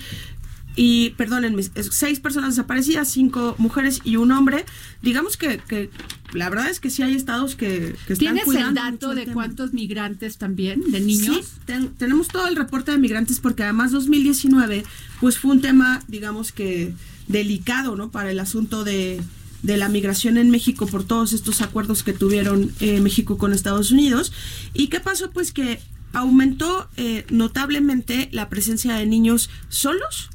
y 0.76 1.10
perdónenme, 1.16 1.62
seis 1.90 2.20
personas 2.20 2.50
desaparecidas, 2.56 3.10
cinco 3.10 3.54
mujeres 3.58 4.00
y 4.04 4.16
un 4.16 4.30
hombre. 4.30 4.64
Digamos 5.02 5.36
que, 5.38 5.58
que 5.66 5.90
la 6.34 6.50
verdad 6.50 6.68
es 6.68 6.80
que 6.80 6.90
sí 6.90 7.02
hay 7.02 7.14
estados 7.14 7.56
que, 7.56 7.96
que 8.06 8.12
están 8.12 8.18
¿Tienes 8.18 8.40
el 8.42 8.44
cuidando 8.46 8.80
dato 8.82 9.10
el 9.12 9.16
de 9.16 9.22
tema. 9.22 9.34
cuántos 9.34 9.72
migrantes 9.72 10.36
también, 10.36 10.82
de 10.92 11.00
niños? 11.00 11.36
Sí, 11.46 11.60
ten- 11.64 11.88
tenemos 11.96 12.28
todo 12.28 12.46
el 12.46 12.56
reporte 12.56 12.90
de 12.92 12.98
migrantes 12.98 13.40
porque 13.40 13.62
además 13.62 13.90
2019 13.92 14.84
pues 15.20 15.38
fue 15.38 15.52
un 15.52 15.60
tema, 15.62 16.02
digamos 16.08 16.52
que 16.52 16.92
delicado, 17.26 17.96
¿no? 17.96 18.10
Para 18.10 18.30
el 18.30 18.38
asunto 18.38 18.84
de, 18.84 19.20
de 19.62 19.76
la 19.78 19.88
migración 19.88 20.36
en 20.36 20.50
México 20.50 20.86
por 20.86 21.04
todos 21.04 21.32
estos 21.32 21.62
acuerdos 21.62 22.02
que 22.02 22.12
tuvieron 22.12 22.70
eh, 22.80 23.00
México 23.00 23.38
con 23.38 23.52
Estados 23.54 23.90
Unidos. 23.92 24.30
¿Y 24.74 24.88
qué 24.88 25.00
pasó? 25.00 25.30
Pues 25.30 25.52
que 25.52 25.80
aumentó 26.12 26.88
eh, 26.96 27.24
notablemente 27.30 28.28
la 28.32 28.48
presencia 28.48 28.94
de 28.94 29.06
niños 29.06 29.48
solos 29.68 30.28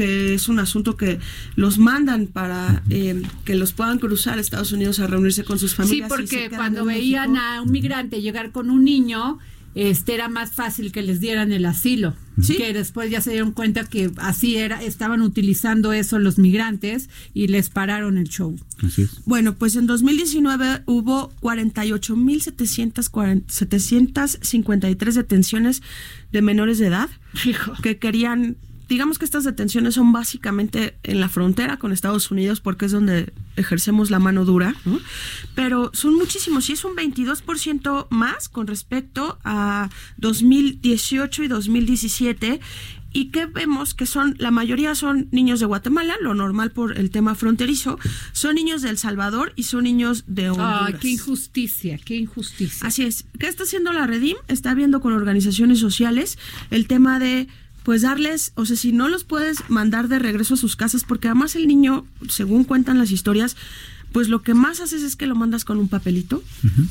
que 0.00 0.34
es 0.34 0.48
un 0.48 0.58
asunto 0.58 0.96
que 0.96 1.18
los 1.56 1.76
mandan 1.78 2.26
para 2.26 2.82
eh, 2.88 3.20
que 3.44 3.54
los 3.54 3.72
puedan 3.72 3.98
cruzar 3.98 4.38
a 4.38 4.40
Estados 4.40 4.72
Unidos 4.72 4.98
a 5.00 5.06
reunirse 5.06 5.44
con 5.44 5.58
sus 5.58 5.72
Sí, 5.72 5.76
familias. 5.76 6.08
y 6.08 6.10
se 6.10 6.16
porque 6.16 6.50
cuando 6.56 6.84
veían 6.86 7.36
a 7.36 7.60
un 7.60 7.70
migrante 7.70 8.22
llegar 8.22 8.50
con 8.50 8.70
un 8.70 8.82
niño, 8.84 9.38
este 9.74 10.14
era 10.14 10.28
más 10.28 10.52
fácil 10.52 10.90
que 10.90 11.02
les 11.02 11.20
dieran 11.20 11.52
el 11.52 11.64
asilo. 11.66 12.14
Sí. 12.42 12.56
Que 12.56 12.72
después 12.72 13.10
ya 13.10 13.20
se 13.20 13.30
dieron 13.32 13.52
cuenta 13.52 13.84
que 13.84 14.10
así 14.16 14.56
era, 14.56 14.82
estaban 14.82 15.20
utilizando 15.20 15.92
eso 15.92 16.18
los 16.18 16.38
migrantes 16.38 17.10
y 17.34 17.48
les 17.48 17.68
pararon 17.68 18.16
el 18.16 18.28
show. 18.30 18.56
Así 18.82 19.02
es. 19.02 19.22
Bueno, 19.26 19.54
pues 19.56 19.76
en 19.76 19.86
2019 19.86 20.82
hubo 20.86 21.30
48.753 23.82 25.12
detenciones 25.14 25.82
de 26.32 26.42
menores 26.42 26.78
de 26.78 26.86
edad 26.86 27.08
Hijo. 27.44 27.72
que 27.82 27.98
querían, 27.98 28.56
digamos 28.90 29.20
que 29.20 29.24
estas 29.24 29.44
detenciones 29.44 29.94
son 29.94 30.12
básicamente 30.12 30.96
en 31.04 31.20
la 31.20 31.28
frontera 31.28 31.78
con 31.78 31.92
Estados 31.92 32.32
Unidos 32.32 32.60
porque 32.60 32.86
es 32.86 32.92
donde 32.92 33.32
ejercemos 33.54 34.10
la 34.10 34.18
mano 34.18 34.44
dura, 34.44 34.74
¿no? 34.84 34.98
pero 35.54 35.92
son 35.94 36.16
muchísimos 36.16 36.68
y 36.68 36.72
es 36.72 36.84
un 36.84 36.96
22% 36.96 38.08
más 38.10 38.48
con 38.48 38.66
respecto 38.66 39.38
a 39.44 39.90
2018 40.16 41.44
y 41.44 41.48
2017 41.48 42.60
y 43.12 43.26
que 43.26 43.46
vemos 43.46 43.94
que 43.94 44.06
son 44.06 44.34
la 44.38 44.50
mayoría 44.50 44.96
son 44.96 45.28
niños 45.30 45.60
de 45.60 45.66
Guatemala, 45.66 46.16
lo 46.20 46.34
normal 46.34 46.72
por 46.72 46.98
el 46.98 47.10
tema 47.10 47.36
fronterizo, 47.36 47.96
son 48.32 48.56
niños 48.56 48.82
de 48.82 48.90
El 48.90 48.98
Salvador 48.98 49.52
y 49.54 49.64
son 49.64 49.84
niños 49.84 50.24
de 50.26 50.50
Honduras. 50.50 50.82
Ay, 50.86 50.94
qué 51.00 51.08
injusticia, 51.10 51.98
qué 52.04 52.16
injusticia. 52.16 52.88
Así 52.88 53.04
es. 53.04 53.24
¿Qué 53.38 53.46
está 53.46 53.62
haciendo 53.62 53.92
la 53.92 54.08
Redim? 54.08 54.36
Está 54.48 54.74
viendo 54.74 55.00
con 55.00 55.12
organizaciones 55.12 55.78
sociales 55.78 56.38
el 56.70 56.88
tema 56.88 57.20
de 57.20 57.48
pues 57.82 58.02
darles, 58.02 58.52
o 58.56 58.66
sea, 58.66 58.76
si 58.76 58.92
no 58.92 59.08
los 59.08 59.24
puedes 59.24 59.58
mandar 59.68 60.08
de 60.08 60.18
regreso 60.18 60.54
a 60.54 60.56
sus 60.58 60.76
casas, 60.76 61.04
porque 61.04 61.28
además 61.28 61.56
el 61.56 61.66
niño, 61.66 62.06
según 62.28 62.64
cuentan 62.64 62.98
las 62.98 63.10
historias, 63.10 63.56
pues 64.12 64.28
lo 64.28 64.42
que 64.42 64.54
más 64.54 64.80
haces 64.80 65.04
es 65.04 65.14
que 65.14 65.28
lo 65.28 65.36
mandas 65.36 65.64
con 65.64 65.78
un 65.78 65.86
papelito 65.88 66.42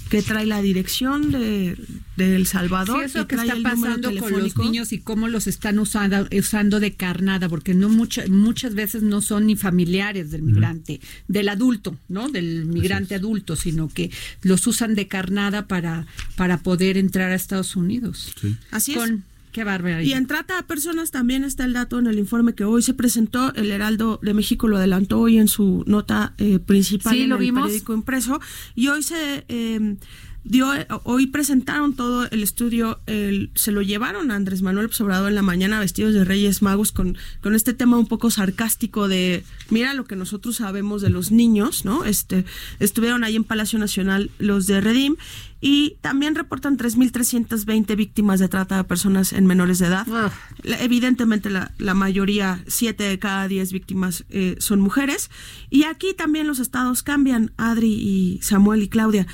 que 0.09 0.21
trae 0.21 0.45
la 0.45 0.61
dirección 0.61 1.31
de, 1.31 1.75
de 2.15 2.35
El 2.37 2.47
Salvador, 2.47 2.99
Sí, 2.99 3.05
eso 3.07 3.27
que 3.27 3.35
trae 3.35 3.47
está 3.49 3.61
pasando 3.61 4.09
con 4.21 4.31
los 4.31 4.55
niños 4.57 4.93
y 4.93 4.99
cómo 4.99 5.27
los 5.27 5.45
están 5.45 5.79
usando, 5.79 6.29
usando 6.31 6.79
de 6.79 6.93
carnada, 6.93 7.49
porque 7.49 7.73
no 7.73 7.89
mucha- 7.89 8.25
muchas 8.29 8.73
veces 8.73 9.03
no 9.03 9.19
son 9.21 9.47
ni 9.47 9.57
familiares 9.57 10.31
del 10.31 10.43
migrante, 10.43 11.01
del 11.27 11.49
adulto, 11.49 11.97
¿no? 12.07 12.29
Del 12.29 12.65
migrante 12.65 13.15
adulto, 13.15 13.57
sino 13.57 13.89
que 13.89 14.11
los 14.41 14.65
usan 14.65 14.95
de 14.95 15.09
carnada 15.09 15.67
para, 15.67 16.07
para 16.37 16.59
poder 16.63 16.97
entrar 16.97 17.31
a 17.31 17.35
Estados 17.35 17.75
Unidos. 17.75 18.33
Sí. 18.39 18.55
Así 18.71 18.91
es. 18.93 18.97
Con, 18.97 19.25
qué 19.51 19.63
barbaridad. 19.63 20.01
Y 20.01 20.13
en 20.13 20.27
trata 20.27 20.59
a 20.59 20.67
personas 20.67 21.11
también 21.11 21.43
está 21.43 21.65
el 21.65 21.73
dato 21.73 21.99
en 21.99 22.07
el 22.07 22.19
informe 22.19 22.53
que 22.55 22.63
hoy 22.63 22.81
se 22.81 22.93
presentó. 22.93 23.53
El 23.55 23.71
Heraldo 23.71 24.19
de 24.21 24.33
México 24.33 24.67
lo 24.67 24.77
adelantó 24.77 25.19
hoy 25.19 25.37
en 25.37 25.47
su 25.47 25.83
nota 25.87 26.33
eh, 26.37 26.59
principal 26.59 27.13
Sí, 27.13 27.23
en 27.23 27.29
lo 27.29 27.35
el 27.35 27.41
vimos. 27.41 27.63
periódico 27.63 27.93
impreso. 27.93 28.39
Y 28.75 28.87
hoy 28.89 29.03
se 29.03 29.45
eh, 29.47 29.95
dio, 30.43 30.67
hoy 31.03 31.27
presentaron 31.27 31.93
todo 31.95 32.27
el 32.31 32.43
estudio, 32.43 32.99
el- 33.07 33.51
se 33.55 33.71
lo 33.71 33.81
llevaron 33.81 34.31
a 34.31 34.35
Andrés 34.35 34.61
Manuel 34.61 34.89
Obrador 34.99 35.29
en 35.29 35.35
la 35.35 35.41
mañana 35.41 35.79
vestidos 35.79 36.13
de 36.13 36.23
Reyes 36.23 36.61
Magos 36.61 36.91
con, 36.91 37.17
con 37.41 37.55
este 37.55 37.73
tema 37.73 37.97
un 37.97 38.07
poco 38.07 38.31
sarcástico 38.31 39.07
de 39.07 39.43
mira 39.69 39.93
lo 39.93 40.05
que 40.05 40.15
nosotros 40.15 40.55
sabemos 40.57 41.01
de 41.01 41.09
los 41.09 41.31
niños, 41.31 41.83
¿no? 41.85 42.05
Este, 42.05 42.45
estuvieron 42.79 43.23
ahí 43.23 43.35
en 43.35 43.43
Palacio 43.43 43.79
Nacional 43.79 44.29
los 44.39 44.65
de 44.65 44.79
Redim 44.81 45.15
y 45.61 45.97
también 46.01 46.35
reportan 46.35 46.77
3.320 46.77 47.95
víctimas 47.95 48.39
de 48.39 48.47
trata 48.47 48.77
de 48.77 48.83
personas 48.83 49.33
en 49.33 49.45
menores 49.45 49.79
de 49.79 49.87
edad. 49.87 50.05
Ah. 50.11 50.31
La- 50.63 50.81
Evidentemente 50.81 51.49
la, 51.49 51.71
la 51.77 51.93
mayoría, 51.93 52.63
7 52.67 53.03
de 53.03 53.19
cada 53.19 53.47
10 53.47 53.71
víctimas 53.73 54.25
eh, 54.29 54.55
son 54.59 54.79
mujeres. 54.79 55.29
Y 55.69 55.83
aquí 55.83 56.13
también 56.13 56.47
los 56.47 56.59
estados 56.59 57.03
cambian, 57.03 57.51
Adri 57.57 57.91
y 57.93 58.39
Samuel 58.41 58.83
y 58.83 58.87
Claudia. 58.89 59.27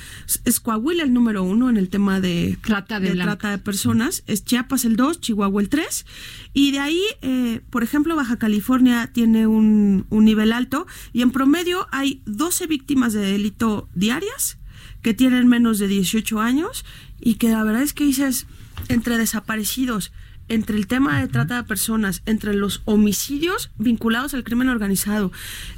Es- 0.46 0.60
Coahuila 0.60 1.04
el 1.04 1.14
número 1.14 1.44
uno 1.44 1.70
en 1.70 1.78
el 1.78 1.90
tema 1.90 2.20
de 2.20 2.58
Trata 2.64 3.00
de 3.00 3.12
blancas. 3.12 3.38
trata 3.38 3.52
de 3.52 3.58
personas, 3.60 4.24
es 4.26 4.44
Chiapas 4.44 4.86
el 4.86 4.96
2, 4.96 5.22
Chihuahua 5.22 5.62
el 5.62 5.70
3. 5.70 6.06
Y 6.54 6.72
de 6.72 6.80
ahí, 6.80 7.02
eh, 7.22 7.62
por 7.70 7.84
ejemplo, 7.84 8.16
Baja 8.16 8.38
California 8.38 9.12
tiene 9.14 9.46
un, 9.48 10.06
un 10.10 10.26
nivel 10.26 10.52
alto 10.54 10.88
y 11.14 11.22
en 11.22 11.32
promedio 11.32 11.88
hay 11.92 12.22
12 12.26 12.66
víctimas 12.68 13.14
de 13.14 13.20
delito 13.22 13.90
diarias 13.94 14.58
que 15.06 15.14
tienen 15.14 15.48
menos 15.48 15.78
de 15.78 15.88
18 15.88 16.42
años 16.42 16.84
y 17.22 17.36
que 17.36 17.50
la 17.50 17.64
verdad 17.64 17.84
es 17.84 17.94
que 17.94 18.06
dices, 18.06 18.48
entre 18.88 19.20
desaparecidos, 19.20 20.12
entre 20.48 20.78
el 20.78 20.88
tema 20.88 21.22
de 21.22 21.28
trata 21.28 21.58
de 21.58 21.64
personas, 21.64 22.24
entre 22.26 22.56
los 22.56 22.82
homicidios 22.86 23.70
vinculados 23.78 24.34
al 24.34 24.44
crimen 24.44 24.68
organizado, 24.68 25.32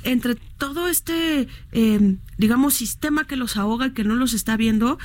entre 0.04 0.36
todo 0.58 0.88
este, 0.88 1.50
eh, 1.74 2.16
digamos, 2.38 2.76
sistema 2.76 3.28
que 3.28 3.36
los 3.36 3.58
ahoga 3.58 3.88
y 3.88 3.92
que 3.92 4.06
no 4.06 4.16
los 4.16 4.34
está 4.34 4.56
viendo, 4.56 4.98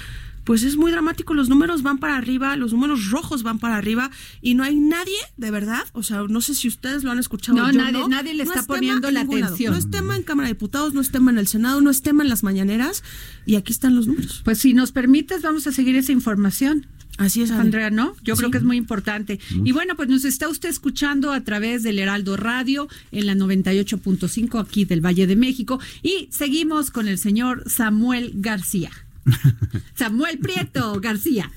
pues 0.44 0.62
es 0.62 0.76
muy 0.76 0.90
dramático. 0.90 1.34
Los 1.34 1.48
números 1.48 1.82
van 1.82 1.98
para 1.98 2.16
arriba, 2.16 2.56
los 2.56 2.72
números 2.72 3.10
rojos 3.10 3.42
van 3.42 3.58
para 3.58 3.76
arriba 3.76 4.10
y 4.40 4.54
no 4.54 4.64
hay 4.64 4.76
nadie, 4.76 5.16
de 5.36 5.50
verdad, 5.50 5.84
o 5.92 6.02
sea, 6.02 6.22
no 6.28 6.40
sé 6.40 6.54
si 6.54 6.68
ustedes 6.68 7.04
lo 7.04 7.10
han 7.10 7.18
escuchado. 7.18 7.58
No, 7.58 7.70
yo 7.70 7.78
nadie- 7.80 7.92
no, 8.00 8.08
nadie 8.08 8.34
le 8.34 8.44
no 8.44 8.50
está 8.50 8.60
es 8.60 8.66
poniendo 8.66 9.08
en 9.08 9.14
la 9.14 9.20
atención. 9.22 9.72
No 9.72 9.78
es 9.78 9.90
tema 9.90 10.16
en 10.16 10.22
Cámara 10.22 10.48
de 10.48 10.54
Diputados, 10.54 10.94
no 10.94 11.00
es 11.00 11.10
tema 11.10 11.30
en 11.30 11.38
el 11.38 11.46
Senado, 11.46 11.80
no 11.80 11.90
es 11.90 12.02
tema 12.02 12.22
en 12.22 12.28
las 12.28 12.42
mañaneras 12.42 13.02
y 13.46 13.56
aquí 13.56 13.72
están 13.72 13.94
los 13.94 14.06
números. 14.06 14.42
Pues 14.44 14.58
si 14.58 14.74
nos 14.74 14.92
permites, 14.92 15.42
vamos 15.42 15.66
a 15.66 15.72
seguir 15.72 15.96
esa 15.96 16.12
información. 16.12 16.86
Así 17.18 17.42
es. 17.42 17.50
Andrea, 17.50 17.90
¿no? 17.90 18.16
Yo 18.22 18.36
creo 18.36 18.50
que 18.50 18.56
es 18.56 18.64
muy 18.64 18.78
importante. 18.78 19.38
Y 19.64 19.72
bueno, 19.72 19.94
pues 19.96 20.08
nos 20.08 20.24
está 20.24 20.48
usted 20.48 20.70
escuchando 20.70 21.30
a 21.32 21.42
través 21.42 21.82
del 21.82 21.98
Heraldo 21.98 22.38
Radio 22.38 22.88
en 23.12 23.26
la 23.26 23.34
98.5 23.34 24.58
aquí 24.58 24.86
del 24.86 25.04
Valle 25.04 25.26
de 25.26 25.36
México. 25.36 25.78
Y 26.02 26.28
seguimos 26.30 26.90
con 26.90 27.08
el 27.08 27.18
señor 27.18 27.64
Samuel 27.68 28.32
García. 28.36 28.90
Samuel 29.94 30.38
Prieto 30.38 31.00
García. 31.00 31.50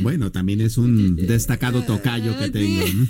Bueno, 0.00 0.32
también 0.32 0.60
es 0.60 0.78
un 0.78 1.16
destacado 1.16 1.82
tocayo 1.82 2.38
que 2.38 2.50
tengo. 2.50 2.84
¿no? 2.86 3.06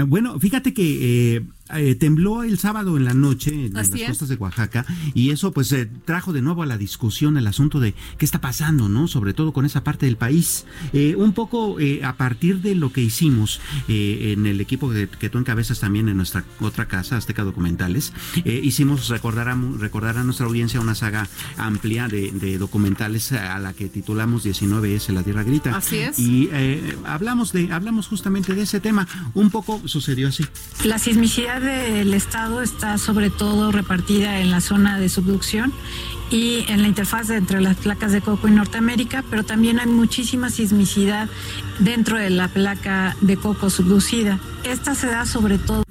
Bueno, 0.06 0.40
fíjate 0.40 0.72
que 0.72 1.36
eh, 1.36 1.42
eh, 1.78 1.94
tembló 1.94 2.42
el 2.42 2.58
sábado 2.58 2.96
en 2.96 3.04
la 3.04 3.14
noche 3.14 3.66
en 3.66 3.76
Así 3.76 3.92
las 3.92 4.00
es. 4.02 4.08
costas 4.08 4.28
de 4.28 4.34
Oaxaca 4.36 4.86
y 5.14 5.30
eso 5.30 5.52
pues 5.52 5.70
eh, 5.72 5.88
trajo 6.04 6.32
de 6.32 6.42
nuevo 6.42 6.62
a 6.62 6.66
la 6.66 6.78
discusión 6.78 7.36
el 7.36 7.46
asunto 7.46 7.80
de 7.80 7.94
qué 8.18 8.24
está 8.24 8.40
pasando, 8.40 8.88
¿no? 8.88 9.08
Sobre 9.08 9.34
todo 9.34 9.52
con 9.52 9.64
esa 9.66 9.84
parte 9.84 10.06
del 10.06 10.16
país. 10.16 10.64
Eh, 10.92 11.14
un 11.16 11.32
poco 11.32 11.78
eh, 11.80 12.04
a 12.04 12.16
partir 12.16 12.60
de 12.60 12.74
lo 12.74 12.92
que 12.92 13.02
hicimos 13.02 13.60
eh, 13.88 14.34
en 14.36 14.46
el 14.46 14.60
equipo 14.60 14.90
que, 14.90 15.08
que 15.08 15.28
tú 15.30 15.38
encabezas 15.38 15.80
también 15.80 16.08
en 16.08 16.16
nuestra 16.16 16.44
otra 16.60 16.86
casa, 16.88 17.16
Azteca 17.16 17.44
Documentales, 17.44 18.12
eh, 18.44 18.60
hicimos 18.62 19.08
recordar 19.08 19.48
a, 19.48 19.56
mu- 19.56 19.76
recordar 19.76 20.16
a 20.18 20.24
nuestra 20.24 20.46
audiencia 20.46 20.80
una 20.80 20.94
saga 20.94 21.28
amplia 21.56 22.08
de, 22.08 22.30
de 22.32 22.58
documentales 22.58 23.32
a 23.32 23.58
la 23.58 23.72
que 23.72 23.88
titulamos 23.88 24.44
19S, 24.44 25.12
La 25.12 25.22
Tierra 25.22 25.42
Grita. 25.44 25.76
Así 25.76 25.96
es. 25.96 26.18
Y 26.18 26.48
eh, 26.52 26.96
hablamos, 27.04 27.52
de, 27.52 27.72
hablamos 27.72 28.06
justamente 28.08 28.54
de 28.54 28.62
ese 28.62 28.80
tema. 28.80 29.06
Un 29.34 29.50
poco 29.50 29.80
sucedió 29.86 30.28
así. 30.28 30.44
La 30.84 30.98
sismicidad 30.98 31.59
del 31.60 32.14
estado 32.14 32.62
está 32.62 32.96
sobre 32.98 33.30
todo 33.30 33.70
repartida 33.70 34.40
en 34.40 34.50
la 34.50 34.60
zona 34.60 34.98
de 34.98 35.08
subducción 35.08 35.72
y 36.30 36.64
en 36.68 36.82
la 36.82 36.88
interfaz 36.88 37.30
entre 37.30 37.60
las 37.60 37.76
placas 37.76 38.10
de 38.12 38.20
Coco 38.20 38.48
y 38.48 38.50
Norteamérica, 38.52 39.24
pero 39.28 39.42
también 39.44 39.80
hay 39.80 39.86
muchísima 39.86 40.50
sismicidad 40.50 41.28
dentro 41.78 42.18
de 42.18 42.30
la 42.30 42.48
placa 42.48 43.16
de 43.20 43.36
Coco 43.36 43.70
subducida. 43.70 44.38
Esta 44.64 44.94
se 44.94 45.08
da 45.08 45.26
sobre 45.26 45.58
todo 45.58 45.84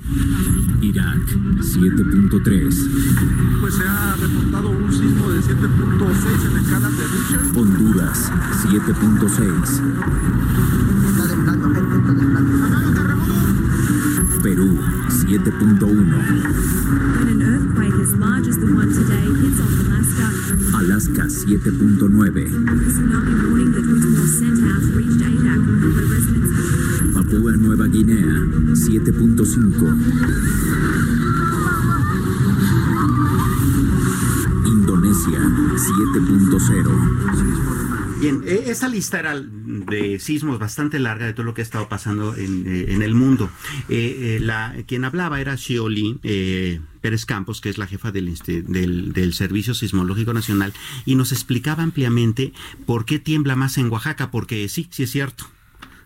Irak 0.81 1.37
7.3. 1.59 3.59
Pues 3.59 3.75
se 3.75 3.83
ha 3.87 4.15
reportado 4.15 4.69
un 4.69 4.91
sismo 4.91 5.29
de 5.29 5.39
7.6 5.41 6.49
en 6.49 6.57
el 6.57 6.67
canal 6.69 6.97
de 6.97 7.03
Richard. 7.03 7.55
Honduras 7.57 8.31
7.6. 8.65 10.98
reached 24.95 25.21
ADAC, 25.21 25.59
where 25.95 26.05
residents 26.07 26.51
Papúa 27.15 27.51
Nueva 27.59 27.87
Guinea 27.87 28.23
7.5. 28.75 29.39
Indonesia 34.65 35.41
7.0. 35.75 37.78
Bien, 38.19 38.43
eh, 38.45 38.63
esta 38.67 38.89
lista 38.89 39.19
era 39.19 39.39
de 39.39 40.19
sismos 40.19 40.59
bastante 40.59 40.99
larga 40.99 41.25
de 41.25 41.33
todo 41.33 41.45
lo 41.45 41.53
que 41.53 41.61
ha 41.61 41.63
estado 41.63 41.87
pasando 41.87 42.35
en, 42.35 42.65
eh, 42.67 42.85
en 42.89 43.01
el 43.01 43.13
mundo. 43.13 43.49
Eh, 43.87 44.37
eh, 44.37 44.39
la, 44.41 44.75
quien 44.87 45.05
hablaba 45.05 45.39
era 45.39 45.55
Xioli 45.55 46.19
eh, 46.23 46.81
Pérez 46.99 47.25
Campos, 47.25 47.61
que 47.61 47.69
es 47.69 47.77
la 47.77 47.87
jefa 47.87 48.11
del, 48.11 48.35
del, 48.35 49.13
del 49.13 49.33
Servicio 49.33 49.73
Sismológico 49.73 50.33
Nacional, 50.33 50.73
y 51.05 51.15
nos 51.15 51.31
explicaba 51.31 51.81
ampliamente 51.81 52.51
por 52.85 53.05
qué 53.05 53.19
tiembla 53.19 53.55
más 53.55 53.77
en 53.77 53.89
Oaxaca, 53.89 54.31
porque 54.31 54.67
sí, 54.67 54.87
sí 54.91 55.03
es 55.03 55.11
cierto. 55.11 55.45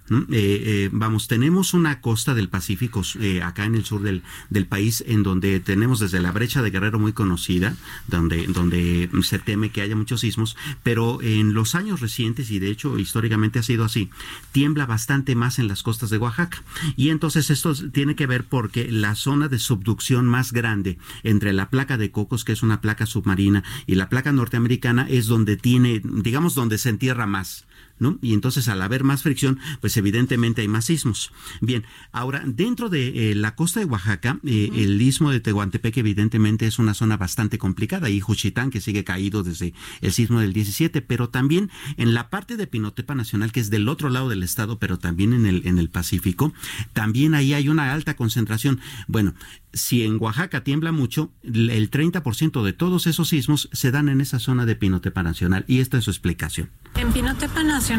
Eh, 0.10 0.26
eh, 0.30 0.90
vamos, 0.92 1.30
tenemos 1.30 1.74
una 1.74 2.02
costa 2.02 2.34
del 2.34 2.50
Pacífico 2.50 3.04
eh, 3.22 3.42
acá 3.42 3.64
en 3.64 3.76
el 3.76 3.86
sur 3.86 4.02
del, 4.02 4.22
del 4.50 4.66
país 4.66 5.02
en 5.08 5.24
donde 5.24 5.62
tenemos 5.62 6.00
desde 6.00 6.20
la 6.20 6.34
brecha 6.34 6.62
de 6.62 6.72
Guerrero 6.72 7.00
muy 7.00 7.14
conocida, 7.14 7.76
donde, 8.08 8.48
donde 8.48 9.10
se 9.24 9.40
teme 9.40 9.70
que 9.70 9.82
haya 9.82 9.96
muchos 9.96 10.22
sismos, 10.22 10.58
pero 10.84 11.22
en 11.22 11.54
los 11.54 11.74
años 11.74 12.02
recientes, 12.02 12.52
y 12.52 12.60
de 12.60 12.70
hecho 12.70 13.00
históricamente 13.00 13.60
ha 13.60 13.64
sido 13.64 13.86
así, 13.86 14.10
tiembla 14.52 14.86
bastante 14.86 15.36
más 15.36 15.58
en 15.58 15.70
las 15.70 15.84
costas 15.84 16.10
de 16.10 16.18
Oaxaca. 16.18 16.62
Y 16.98 17.10
entonces 17.10 17.50
esto 17.50 17.74
tiene 17.92 18.16
que 18.16 18.28
ver 18.28 18.44
porque 18.44 18.92
la 18.92 19.16
zona 19.16 19.48
de 19.48 19.60
subducción 19.60 20.28
más 20.28 20.52
grande 20.52 20.98
entre 21.24 21.54
la 21.54 21.70
placa 21.70 21.98
de 21.98 22.12
Cocos, 22.12 22.44
que 22.44 22.52
es 22.52 22.62
una 22.62 22.82
placa 22.82 23.06
submarina, 23.06 23.64
y 23.88 23.96
la 23.96 24.10
placa 24.10 24.34
norteamericana 24.34 25.08
es 25.10 25.28
donde 25.28 25.56
tiene, 25.56 26.02
digamos, 26.04 26.56
donde 26.56 26.78
se 26.78 26.90
entierra 26.90 27.26
más. 27.26 27.66
¿No? 28.04 28.20
Y 28.22 28.34
entonces 28.34 28.68
al 28.68 28.82
haber 28.84 29.04
más 29.04 29.24
fricción, 29.24 29.60
pues 29.82 29.98
evidentemente 29.98 30.62
hay 30.62 30.68
más 30.68 30.86
sismos. 30.86 31.32
Bien, 31.62 31.84
ahora 32.12 32.44
dentro 32.46 32.90
de 32.90 33.32
eh, 33.32 33.36
la 33.36 33.56
costa 33.56 33.80
de 33.80 33.88
Oaxaca, 33.88 34.40
eh, 34.44 34.70
el 34.76 35.02
istmo 35.02 35.32
de 35.32 35.40
Tehuantepec 35.40 35.98
evidentemente 35.98 36.68
es 36.68 36.78
una 36.78 36.94
zona 36.94 37.18
bastante 37.18 37.58
complicada 37.58 38.12
y 38.12 38.20
Juchitán 38.20 38.70
que 38.70 38.82
sigue 38.82 39.04
caído 39.04 39.42
desde 39.42 39.74
el 40.02 40.12
sismo 40.12 40.40
del 40.40 40.54
17, 40.54 41.02
pero 41.02 41.30
también 41.30 41.72
en 41.98 42.14
la 42.14 42.30
parte 42.30 42.58
de 42.58 42.68
Pinotepa 42.68 43.16
Nacional 43.16 43.52
que 43.52 43.60
es 43.60 43.72
del 43.72 43.90
otro 43.90 44.12
lado 44.12 44.30
del 44.30 44.44
estado, 44.44 44.78
pero 44.78 45.00
también 45.00 45.34
en 45.34 45.48
el 45.48 45.64
en 45.66 45.80
el 45.80 45.90
Pacífico, 45.90 46.54
también 46.94 47.34
ahí 47.34 47.54
hay 47.54 47.70
una 47.70 47.94
alta 47.94 48.16
concentración. 48.16 48.80
Bueno, 49.08 49.34
si 49.74 50.04
en 50.04 50.18
Oaxaca 50.22 50.64
tiembla 50.64 50.92
mucho, 50.92 51.32
el 51.44 51.90
30% 51.90 52.64
de 52.64 52.74
todos 52.74 53.08
esos 53.08 53.30
sismos 53.30 53.70
se 53.72 53.92
dan 53.92 54.10
en 54.10 54.22
esa 54.22 54.40
zona 54.40 54.66
de 54.66 54.76
Pinotepa 54.76 55.24
Nacional 55.24 55.66
y 55.68 55.80
esta 55.80 55.98
es 55.98 56.04
su 56.06 56.12
explicación. 56.12 56.70
En 56.96 57.12
Pinotepa 57.12 57.64
Nacional 57.64 57.93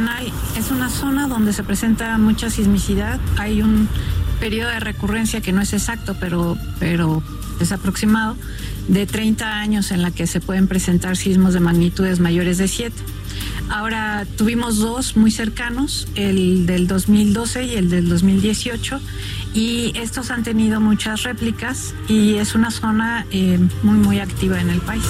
es 0.56 0.70
una 0.70 0.90
zona 0.90 1.28
donde 1.28 1.52
se 1.52 1.62
presenta 1.62 2.18
mucha 2.18 2.50
sismicidad. 2.50 3.20
Hay 3.38 3.62
un 3.62 3.88
periodo 4.40 4.70
de 4.70 4.80
recurrencia 4.80 5.40
que 5.40 5.52
no 5.52 5.60
es 5.60 5.72
exacto, 5.72 6.16
pero, 6.18 6.56
pero 6.80 7.22
es 7.60 7.70
aproximado, 7.70 8.36
de 8.88 9.06
30 9.06 9.58
años 9.58 9.92
en 9.92 10.02
la 10.02 10.10
que 10.10 10.26
se 10.26 10.40
pueden 10.40 10.66
presentar 10.66 11.16
sismos 11.16 11.54
de 11.54 11.60
magnitudes 11.60 12.18
mayores 12.18 12.58
de 12.58 12.66
7. 12.66 12.94
Ahora 13.70 14.26
tuvimos 14.36 14.78
dos 14.78 15.16
muy 15.16 15.30
cercanos, 15.30 16.08
el 16.16 16.66
del 16.66 16.86
2012 16.86 17.64
y 17.64 17.74
el 17.76 17.88
del 17.88 18.08
2018, 18.08 19.00
y 19.54 19.92
estos 19.94 20.30
han 20.30 20.42
tenido 20.42 20.80
muchas 20.80 21.22
réplicas 21.22 21.94
y 22.08 22.34
es 22.34 22.54
una 22.54 22.70
zona 22.70 23.26
eh, 23.30 23.60
muy, 23.82 23.96
muy 23.98 24.18
activa 24.18 24.60
en 24.60 24.70
el 24.70 24.80
país. 24.80 25.04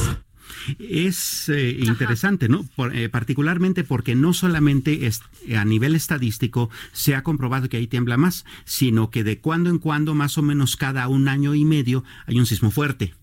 Es 0.78 1.48
eh, 1.48 1.76
interesante, 1.80 2.48
¿no? 2.48 2.64
Por- 2.76 2.94
eh, 2.96 3.08
particularmente 3.08 3.84
porque 3.84 4.14
no 4.14 4.32
solamente 4.32 5.06
es- 5.06 5.22
a 5.56 5.64
nivel 5.64 5.94
estadístico 5.94 6.70
se 6.92 7.14
ha 7.14 7.22
comprobado 7.22 7.68
que 7.68 7.76
ahí 7.76 7.86
tiembla 7.86 8.16
más, 8.16 8.44
sino 8.64 9.10
que 9.10 9.24
de 9.24 9.38
cuando 9.38 9.70
en 9.70 9.78
cuando, 9.78 10.14
más 10.14 10.38
o 10.38 10.42
menos 10.42 10.76
cada 10.76 11.08
un 11.08 11.28
año 11.28 11.54
y 11.54 11.64
medio, 11.64 12.04
hay 12.26 12.38
un 12.38 12.46
sismo 12.46 12.70
fuerte. 12.70 13.14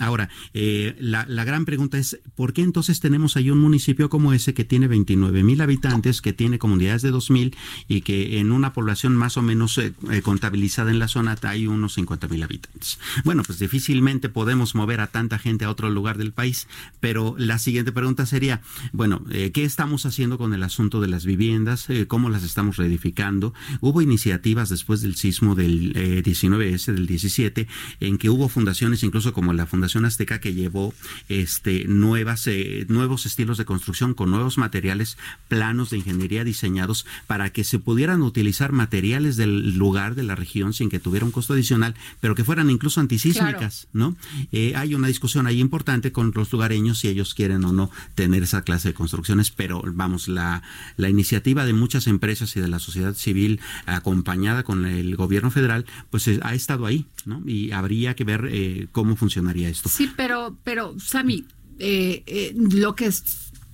Ahora, 0.00 0.28
eh, 0.54 0.96
la, 0.98 1.26
la 1.28 1.44
gran 1.44 1.64
pregunta 1.64 1.98
es, 1.98 2.20
¿por 2.34 2.52
qué 2.52 2.62
entonces 2.62 3.00
tenemos 3.00 3.36
ahí 3.36 3.50
un 3.50 3.58
municipio 3.58 4.08
como 4.08 4.32
ese 4.32 4.54
que 4.54 4.64
tiene 4.64 4.88
29 4.88 5.42
mil 5.42 5.60
habitantes, 5.60 6.20
que 6.20 6.32
tiene 6.32 6.58
comunidades 6.58 7.02
de 7.02 7.10
2 7.10 7.30
mil 7.30 7.56
y 7.88 8.00
que 8.02 8.38
en 8.38 8.52
una 8.52 8.72
población 8.72 9.16
más 9.16 9.36
o 9.36 9.42
menos 9.42 9.76
eh, 9.78 9.92
eh, 10.10 10.22
contabilizada 10.22 10.90
en 10.90 10.98
la 10.98 11.08
zona 11.08 11.36
hay 11.42 11.66
unos 11.66 11.94
50 11.94 12.28
mil 12.28 12.42
habitantes? 12.42 12.98
Bueno, 13.24 13.42
pues 13.44 13.58
difícilmente 13.58 14.28
podemos 14.28 14.74
mover 14.74 15.00
a 15.00 15.08
tanta 15.08 15.38
gente 15.38 15.64
a 15.64 15.70
otro 15.70 15.90
lugar 15.90 16.18
del 16.18 16.32
país, 16.32 16.68
pero 17.00 17.34
la 17.38 17.58
siguiente 17.58 17.92
pregunta 17.92 18.26
sería, 18.26 18.60
bueno, 18.92 19.22
eh, 19.30 19.50
¿qué 19.52 19.64
estamos 19.64 20.06
haciendo 20.06 20.38
con 20.38 20.54
el 20.54 20.62
asunto 20.62 21.00
de 21.00 21.08
las 21.08 21.24
viviendas? 21.24 21.88
Eh, 21.90 22.06
¿Cómo 22.06 22.30
las 22.30 22.42
estamos 22.42 22.76
reedificando? 22.76 23.54
Hubo 23.80 24.02
iniciativas 24.02 24.68
después 24.68 25.02
del 25.02 25.16
sismo 25.16 25.54
del 25.54 25.92
eh, 25.96 26.22
19S, 26.24 26.92
del 26.92 27.06
17, 27.06 27.66
en 28.00 28.18
que 28.18 28.30
hubo 28.30 28.48
fundaciones, 28.48 29.02
incluso 29.02 29.23
como 29.32 29.52
la 29.52 29.66
Fundación 29.66 30.04
Azteca, 30.04 30.40
que 30.40 30.54
llevó 30.54 30.94
este, 31.28 31.84
nuevas, 31.86 32.46
eh, 32.46 32.86
nuevos 32.88 33.26
estilos 33.26 33.58
de 33.58 33.64
construcción 33.64 34.14
con 34.14 34.30
nuevos 34.30 34.58
materiales, 34.58 35.16
planos 35.48 35.90
de 35.90 35.98
ingeniería 35.98 36.44
diseñados 36.44 37.06
para 37.26 37.50
que 37.50 37.64
se 37.64 37.78
pudieran 37.78 38.22
utilizar 38.22 38.72
materiales 38.72 39.36
del 39.36 39.76
lugar, 39.76 40.14
de 40.14 40.22
la 40.22 40.34
región, 40.34 40.72
sin 40.72 40.90
que 40.90 40.98
tuviera 40.98 41.26
un 41.26 41.32
costo 41.32 41.54
adicional, 41.54 41.94
pero 42.20 42.34
que 42.34 42.44
fueran 42.44 42.70
incluso 42.70 43.00
antisísmicas, 43.00 43.88
¿no? 43.92 44.16
Eh, 44.52 44.74
hay 44.76 44.94
una 44.94 45.08
discusión 45.08 45.46
ahí 45.46 45.60
importante 45.60 46.12
con 46.12 46.32
los 46.34 46.52
lugareños 46.52 46.98
si 46.98 47.08
ellos 47.08 47.34
quieren 47.34 47.64
o 47.64 47.72
no 47.72 47.90
tener 48.14 48.42
esa 48.42 48.62
clase 48.62 48.88
de 48.88 48.94
construcciones, 48.94 49.50
pero 49.50 49.82
vamos, 49.86 50.28
la, 50.28 50.62
la 50.96 51.08
iniciativa 51.08 51.64
de 51.64 51.72
muchas 51.72 52.06
empresas 52.06 52.56
y 52.56 52.60
de 52.60 52.68
la 52.68 52.78
sociedad 52.78 53.14
civil 53.14 53.60
acompañada 53.86 54.62
con 54.62 54.86
el 54.86 55.16
gobierno 55.16 55.50
federal, 55.50 55.86
pues 56.10 56.28
eh, 56.28 56.40
ha 56.42 56.54
estado 56.54 56.86
ahí, 56.86 57.06
¿no? 57.24 57.42
Y 57.46 57.72
habría 57.72 58.14
que 58.14 58.24
ver 58.24 58.48
eh, 58.50 58.88
cómo 58.92 59.13
funcionaría 59.16 59.68
esto. 59.68 59.88
Sí, 59.88 60.10
pero, 60.16 60.58
pero, 60.64 60.94
Sami, 60.98 61.46
eh, 61.78 62.22
eh, 62.26 62.54
lo 62.56 62.94
que 62.94 63.10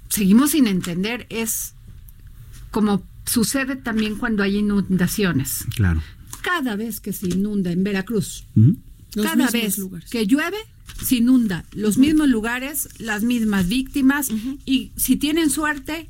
seguimos 0.09 0.51
sin 0.53 0.67
entender 0.67 1.27
es 1.31 1.75
como 2.71 3.05
sucede 3.27 3.77
también 3.77 4.17
cuando 4.17 4.43
hay 4.43 4.59
inundaciones. 4.59 5.65
Claro. 5.75 6.03
Cada 6.43 6.77
vez 6.77 7.01
que 7.01 7.13
se 7.13 7.29
inunda 7.29 7.71
en 7.71 7.85
Veracruz, 7.85 8.45
cada 9.15 9.51
vez 9.51 9.79
lugares. 9.79 10.11
que 10.11 10.27
llueve, 10.27 10.57
se 11.05 11.17
inunda 11.17 11.65
los 11.73 11.99
mismos 11.99 12.29
lugares, 12.29 12.89
las 12.99 13.23
mismas 13.23 13.69
víctimas, 13.69 14.31
y 14.65 14.93
si 14.97 15.17
tienen 15.17 15.51
suerte, 15.51 16.09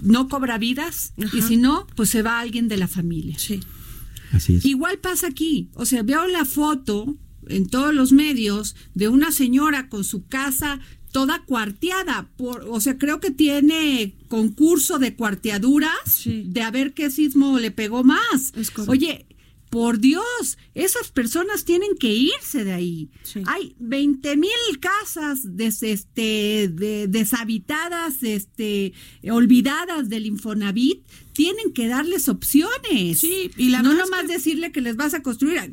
no 0.00 0.28
cobra 0.28 0.58
vidas, 0.58 1.14
y 1.32 1.42
si 1.42 1.56
no, 1.56 1.86
pues 1.96 2.10
se 2.10 2.22
va 2.22 2.40
alguien 2.40 2.68
de 2.68 2.76
la 2.76 2.88
familia. 2.88 3.38
Sí. 3.38 3.60
Así 4.32 4.56
es. 4.56 4.64
Igual 4.64 4.98
pasa 4.98 5.26
aquí. 5.26 5.70
O 5.74 5.86
sea, 5.86 6.02
veo 6.02 6.26
la 6.26 6.44
foto 6.44 7.16
en 7.48 7.68
todos 7.68 7.94
los 7.94 8.12
medios 8.12 8.76
de 8.94 9.08
una 9.08 9.32
señora 9.32 9.88
con 9.88 10.04
su 10.04 10.26
casa 10.26 10.80
toda 11.12 11.42
cuarteada. 11.46 12.28
Por, 12.36 12.66
o 12.68 12.80
sea, 12.80 12.98
creo 12.98 13.18
que 13.20 13.30
tiene 13.30 14.14
concurso 14.28 14.98
de 14.98 15.14
cuarteaduras 15.16 15.90
Sí. 16.06 16.44
de 16.46 16.60
a 16.62 16.70
ver 16.70 16.92
qué 16.94 17.10
sismo 17.10 17.58
le 17.58 17.70
pegó 17.70 18.04
más. 18.04 18.52
Oye, 18.86 19.24
por 19.70 19.98
Dios, 20.00 20.56
esas 20.74 21.10
personas 21.10 21.64
tienen 21.66 21.90
que 21.98 22.12
irse 22.14 22.64
de 22.64 22.72
ahí. 22.72 23.10
Sí. 23.22 23.42
Hay 23.46 23.74
20 23.78 24.36
mil 24.38 24.50
casas 24.80 25.40
des- 25.56 25.82
este, 25.82 26.68
de- 26.72 27.06
deshabitadas, 27.06 28.22
este, 28.22 28.92
olvidadas 29.30 30.08
del 30.08 30.24
Infonavit. 30.26 31.02
Tienen 31.38 31.72
que 31.72 31.86
darles 31.86 32.28
opciones. 32.28 33.20
Sí, 33.20 33.52
y 33.56 33.68
la 33.68 33.80
no 33.80 33.90
verdad 33.90 34.04
es 34.06 34.10
nomás 34.10 34.26
que- 34.26 34.32
decirle 34.32 34.72
que 34.72 34.80
les 34.80 34.96
vas 34.96 35.14
a 35.14 35.22
construir, 35.22 35.60
a- 35.60 35.68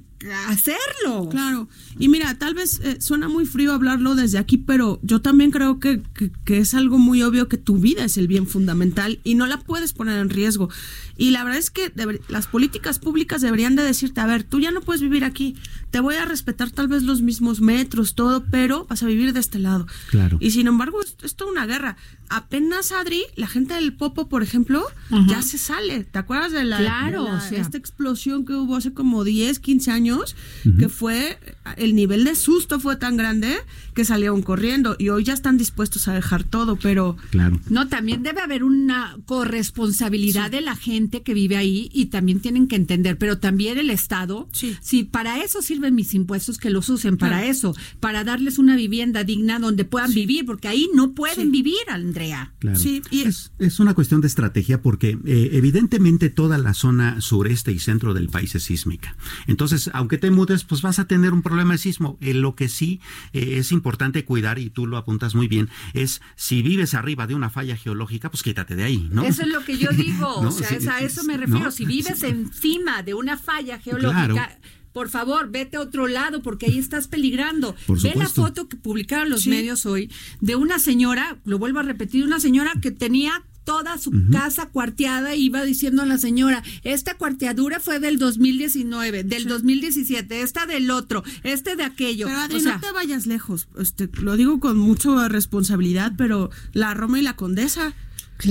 a 0.45 0.49
hacerlo. 0.49 1.27
Claro, 1.31 1.67
y 1.97 2.07
mira, 2.07 2.37
tal 2.37 2.53
vez 2.53 2.79
eh, 2.83 2.97
suena 3.01 3.29
muy 3.29 3.47
frío 3.47 3.73
hablarlo 3.73 4.13
desde 4.13 4.37
aquí, 4.37 4.59
pero 4.59 4.99
yo 5.01 5.21
también 5.21 5.49
creo 5.49 5.79
que, 5.79 6.03
que- 6.13 6.31
que 6.45 6.59
es 6.59 6.75
algo 6.75 6.99
muy 6.99 7.23
obvio 7.23 7.47
que 7.47 7.57
tu 7.57 7.79
vida 7.79 8.05
es 8.05 8.17
el 8.17 8.27
bien 8.27 8.45
fundamental 8.45 9.19
y 9.23 9.33
no 9.33 9.47
la 9.47 9.59
puedes 9.59 9.91
poner 9.93 10.19
en 10.19 10.29
riesgo. 10.29 10.69
Y 11.17 11.31
la 11.31 11.43
verdad 11.43 11.57
es 11.59 11.71
que 11.71 11.91
deber- 11.91 12.21
las 12.27 12.45
políticas 12.45 12.99
públicas 12.99 13.41
deberían 13.41 13.75
de 13.75 13.81
decirte, 13.83 14.21
a 14.21 14.27
ver, 14.27 14.43
tú 14.43 14.59
ya 14.59 14.69
no 14.69 14.81
puedes 14.81 15.01
vivir 15.01 15.23
aquí, 15.23 15.55
te 15.89 15.99
voy 15.99 16.13
a 16.15 16.25
respetar 16.25 16.69
tal 16.69 16.87
vez 16.89 17.01
los 17.01 17.23
mismos 17.23 17.59
metros, 17.59 18.13
todo, 18.13 18.43
pero 18.51 18.85
vas 18.85 19.01
a 19.01 19.07
vivir 19.07 19.33
de 19.33 19.39
este 19.39 19.57
lado. 19.57 19.87
Claro. 20.11 20.37
Y 20.39 20.51
sin 20.51 20.67
embargo, 20.67 21.01
es, 21.01 21.15
es 21.23 21.35
toda 21.35 21.51
una 21.51 21.65
guerra. 21.65 21.97
Apenas, 22.29 22.91
Adri, 22.91 23.23
la 23.35 23.47
gente 23.47 23.73
del 23.75 23.93
Popo, 23.93 24.27
por 24.29 24.43
ejemplo, 24.43 24.85
Ajá. 25.11 25.25
ya 25.27 25.41
se 25.41 25.57
sale. 25.57 26.03
¿Te 26.03 26.19
acuerdas 26.19 26.51
de 26.51 26.63
la, 26.63 26.77
Claro, 26.77 27.23
de 27.23 27.29
la- 27.29 27.37
o 27.37 27.41
sea. 27.41 27.61
esta 27.61 27.77
explosión 27.77 28.45
que 28.45 28.53
hubo 28.53 28.75
hace 28.75 28.93
como 28.93 29.23
10, 29.23 29.59
15 29.59 29.91
años? 29.91 30.35
Que 30.79 30.89
fue, 30.89 31.37
el 31.77 31.95
nivel 31.95 32.23
de 32.23 32.35
susto 32.35 32.79
fue 32.79 32.95
tan 32.95 33.15
grande 33.17 33.55
que 33.95 34.05
salieron 34.05 34.41
corriendo 34.43 34.95
y 34.99 35.09
hoy 35.09 35.23
ya 35.23 35.33
están 35.33 35.57
dispuestos 35.57 36.07
a 36.07 36.13
dejar 36.13 36.43
todo, 36.43 36.75
pero 36.75 37.17
Claro. 37.31 37.59
No, 37.69 37.87
también 37.87 38.21
debe 38.23 38.41
haber 38.41 38.63
una 38.63 39.17
corresponsabilidad 39.25 40.51
de 40.51 40.61
la 40.61 40.75
gente 40.75 41.23
que 41.23 41.33
vive 41.33 41.57
ahí 41.57 41.89
y 41.93 42.07
también 42.07 42.39
tienen 42.41 42.67
que 42.67 42.75
entender, 42.75 43.17
pero 43.17 43.39
también 43.39 43.77
el 43.77 43.89
Estado, 43.89 44.47
Sí. 44.51 44.75
si 44.81 45.03
para 45.05 45.41
eso 45.43 45.61
sirven 45.61 45.95
mis 45.95 46.13
impuestos, 46.13 46.57
que 46.57 46.69
los 46.69 46.89
usen 46.89 47.17
para 47.17 47.37
Claro. 47.37 47.51
eso, 47.51 47.75
para 47.99 48.23
darles 48.23 48.59
una 48.59 48.75
vivienda 48.75 49.23
digna 49.23 49.59
donde 49.59 49.85
puedan 49.85 50.13
vivir, 50.13 50.45
porque 50.45 50.67
ahí 50.67 50.89
no 50.93 51.13
pueden 51.13 51.45
Sí. 51.45 51.51
vivir, 51.51 51.75
Andrea. 51.87 52.53
Claro. 52.59 52.77
Sí, 52.77 53.01
y- 53.11 53.21
es, 53.21 53.53
es 53.59 53.79
una 53.79 53.93
cuestión 53.93 54.19
de 54.21 54.27
estrategia 54.27 54.81
porque 54.81 55.17
eh, 55.25 55.49
evidentemente 55.53 56.29
toda 56.29 56.57
la 56.57 56.73
zona 56.73 57.21
sureste 57.21 57.71
y 57.71 57.79
centro 57.79 58.13
del 58.13 58.27
país 58.29 58.53
es 58.55 58.63
sísmica. 58.63 59.15
Entonces, 59.47 59.89
aunque 59.93 60.17
te 60.17 60.31
mudes, 60.31 60.63
pues 60.65 60.81
vas 60.81 60.99
a 60.99 61.07
tener 61.07 61.31
un 61.33 61.41
problema 61.41 61.73
de 61.73 61.77
sismo. 61.77 62.17
Eh, 62.21 62.33
lo 62.33 62.55
que 62.55 62.67
sí 62.67 62.99
eh, 63.33 63.55
es 63.57 63.71
importante 63.71 63.84
cuidar, 64.25 64.59
y 64.59 64.69
tú 64.69 64.87
lo 64.87 64.97
apuntas 64.97 65.35
muy 65.35 65.47
bien, 65.47 65.69
es 65.93 66.21
si 66.35 66.61
vives 66.61 66.93
arriba 66.93 67.27
de 67.27 67.35
una 67.35 67.49
falla 67.49 67.75
geológica, 67.77 68.29
pues 68.31 68.43
quítate 68.43 68.75
de 68.75 68.83
ahí, 68.83 69.07
¿no? 69.11 69.23
Eso 69.23 69.43
es 69.43 69.47
lo 69.49 69.63
que 69.63 69.77
yo 69.77 69.89
digo, 69.95 70.41
No, 70.41 70.49
o 70.49 70.51
sea, 70.51 70.67
sí, 70.69 70.75
es 70.75 70.87
a 70.87 70.99
eso 70.99 71.23
me 71.23 71.37
refiero. 71.37 71.65
no. 71.65 71.71
Si 71.71 71.85
vives 71.85 72.23
encima 72.23 73.03
de 73.03 73.13
una 73.13 73.37
falla 73.37 73.79
geológica, 73.79 74.25
Claro. 74.33 74.55
por 74.93 75.09
favor, 75.09 75.51
vete 75.51 75.77
a 75.77 75.81
otro 75.81 76.07
lado 76.07 76.41
porque 76.41 76.65
ahí 76.67 76.77
estás 76.79 77.07
peligrando. 77.07 77.75
Ve 77.87 78.13
la 78.15 78.27
foto 78.29 78.67
que 78.67 78.77
publicaron 78.77 79.29
los 79.29 79.41
Sí. 79.43 79.49
medios 79.49 79.85
hoy 79.85 80.09
de 80.41 80.55
una 80.55 80.79
señora, 80.79 81.37
lo 81.45 81.59
vuelvo 81.59 81.79
a 81.79 81.83
repetir, 81.83 82.23
una 82.25 82.39
señora 82.39 82.71
que 82.81 82.91
tenía 82.91 83.43
toda 83.65 83.97
su 83.97 84.11
casa 84.31 84.67
cuarteada 84.67 85.35
iba 85.35 85.63
diciendo 85.63 86.03
a 86.03 86.05
la 86.05 86.17
señora, 86.17 86.63
esta 86.83 87.15
cuarteadura 87.15 87.79
fue 87.79 87.99
del 87.99 88.17
2019, 88.17 89.23
del 89.23 89.47
2017, 89.47 90.41
esta 90.41 90.65
del 90.65 90.91
otro, 90.91 91.23
este 91.43 91.75
de 91.75 91.83
aquello. 91.83 92.27
Pero 92.27 92.39
Adri, 92.39 92.55
o 92.57 92.59
sea, 92.59 92.75
no 92.75 92.79
te 92.79 92.91
vayas 92.91 93.25
lejos. 93.25 93.67
Este, 93.77 94.09
lo 94.21 94.37
digo 94.37 94.59
con 94.59 94.77
mucha 94.77 95.27
responsabilidad, 95.27 96.13
pero 96.15 96.51
la 96.73 96.93
Roma 96.93 97.19
y 97.19 97.23
la 97.23 97.35
Condesa. 97.35 97.93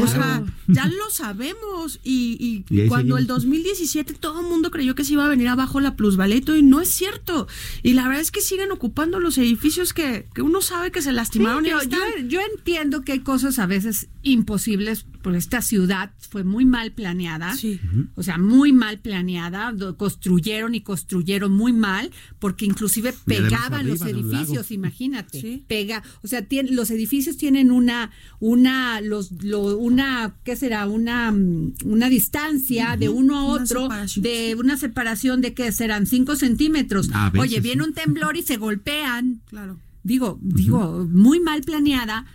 O 0.00 0.06
sea, 0.06 0.42
ya 0.66 0.86
lo 0.86 1.10
sabemos. 1.10 2.00
Y, 2.02 2.64
y 2.68 2.88
cuando 2.88 3.18
el 3.18 3.24
seguimos. 3.24 3.44
2017 3.44 4.14
todo 4.14 4.40
el 4.40 4.46
mundo 4.46 4.70
creyó 4.70 4.94
que 4.94 5.04
se 5.04 5.12
iba 5.12 5.26
a 5.26 5.28
venir 5.28 5.48
abajo 5.48 5.78
la 5.78 5.94
plusvalía 5.94 6.36
y 6.36 6.40
todo, 6.40 6.56
y 6.56 6.62
no 6.62 6.80
es 6.80 6.88
cierto. 6.88 7.46
Y 7.82 7.92
la 7.92 8.04
verdad 8.04 8.22
es 8.22 8.30
que 8.30 8.40
siguen 8.40 8.72
ocupando 8.72 9.20
los 9.20 9.36
edificios 9.36 9.92
que, 9.92 10.26
que 10.34 10.40
uno 10.40 10.62
sabe 10.62 10.90
que 10.90 11.02
se 11.02 11.12
lastimaron. 11.12 11.64
Sí, 11.64 11.70
y 11.70 12.28
yo 12.28 12.40
entiendo 12.56 13.02
que 13.02 13.12
hay 13.12 13.20
cosas 13.20 13.58
a 13.58 13.66
veces 13.66 14.08
imposibles, 14.24 15.06
porque 15.22 15.38
esta 15.38 15.62
ciudad 15.62 16.12
fue 16.18 16.42
muy 16.44 16.64
mal 16.64 16.92
planeada, 16.92 17.54
Sí. 17.56 17.78
o 18.16 18.22
sea, 18.22 18.36
muy 18.38 18.72
mal 18.72 18.98
planeada, 18.98 19.72
construyeron 19.96 20.74
y 20.74 20.80
construyeron 20.80 21.52
muy 21.52 21.72
mal, 21.72 22.10
porque 22.38 22.64
inclusive 22.64 23.14
pegaban 23.24 23.86
los 23.86 24.00
edificios, 24.02 24.70
imagínate, 24.70 25.40
Sí. 25.40 25.64
pega, 25.68 26.02
o 26.22 26.26
sea, 26.26 26.48
tien- 26.48 26.70
los 26.70 26.90
edificios 26.90 27.36
tienen 27.36 27.70
una, 27.70 28.10
una, 28.40 29.00
los, 29.00 29.30
lo- 29.42 29.76
una, 29.78 30.34
¿qué 30.44 30.56
será? 30.56 30.86
Una, 30.86 31.30
mm, 31.32 31.74
una 31.84 32.08
distancia 32.08 32.96
de 32.98 33.08
uno 33.08 33.38
a 33.38 33.44
otro, 33.44 33.88
de 34.16 34.54
una 34.58 34.76
separación 34.76 35.40
de 35.40 35.54
que 35.54 35.70
serán 35.72 36.06
cinco 36.06 36.34
centímetros. 36.36 37.10
A 37.12 37.30
veces, 37.30 37.40
Oye, 37.50 37.60
viene 37.60 37.82
sí. 37.84 37.88
un 37.88 37.94
temblor 37.94 38.36
y 38.36 38.42
se 38.42 38.56
golpean 38.56 39.40
Claro. 39.46 39.78
digo, 40.02 40.38
digo, 40.42 41.06
muy 41.10 41.40
mal 41.40 41.62
planeada, 41.62 42.26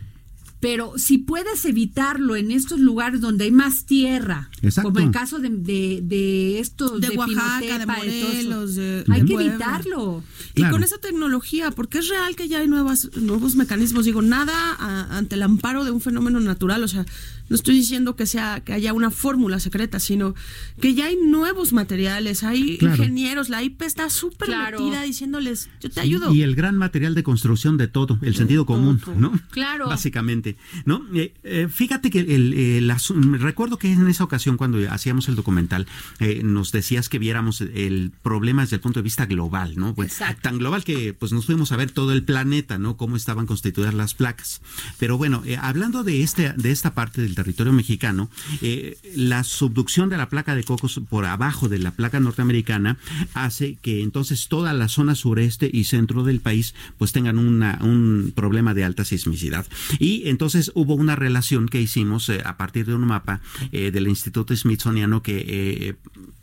pero 0.60 0.94
si 0.98 1.18
puedes 1.20 1.64
evitarlo 1.66 2.36
en 2.36 2.52
estos 2.52 2.80
lugares 2.80 3.22
donde 3.22 3.46
hay 3.46 3.52
más 3.52 3.86
tierra, 3.86 4.50
Exacto. 4.62 4.92
como 4.92 5.06
el 5.06 5.12
caso 5.12 5.40
de, 5.40 5.50
de, 5.50 6.02
de 6.04 6.60
estos 6.60 7.00
De 7.00 7.10
Oaxaca, 7.18 7.60
de 7.60 7.66
Pinotepa, 7.86 7.96
todo 7.96 8.04
eso, 8.06 8.28
Morelos, 8.28 8.76
de- 8.76 9.04
hay 9.10 9.22
de 9.22 9.26
que 9.28 9.34
Puebla. 9.34 9.52
evitarlo. 9.54 10.24
Y 10.56 10.64
con 10.70 10.84
esa 10.84 10.98
tecnología, 10.98 11.72
porque 11.72 12.00
es 12.00 12.10
real 12.10 12.36
que 12.36 12.48
ya 12.50 12.60
hay 12.60 12.68
nuevas, 12.68 13.10
nuevos 13.16 13.56
mecanismos, 13.56 14.04
digo, 14.06 14.22
nada 14.22 14.54
a- 14.80 15.18
ante 15.18 15.36
el 15.36 15.44
amparo 15.44 15.86
de 15.86 15.92
un 15.92 16.02
fenómeno 16.02 16.40
natural, 16.42 16.84
o 16.84 16.88
sea, 16.90 17.06
no 17.50 17.56
estoy 17.56 17.76
diciendo 17.76 18.16
que 18.16 18.26
sea 18.26 18.62
que 18.64 18.74
haya 18.74 18.94
una 18.94 19.12
fórmula 19.12 19.60
secreta, 19.60 20.00
sino 20.00 20.36
que 20.82 20.94
ya 20.94 21.06
hay 21.08 21.18
nuevos 21.18 21.74
materiales, 21.74 22.44
hay 22.44 22.78
Claro. 22.78 22.96
ingenieros, 23.04 23.50
la 23.50 23.64
IP 23.64 23.82
está 23.84 24.10
súper 24.10 24.48
Claro. 24.48 24.80
metida 24.80 25.02
diciéndoles, 25.04 25.70
yo 25.82 25.90
te 25.90 25.96
Sí, 25.96 26.00
ayudo. 26.02 26.34
Y 26.34 26.44
el 26.44 26.56
gran 26.56 26.78
material 26.78 27.16
de 27.16 27.24
construcción 27.24 27.78
de 27.78 27.88
todo, 27.88 28.20
el 28.22 28.36
sentido 28.36 28.66
común, 28.66 29.02
¿no? 29.18 29.32
Claro. 29.52 29.88
Básicamente. 29.88 30.56
¿no? 30.86 31.06
Eh, 31.14 31.34
eh, 31.44 31.68
fíjate 31.70 32.10
que 32.10 32.20
el, 32.22 32.54
el 32.54 33.40
recuerdo 33.40 33.78
que 33.78 33.92
en 33.92 34.08
esa 34.08 34.24
ocasión 34.24 34.58
cuando 34.58 34.78
hacíamos 34.92 35.28
el 35.30 35.36
documental 35.36 35.88
eh, 36.20 36.42
nos 36.44 36.72
decías 36.72 37.10
que 37.10 37.20
viéramos 37.20 37.62
el 37.62 38.12
problema 38.22 38.62
desde 38.64 38.76
el 38.78 38.82
punto 38.82 39.00
de 39.00 39.04
vista 39.04 39.26
global, 39.26 39.74
¿no? 39.78 39.94
Pues, 39.96 40.14
Exacto. 40.14 40.42
tan 40.44 40.58
global 40.58 40.84
que 40.84 41.14
pues 41.14 41.32
nos 41.32 41.46
fuimos 41.46 41.72
a 41.72 41.78
ver 41.78 41.92
todo 41.92 42.12
el 42.14 42.24
planeta, 42.24 42.78
¿no? 42.78 42.98
Cómo 42.98 43.16
estaban 43.16 43.46
constituidas 43.46 43.94
las 43.94 44.14
placas. 44.14 44.62
Pero 45.00 45.18
bueno, 45.18 45.42
eh, 45.46 45.58
hablando 45.60 46.04
de 46.04 46.22
este 46.24 46.54
de 46.56 46.72
esta 46.72 46.94
parte 46.94 47.22
del 47.22 47.36
territorio 47.40 47.72
mexicano, 47.72 48.30
eh, 48.62 48.98
la 49.16 49.46
subducción 49.46 50.10
de 50.10 50.18
la 50.18 50.28
placa 50.28 50.56
de 50.56 50.66
cocos 50.66 51.00
por 51.10 51.26
abajo 51.26 51.70
de 51.70 51.80
la 51.80 51.92
placa 51.92 52.20
norteamericana 52.20 52.98
hace 53.34 53.76
que 53.76 54.02
entonces 54.02 54.50
toda 54.50 54.74
la 54.74 54.90
zona 54.90 55.16
sureste 55.16 55.70
y 55.72 55.86
centro 55.86 56.26
del 56.26 56.42
país 56.42 56.76
pues 56.98 57.14
tengan 57.14 57.40
una, 57.40 57.80
un 57.82 58.34
problema 58.36 58.74
de 58.74 58.84
alta 58.84 59.06
sismicidad. 59.06 59.66
Y 60.00 60.28
entonces 60.28 60.72
hubo 60.76 60.96
una 60.96 61.16
relación 61.16 61.70
que 61.70 61.82
hicimos 61.82 62.28
eh, 62.28 62.42
a 62.44 62.58
partir 62.58 62.86
de 62.86 62.94
un 62.94 63.08
mapa 63.08 63.40
eh, 63.72 63.92
del 63.92 64.10
Instituto 64.10 64.54
Smithsoniano 64.54 65.24
que 65.24 65.96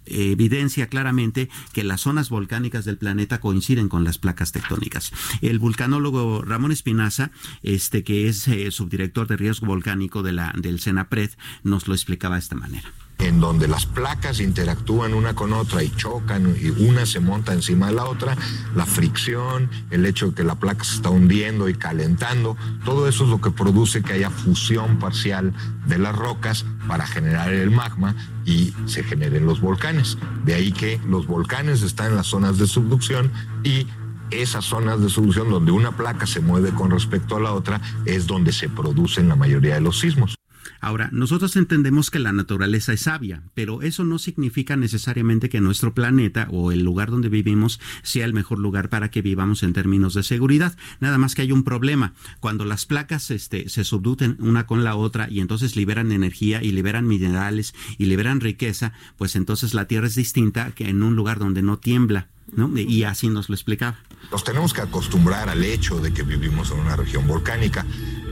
evidencia 0.07 0.89
claramente 0.89 1.49
que 1.73 1.85
las 1.85 2.03
zonas 2.03 2.31
volcánicas 2.31 2.85
del 2.85 2.99
planeta 2.99 3.41
coinciden 3.41 3.89
con 3.89 4.05
las 4.05 4.19
placas 4.19 4.53
tectónicas. 4.53 5.13
El 5.41 5.59
vulcanólogo 5.59 6.43
Ramón 6.43 6.73
Espinaza, 6.73 7.31
este 7.63 8.05
que 8.05 8.29
es 8.29 8.49
eh, 8.49 8.71
subdirector 8.71 9.27
de 9.27 9.37
riesgo 9.37 9.67
volcánico 9.67 10.23
de 10.23 10.33
la 10.33 10.53
del 10.57 10.81
CENAPRED, 10.81 11.31
nos 11.63 11.89
lo 11.89 11.95
explicaba 11.95 12.37
de 12.37 12.41
esta 12.41 12.57
manera. 12.57 12.93
Donde 13.41 13.69
las 13.69 13.87
placas 13.87 14.41
interactúan 14.41 15.15
una 15.15 15.35
con 15.35 15.53
otra 15.53 15.83
y 15.83 15.91
chocan 15.91 16.57
y 16.61 16.69
una 16.85 17.07
se 17.07 17.21
monta 17.21 17.53
encima 17.53 17.87
de 17.89 17.95
la 17.95 18.05
otra, 18.05 18.37
la 18.75 18.87
fricción, 18.87 19.71
el 19.91 20.07
hecho 20.07 20.29
de 20.29 20.35
que 20.35 20.45
la 20.45 20.57
placa 20.57 20.85
se 20.85 20.97
está 20.97 21.11
hundiendo 21.11 21.69
y 21.69 21.75
calentando, 21.75 22.57
todo 22.85 23.09
eso 23.09 23.25
es 23.25 23.31
lo 23.31 23.41
que 23.41 23.51
produce 23.51 24.03
que 24.03 24.15
haya 24.15 24.31
fusión 24.31 24.99
parcial 24.99 25.53
de 25.87 25.99
las 25.99 26.17
rocas 26.17 26.65
para 26.89 27.07
generar 27.07 27.53
el 27.53 27.71
magma 27.71 28.15
y 28.45 28.73
se 28.87 29.03
generen 29.03 29.47
los 29.47 29.61
volcanes. 29.61 30.19
De 30.45 30.55
ahí 30.55 30.73
que 30.73 31.01
los 31.07 31.27
volcanes 31.27 31.83
están 31.83 32.09
en 32.09 32.17
las 32.17 32.27
zonas 32.27 32.59
de 32.59 32.67
subducción 32.67 33.31
y 33.63 33.87
esas 34.31 34.65
zonas 34.65 35.01
de 35.01 35.09
subducción 35.09 35.51
donde 35.51 35.73
una 35.73 35.93
placa 35.93 36.27
se 36.27 36.41
mueve 36.41 36.71
con 36.71 36.91
respecto 36.91 37.37
a 37.37 37.41
la 37.41 37.53
otra 37.53 37.81
es 38.05 38.27
donde 38.27 38.53
se 38.53 38.69
producen 38.69 39.29
la 39.29 39.37
mayoría 39.37 39.75
de 39.75 39.81
los 39.81 40.01
sismos. 40.01 40.37
Ahora, 40.81 41.09
nosotros 41.13 41.57
entendemos 41.57 42.11
que 42.11 42.19
la 42.19 42.33
naturaleza 42.33 42.93
es 42.93 43.03
sabia, 43.03 43.43
pero 43.55 43.83
eso 43.83 44.05
no 44.05 44.19
significa 44.19 44.77
necesariamente 44.77 45.49
que 45.49 45.61
nuestro 45.61 45.95
planeta 45.95 46.49
o 46.51 46.73
el 46.73 46.83
lugar 46.83 47.11
donde 47.11 47.29
vivimos 47.29 47.81
sea 48.03 48.25
el 48.25 48.33
mejor 48.35 48.59
lugar 48.59 48.89
para 48.89 49.11
que 49.11 49.23
vivamos 49.23 49.63
en 49.63 49.73
términos 49.73 50.15
de 50.15 50.23
seguridad. 50.23 50.77
Nada 51.01 51.19
más 51.19 51.35
que 51.35 51.43
hay 51.43 51.53
un 51.53 51.65
problema. 51.65 52.15
Cuando 52.41 52.65
las 52.65 52.87
placas 52.87 53.31
este, 53.31 53.69
se 53.69 53.85
subduten 53.85 54.37
una 54.41 54.67
con 54.67 54.85
la 54.85 54.97
otra 54.97 55.29
y 55.31 55.41
entonces 55.41 55.77
liberan 55.77 56.13
energía 56.13 56.63
y 56.63 56.73
liberan 56.73 57.07
minerales 57.07 57.75
y 57.99 58.07
liberan 58.07 58.41
riqueza, 58.41 58.93
pues 59.17 59.37
entonces 59.37 59.75
la 59.75 59.87
Tierra 59.87 60.07
es 60.07 60.15
distinta 60.15 60.73
que 60.73 60.89
en 60.89 61.03
un 61.03 61.17
lugar 61.17 61.39
donde 61.39 61.63
no 61.63 61.79
tiembla. 61.79 62.29
¿no? 62.55 62.71
Y 62.79 63.03
así 63.03 63.29
nos 63.29 63.49
lo 63.49 63.55
explicaba. 63.55 63.99
Nos 64.31 64.45
tenemos 64.45 64.73
que 64.73 64.81
acostumbrar 64.81 65.49
al 65.49 65.65
hecho 65.65 66.01
de 66.01 66.13
que 66.13 66.23
vivimos 66.23 66.71
en 66.71 66.81
una 66.81 66.97
región 66.97 67.27
volcánica. 67.27 67.85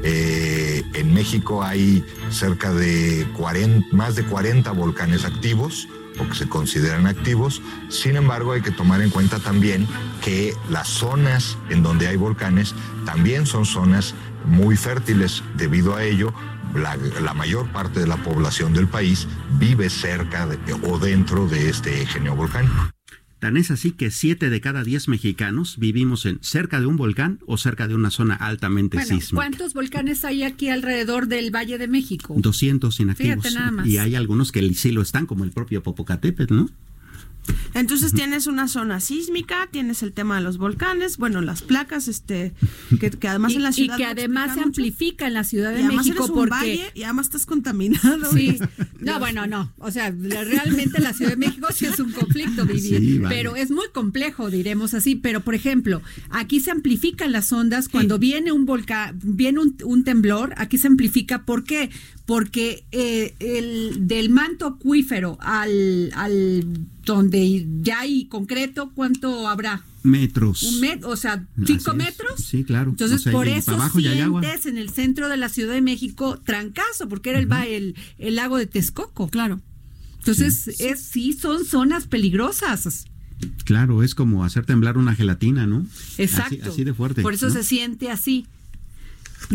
Eh, 0.03 0.83
en 0.95 1.15
México 1.15 1.63
hay 1.63 2.05
cerca 2.31 2.73
de 2.73 3.27
40, 3.37 3.95
más 3.97 4.17
de 4.17 4.25
40 4.25 4.71
volcanes 4.73 5.25
activos 5.25 5.89
o 6.19 6.29
que 6.29 6.35
se 6.35 6.49
consideran 6.49 7.07
activos. 7.07 7.63
Sin 7.89 8.17
embargo, 8.17 8.53
hay 8.53 8.61
que 8.61 8.71
tomar 8.71 9.01
en 9.01 9.11
cuenta 9.11 9.39
también 9.39 9.87
que 10.23 10.55
las 10.69 10.89
zonas 10.89 11.57
en 11.71 11.83
donde 11.83 12.07
hay 12.07 12.17
volcanes 12.17 12.75
también 13.05 13.47
son 13.47 13.65
zonas 13.65 14.15
muy 14.45 14.77
fértiles. 14.77 15.43
Debido 15.57 15.97
a 15.97 16.05
ello, 16.05 16.33
la, 16.75 17.35
mayor 17.35 17.71
parte 17.73 18.01
de 18.01 18.07
la 18.07 18.17
población 18.17 18.73
del 18.73 18.89
país 18.89 19.27
vive 19.59 19.91
cerca 19.91 20.49
o 20.83 20.99
dentro 20.99 21.47
de 21.47 21.69
este 21.69 22.03
eje 22.03 22.21
neovolcánico. 22.21 22.94
Tan 23.45 23.59
es 23.59 23.71
así 23.71 23.93
que 23.93 24.11
siete 24.11 24.49
de 24.49 24.63
cada 24.63 24.85
diez 24.85 25.07
mexicanos 25.07 25.77
vivimos 25.77 26.25
en 26.25 26.39
cerca 26.41 26.81
de 26.81 26.87
un 26.87 26.97
volcán 26.97 27.41
o 27.45 27.59
cerca 27.59 27.87
de 27.87 27.95
una 27.95 28.11
zona 28.11 28.37
altamente 28.37 28.97
Bueno, 28.97 29.07
sísmica. 29.21 29.35
¿cuántos 29.35 29.75
volcanes 29.75 30.25
hay 30.25 30.45
aquí 30.45 30.71
alrededor 30.71 31.29
del 31.29 31.55
Valle 31.55 31.77
de 31.77 31.87
México? 31.87 32.35
200 32.39 32.99
inactivos. 33.01 33.43
Fíjate 33.43 33.55
nada 33.55 33.71
más. 33.71 33.87
Y 33.87 33.99
hay 33.99 34.15
algunos 34.15 34.51
que 34.51 34.67
sí 34.73 34.93
lo 34.93 35.03
están, 35.03 35.27
como 35.27 35.45
el 35.45 35.51
propio 35.51 35.83
Popocatépetl, 35.83 36.55
¿no? 36.55 36.71
Entonces 37.75 38.13
tienes 38.13 38.47
una 38.47 38.69
zona 38.69 39.01
sísmica, 39.01 39.69
tienes 39.71 40.03
el 40.03 40.13
tema 40.13 40.37
de 40.37 40.43
los 40.43 40.59
volcanes, 40.59 41.17
bueno, 41.17 41.41
las 41.41 41.63
placas, 41.63 42.07
este, 42.09 42.53
que, 43.01 43.11
que 43.11 43.29
además 43.29 43.53
y, 43.53 43.57
en 43.57 43.63
la 43.65 43.71
y 43.71 43.73
ciudad 43.73 43.97
que 43.97 44.05
lo 44.05 44.09
además 44.11 44.51
se 44.51 44.57
mucho. 44.57 44.67
amplifica 44.69 45.27
en 45.27 45.35
la 45.35 45.45
Ciudad 45.45 45.73
de 45.73 45.81
y 45.81 45.85
además 45.85 46.07
México 46.07 46.25
eres 46.25 46.31
un 46.31 46.37
porque 46.37 46.51
valle 46.51 46.91
y 46.95 47.03
además 47.03 47.27
estás 47.27 47.47
contaminado. 47.47 48.33
Sí. 48.33 48.59
y- 48.61 49.05
No, 49.05 49.19
bueno, 49.19 49.47
no. 49.47 49.73
O 49.79 49.91
sea, 49.91 50.11
realmente 50.11 51.01
la 51.01 51.13
Ciudad 51.13 51.33
de 51.33 51.37
México 51.37 51.67
sí 51.75 51.87
es 51.87 51.99
un 52.01 52.13
conflicto 52.13 52.65
vivir. 52.65 53.01
Sí, 53.01 53.19
vale. 53.19 53.35
Pero 53.35 53.57
es 53.57 53.71
muy 53.71 53.87
complejo, 53.93 54.51
diremos 54.51 54.95
así. 54.95 55.15
Pero, 55.17 55.41
por 55.41 55.55
ejemplo, 55.55 56.01
aquí 56.31 56.61
se 56.61 56.71
amplifican 56.71 57.33
las 57.33 57.53
ondas 57.53 57.89
cuando 57.89 58.19
viene 58.19 58.53
un 58.53 58.65
volcán, 58.67 59.19
viene 59.23 59.61
un, 59.61 59.77
un 59.85 60.05
temblor, 60.05 60.55
aquí 60.57 60.79
se 60.79 60.87
amplifica. 60.87 61.45
¿Por 61.45 61.65
qué? 61.65 61.91
Porque 62.25 62.85
eh, 62.93 63.35
el, 63.41 64.07
del 64.09 64.31
manto 64.31 64.67
acuífero 64.67 65.37
al, 65.41 66.11
al 66.15 66.65
donde 67.05 67.67
ya 67.83 68.01
hay 68.01 68.27
concreto, 68.27 68.91
¿cuánto 68.95 69.49
habrá? 69.49 69.85
Metros. 70.03 70.63
Un 70.65 70.81
metro, 70.81 71.09
o 71.11 71.17
sea, 71.17 71.45
Así 71.57 71.67
cinco 71.79 71.93
es. 71.93 71.97
metros. 71.97 72.41
Sí, 72.45 72.65
claro. 72.65 72.91
Entonces, 72.91 73.21
O 73.21 73.23
sea, 73.25 73.33
por 73.33 73.49
eso 73.49 73.73
abajo 73.73 73.99
agua. 73.99 74.41
sientes 74.43 74.67
en 74.67 74.77
el 74.79 74.91
centro 74.91 75.29
de 75.29 75.37
la 75.37 75.49
Ciudad 75.49 75.73
de 75.75 75.81
México 75.81 76.39
trancazo, 76.45 77.09
porque 77.09 77.31
era 77.31 77.39
el, 77.39 77.51
va- 77.51 77.67
el, 77.67 77.95
el 78.19 78.35
lago 78.37 78.59
de 78.59 78.67
Texcoco. 78.67 79.29
Claro. 79.29 79.61
Entonces, 80.19 80.69
es, 80.81 81.01
sí 81.01 81.33
son 81.33 81.65
zonas 81.65 82.07
peligrosas. 82.07 83.07
Claro, 83.65 84.03
es 84.03 84.15
como 84.15 84.45
hacer 84.45 84.65
temblar 84.65 84.97
una 84.97 85.15
gelatina, 85.15 85.67
¿no? 85.67 85.87
Exacto. 86.19 86.57
Así, 86.63 86.69
así 86.71 86.85
de 86.85 86.95
fuerte. 86.95 87.23
Por 87.23 87.35
eso 87.35 87.49
¿no? 87.49 87.53
se 87.55 87.65
siente 87.65 88.11
así. 88.11 88.47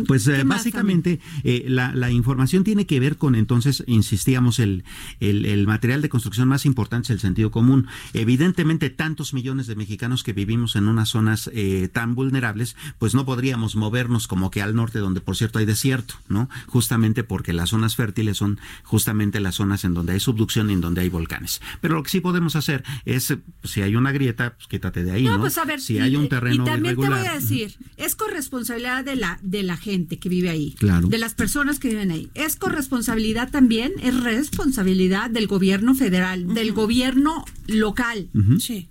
Pues 0.08 0.28
eh, 0.28 0.38
¿Qué 0.38 0.44
más, 0.44 0.60
básicamente 0.60 1.20
eh, 1.44 1.66
la, 1.68 1.94
la 1.96 2.12
información 2.12 2.64
tiene 2.64 2.86
que 2.86 3.00
ver 3.00 3.18
con 3.18 3.34
entonces, 3.36 3.84
insistíamos, 3.88 4.60
el, 4.60 4.84
el, 5.20 5.46
el 5.46 5.66
material 5.66 6.02
de 6.02 6.10
construcción 6.10 6.48
más 6.48 6.66
importante 6.66 7.06
es 7.06 7.10
el 7.12 7.20
sentido 7.20 7.50
común. 7.50 7.88
Evidentemente, 8.14 8.90
tantos 8.90 9.34
millones 9.34 9.66
de 9.68 9.76
mexicanos 9.76 10.24
que 10.24 10.34
vivimos 10.34 10.76
en 10.76 10.88
unas 10.88 11.10
zonas 11.10 11.50
eh, 11.54 11.90
tan 11.92 12.14
vulnerables, 12.16 12.76
pues 13.00 13.16
no 13.16 13.26
podríamos 13.26 13.76
movernos 13.76 14.28
como 14.28 14.52
que 14.52 14.62
al 14.62 14.76
norte, 14.76 15.00
donde 15.00 15.22
por 15.22 15.36
cierto 15.36 15.58
hay 15.60 15.66
desierto, 15.66 16.16
¿no? 16.28 16.50
Justamente 16.68 17.24
porque 17.24 17.54
las 17.54 17.70
zonas 17.70 17.96
fértiles 17.96 18.38
son 18.38 18.60
justamente 18.84 19.40
las 19.40 19.56
zonas 19.56 19.86
en 19.86 19.94
donde 19.94 20.14
hay 20.14 20.20
subducción 20.20 20.70
y 20.70 20.74
en 20.74 20.82
donde 20.82 21.02
hay 21.02 21.10
volcanes. 21.10 21.62
Pero 21.82 21.96
lo 21.96 22.04
que 22.04 22.10
sí 22.10 22.20
podemos 22.20 22.56
hacer 22.56 22.84
es, 23.06 23.34
si 23.64 23.82
hay 23.82 23.96
una 23.96 24.12
grieta, 24.12 24.56
pues 24.56 24.68
quítate 24.68 25.04
de 25.04 25.12
ahí, 25.12 25.24
¿no? 25.24 25.34
No, 25.36 25.40
pues 25.40 25.58
a 25.58 25.66
ver. 25.66 25.80
si 25.82 25.96
y- 25.96 26.00
hay 26.00 26.16
un 26.16 26.30
terreno 26.30 26.64
Y 26.64 26.66
también 26.66 26.94
irregular. 26.96 27.24
te 27.24 27.28
voy 27.30 27.38
a 27.38 27.40
decir, 27.40 27.76
es 27.98 28.16
corresponsabilidad 28.16 29.04
de 29.04 29.16
la, 29.16 29.40
de 29.42 29.64
la 29.64 29.78
gente 29.80 30.18
que 30.20 30.30
vive 30.30 30.50
ahí. 30.50 30.76
Claro. 30.78 31.08
De 31.08 31.18
las 31.18 31.34
personas 31.34 31.80
que 31.80 31.88
viven 31.90 32.12
ahí. 32.12 32.30
Es 32.36 32.56
corresponsabilidad 32.56 33.50
también, 33.52 33.94
es 34.04 34.16
responsabilidad 34.24 35.30
del 35.30 35.48
gobierno 35.48 35.96
federal, 35.96 36.54
del 36.54 36.74
gobierno 36.74 37.44
local, 37.68 38.30
Sí. 38.60 38.90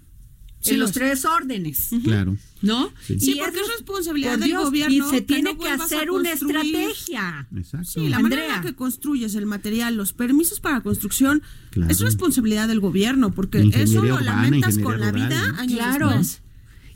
Sí 0.61 0.71
en 0.71 0.81
lo 0.81 0.87
los 0.87 0.91
es. 0.91 0.97
tres 0.97 1.25
órdenes. 1.25 1.91
Claro. 2.03 2.37
¿No? 2.63 2.91
Sí. 3.07 3.21
Sí, 3.21 3.31
Y 3.31 3.39
porque 3.39 3.61
es 3.61 3.67
res- 3.69 3.77
responsabilidad 3.79 4.31
por 4.33 4.41
del 4.41 4.49
Dios, 4.49 4.65
gobierno 4.65 5.07
Y 5.07 5.11
se 5.11 5.17
que 5.19 5.21
tiene 5.23 5.53
no 5.55 5.59
que 5.61 5.69
hacer 5.69 6.11
una 6.11 6.33
estrategia. 6.33 7.47
Exacto. 7.57 7.89
Sí, 7.89 8.09
la 8.09 8.17
Andrea. 8.17 8.21
manera 8.23 8.45
en 8.47 8.53
la 8.53 8.61
que 8.69 8.75
construyes 8.75 9.37
el 9.37 9.47
material, 9.47 9.95
los 9.97 10.13
permisos 10.13 10.59
para 10.59 10.81
construcción, 10.81 11.43
Claro. 11.71 11.93
es 11.93 12.01
responsabilidad 12.01 12.67
del 12.67 12.81
gobierno, 12.81 13.33
porque 13.33 13.59
Ingeniería 13.61 13.85
eso 14.01 14.03
lo 14.05 14.15
urbana, 14.17 14.43
lamentas 14.43 14.79
con 14.79 14.99
la 14.99 15.13
vida 15.13 15.53
¿no? 15.53 15.59
años 15.61 15.79
Claro. 15.79 16.09
después. 16.09 16.43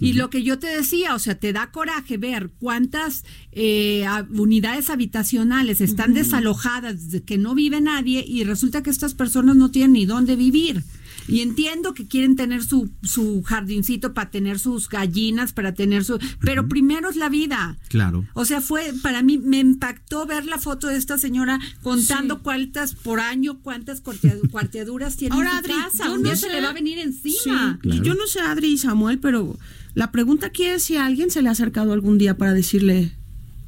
Y 0.02 0.12
lo 0.14 0.28
que 0.30 0.42
yo 0.42 0.58
te 0.58 0.66
decía, 0.66 1.14
o 1.14 1.18
sea, 1.18 1.36
te 1.38 1.52
da 1.52 1.70
coraje 1.70 2.16
ver 2.18 2.50
cuántas 2.58 3.24
eh, 3.52 4.04
unidades 4.30 4.90
habitacionales 4.90 5.80
están 5.80 6.12
desalojadas, 6.14 7.10
de 7.10 7.22
que 7.22 7.38
no 7.38 7.54
vive 7.54 7.80
nadie 7.80 8.24
y 8.26 8.44
resulta 8.44 8.82
que 8.82 8.90
estas 8.90 9.14
personas 9.14 9.56
no 9.56 9.70
tienen 9.70 9.92
ni 9.92 10.04
dónde 10.06 10.36
vivir. 10.36 10.82
Y 11.28 11.40
entiendo 11.40 11.94
que 11.94 12.08
quieren 12.08 12.34
tener 12.34 12.64
su, 12.64 12.90
su 13.04 13.42
jardincito 13.44 14.12
para 14.12 14.30
tener 14.32 14.58
sus 14.58 14.88
gallinas, 14.88 15.52
para 15.52 15.72
tener 15.72 16.04
su... 16.04 16.18
Pero 16.40 16.66
primero 16.66 17.08
es 17.10 17.14
la 17.14 17.28
vida. 17.28 17.78
Claro. 17.90 18.26
O 18.34 18.44
sea, 18.44 18.60
fue, 18.60 18.92
para 19.02 19.22
mí 19.22 19.38
me 19.38 19.60
impactó 19.60 20.26
ver 20.26 20.46
la 20.46 20.58
foto 20.58 20.88
de 20.88 20.96
esta 20.96 21.18
señora 21.18 21.60
contando 21.82 22.42
cuántas 22.42 22.94
por 22.96 23.20
año, 23.20 23.60
cuántas 23.62 24.02
cuartea- 24.02 24.36
cuarteaduras 24.50 25.16
tiene 25.16 25.36
Ahora, 25.36 25.50
en 25.50 25.64
su 25.64 25.70
Adri, 25.72 25.82
casa. 25.84 26.04
yo 26.06 26.14
Un 26.14 26.22
no 26.22 26.30
sé- 26.30 26.36
se 26.36 26.50
le 26.50 26.60
va 26.60 26.70
a 26.70 26.72
venir 26.72 26.96
Sí, 26.96 27.02
encima. 27.02 27.78
y 27.84 28.00
yo 28.00 28.14
no 28.16 28.26
sé, 28.26 28.40
Adri 28.40 28.72
y 28.72 28.78
Samuel, 28.78 29.20
pero 29.20 29.56
la 29.94 30.10
pregunta 30.12 30.46
aquí 30.48 30.64
es 30.64 30.82
si 30.84 30.96
a 30.96 31.06
alguien 31.06 31.30
se 31.30 31.42
le 31.42 31.48
ha 31.48 31.52
acercado 31.52 31.92
algún 31.92 32.18
día 32.18 32.36
para 32.36 32.52
decirle, 32.54 33.12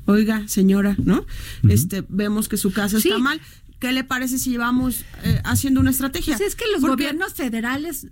oiga, 0.06 0.46
señora, 0.48 0.96
¿no? 1.02 1.26
Este, 1.68 2.04
vemos 2.08 2.48
que 2.48 2.56
su 2.56 2.72
casa 2.72 3.00
Sí. 3.00 3.08
está 3.08 3.18
mal. 3.20 3.40
¿Qué 3.80 3.92
le 3.92 4.04
parece 4.04 4.38
si 4.38 4.50
llevamos 4.50 5.04
eh, 5.24 5.40
haciendo 5.44 5.80
una 5.80 5.90
estrategia? 5.90 6.36
Pues 6.36 6.48
es 6.48 6.54
que 6.56 6.64
los 6.72 6.80
Porque- 6.80 7.04
gobiernos 7.04 7.34
federales 7.34 8.06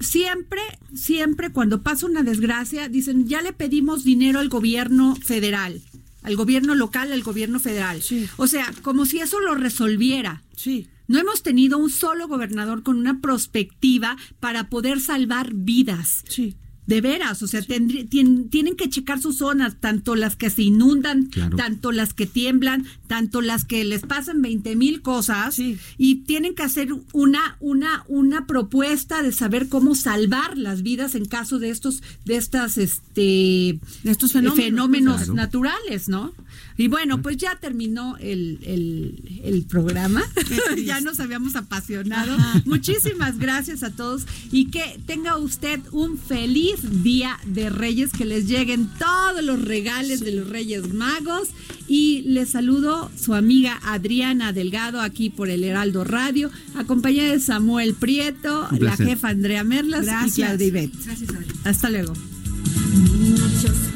siempre, 0.00 0.60
siempre 0.94 1.50
cuando 1.50 1.82
pasa 1.82 2.06
una 2.06 2.22
desgracia, 2.22 2.88
dicen, 2.88 3.26
ya 3.26 3.40
le 3.42 3.52
pedimos 3.52 4.04
dinero 4.04 4.40
al 4.40 4.48
gobierno 4.48 5.16
federal. 5.16 5.80
al 6.22 6.34
gobierno 6.34 6.74
local, 6.74 7.12
al 7.12 7.22
gobierno 7.22 7.60
federal. 7.60 8.02
Sí. 8.02 8.26
O 8.36 8.48
sea, 8.48 8.72
como 8.82 9.06
si 9.06 9.20
eso 9.20 9.38
lo 9.38 9.54
resolviera. 9.54 10.42
Sí. 10.56 10.88
No 11.06 11.20
hemos 11.20 11.44
tenido 11.44 11.78
un 11.78 11.88
solo 11.88 12.26
gobernador 12.26 12.82
con 12.82 12.96
una 12.98 13.20
perspectiva 13.20 14.16
para 14.40 14.68
poder 14.68 14.98
salvar 15.00 15.54
vidas. 15.54 16.24
Sí. 16.28 16.56
De 16.86 17.00
veras, 17.00 17.42
o 17.42 17.46
sea, 17.48 17.60
tendrí- 17.62 18.08
tien- 18.08 18.48
tienen 18.48 18.76
que 18.76 18.88
checar 18.88 19.20
sus 19.20 19.38
zonas, 19.38 19.76
tanto 19.80 20.14
las 20.14 20.36
que 20.36 20.50
se 20.50 20.62
inundan, 20.62 21.26
Claro. 21.26 21.56
tanto 21.56 21.90
las 21.90 22.14
que 22.14 22.26
tiemblan, 22.26 22.86
tanto 23.08 23.40
las 23.40 23.64
que 23.64 23.84
les 23.84 24.02
pasan 24.02 24.40
20 24.40 24.76
mil 24.76 25.02
cosas, 25.02 25.54
Sí. 25.56 25.78
y 25.98 26.16
tienen 26.26 26.54
que 26.54 26.62
hacer 26.62 26.88
una, 27.12 27.56
una, 27.60 28.04
una 28.08 28.46
propuesta 28.46 29.22
de 29.22 29.32
saber 29.32 29.68
cómo 29.68 29.94
salvar 29.96 30.56
las 30.56 30.82
vidas 30.82 31.14
en 31.16 31.24
caso 31.24 31.58
de 31.58 31.70
estos, 31.70 32.02
de 32.24 32.36
estas, 32.36 32.78
este, 32.78 33.80
De 34.04 34.10
estos 34.10 34.32
fenómenos. 34.32 34.64
fenómenos 34.64 35.16
Claro. 35.16 35.34
naturales, 35.34 36.08
¿no? 36.08 36.32
Y 36.78 36.88
bueno, 36.88 37.22
pues 37.22 37.36
ya 37.38 37.56
terminó 37.56 38.16
el, 38.18 38.58
el, 38.62 39.40
el 39.44 39.62
programa. 39.64 40.22
ya 40.84 41.00
nos 41.00 41.20
habíamos 41.20 41.56
apasionado. 41.56 42.36
Muchísimas 42.64 43.38
gracias 43.38 43.82
a 43.82 43.90
todos 43.90 44.26
y 44.52 44.66
que 44.66 45.00
tenga 45.06 45.38
usted 45.38 45.80
un 45.92 46.18
feliz 46.18 47.02
día 47.02 47.38
de 47.46 47.70
Reyes, 47.70 48.12
que 48.12 48.24
les 48.24 48.46
lleguen 48.46 48.88
todos 48.98 49.42
los 49.42 49.62
regales 49.62 50.20
de 50.20 50.32
los 50.32 50.48
Reyes 50.48 50.92
Magos. 50.92 51.48
Y 51.88 52.22
les 52.22 52.50
saludo 52.50 53.10
su 53.18 53.34
amiga 53.34 53.78
Adriana 53.84 54.52
Delgado 54.52 55.00
aquí 55.00 55.30
por 55.30 55.48
el 55.50 55.62
Heraldo 55.62 56.02
Radio, 56.04 56.50
acompañada 56.74 57.30
de 57.32 57.40
Samuel 57.40 57.94
Prieto, 57.94 58.68
la 58.78 58.96
jefa 58.96 59.28
Andrea 59.28 59.62
Merlas 59.62 60.04
Gracias. 60.04 60.38
y 60.38 60.42
Claudia 60.42 60.66
Ivette. 60.66 60.94
Hasta 61.64 61.90
luego. 61.90 62.12
Muchos 62.94 63.95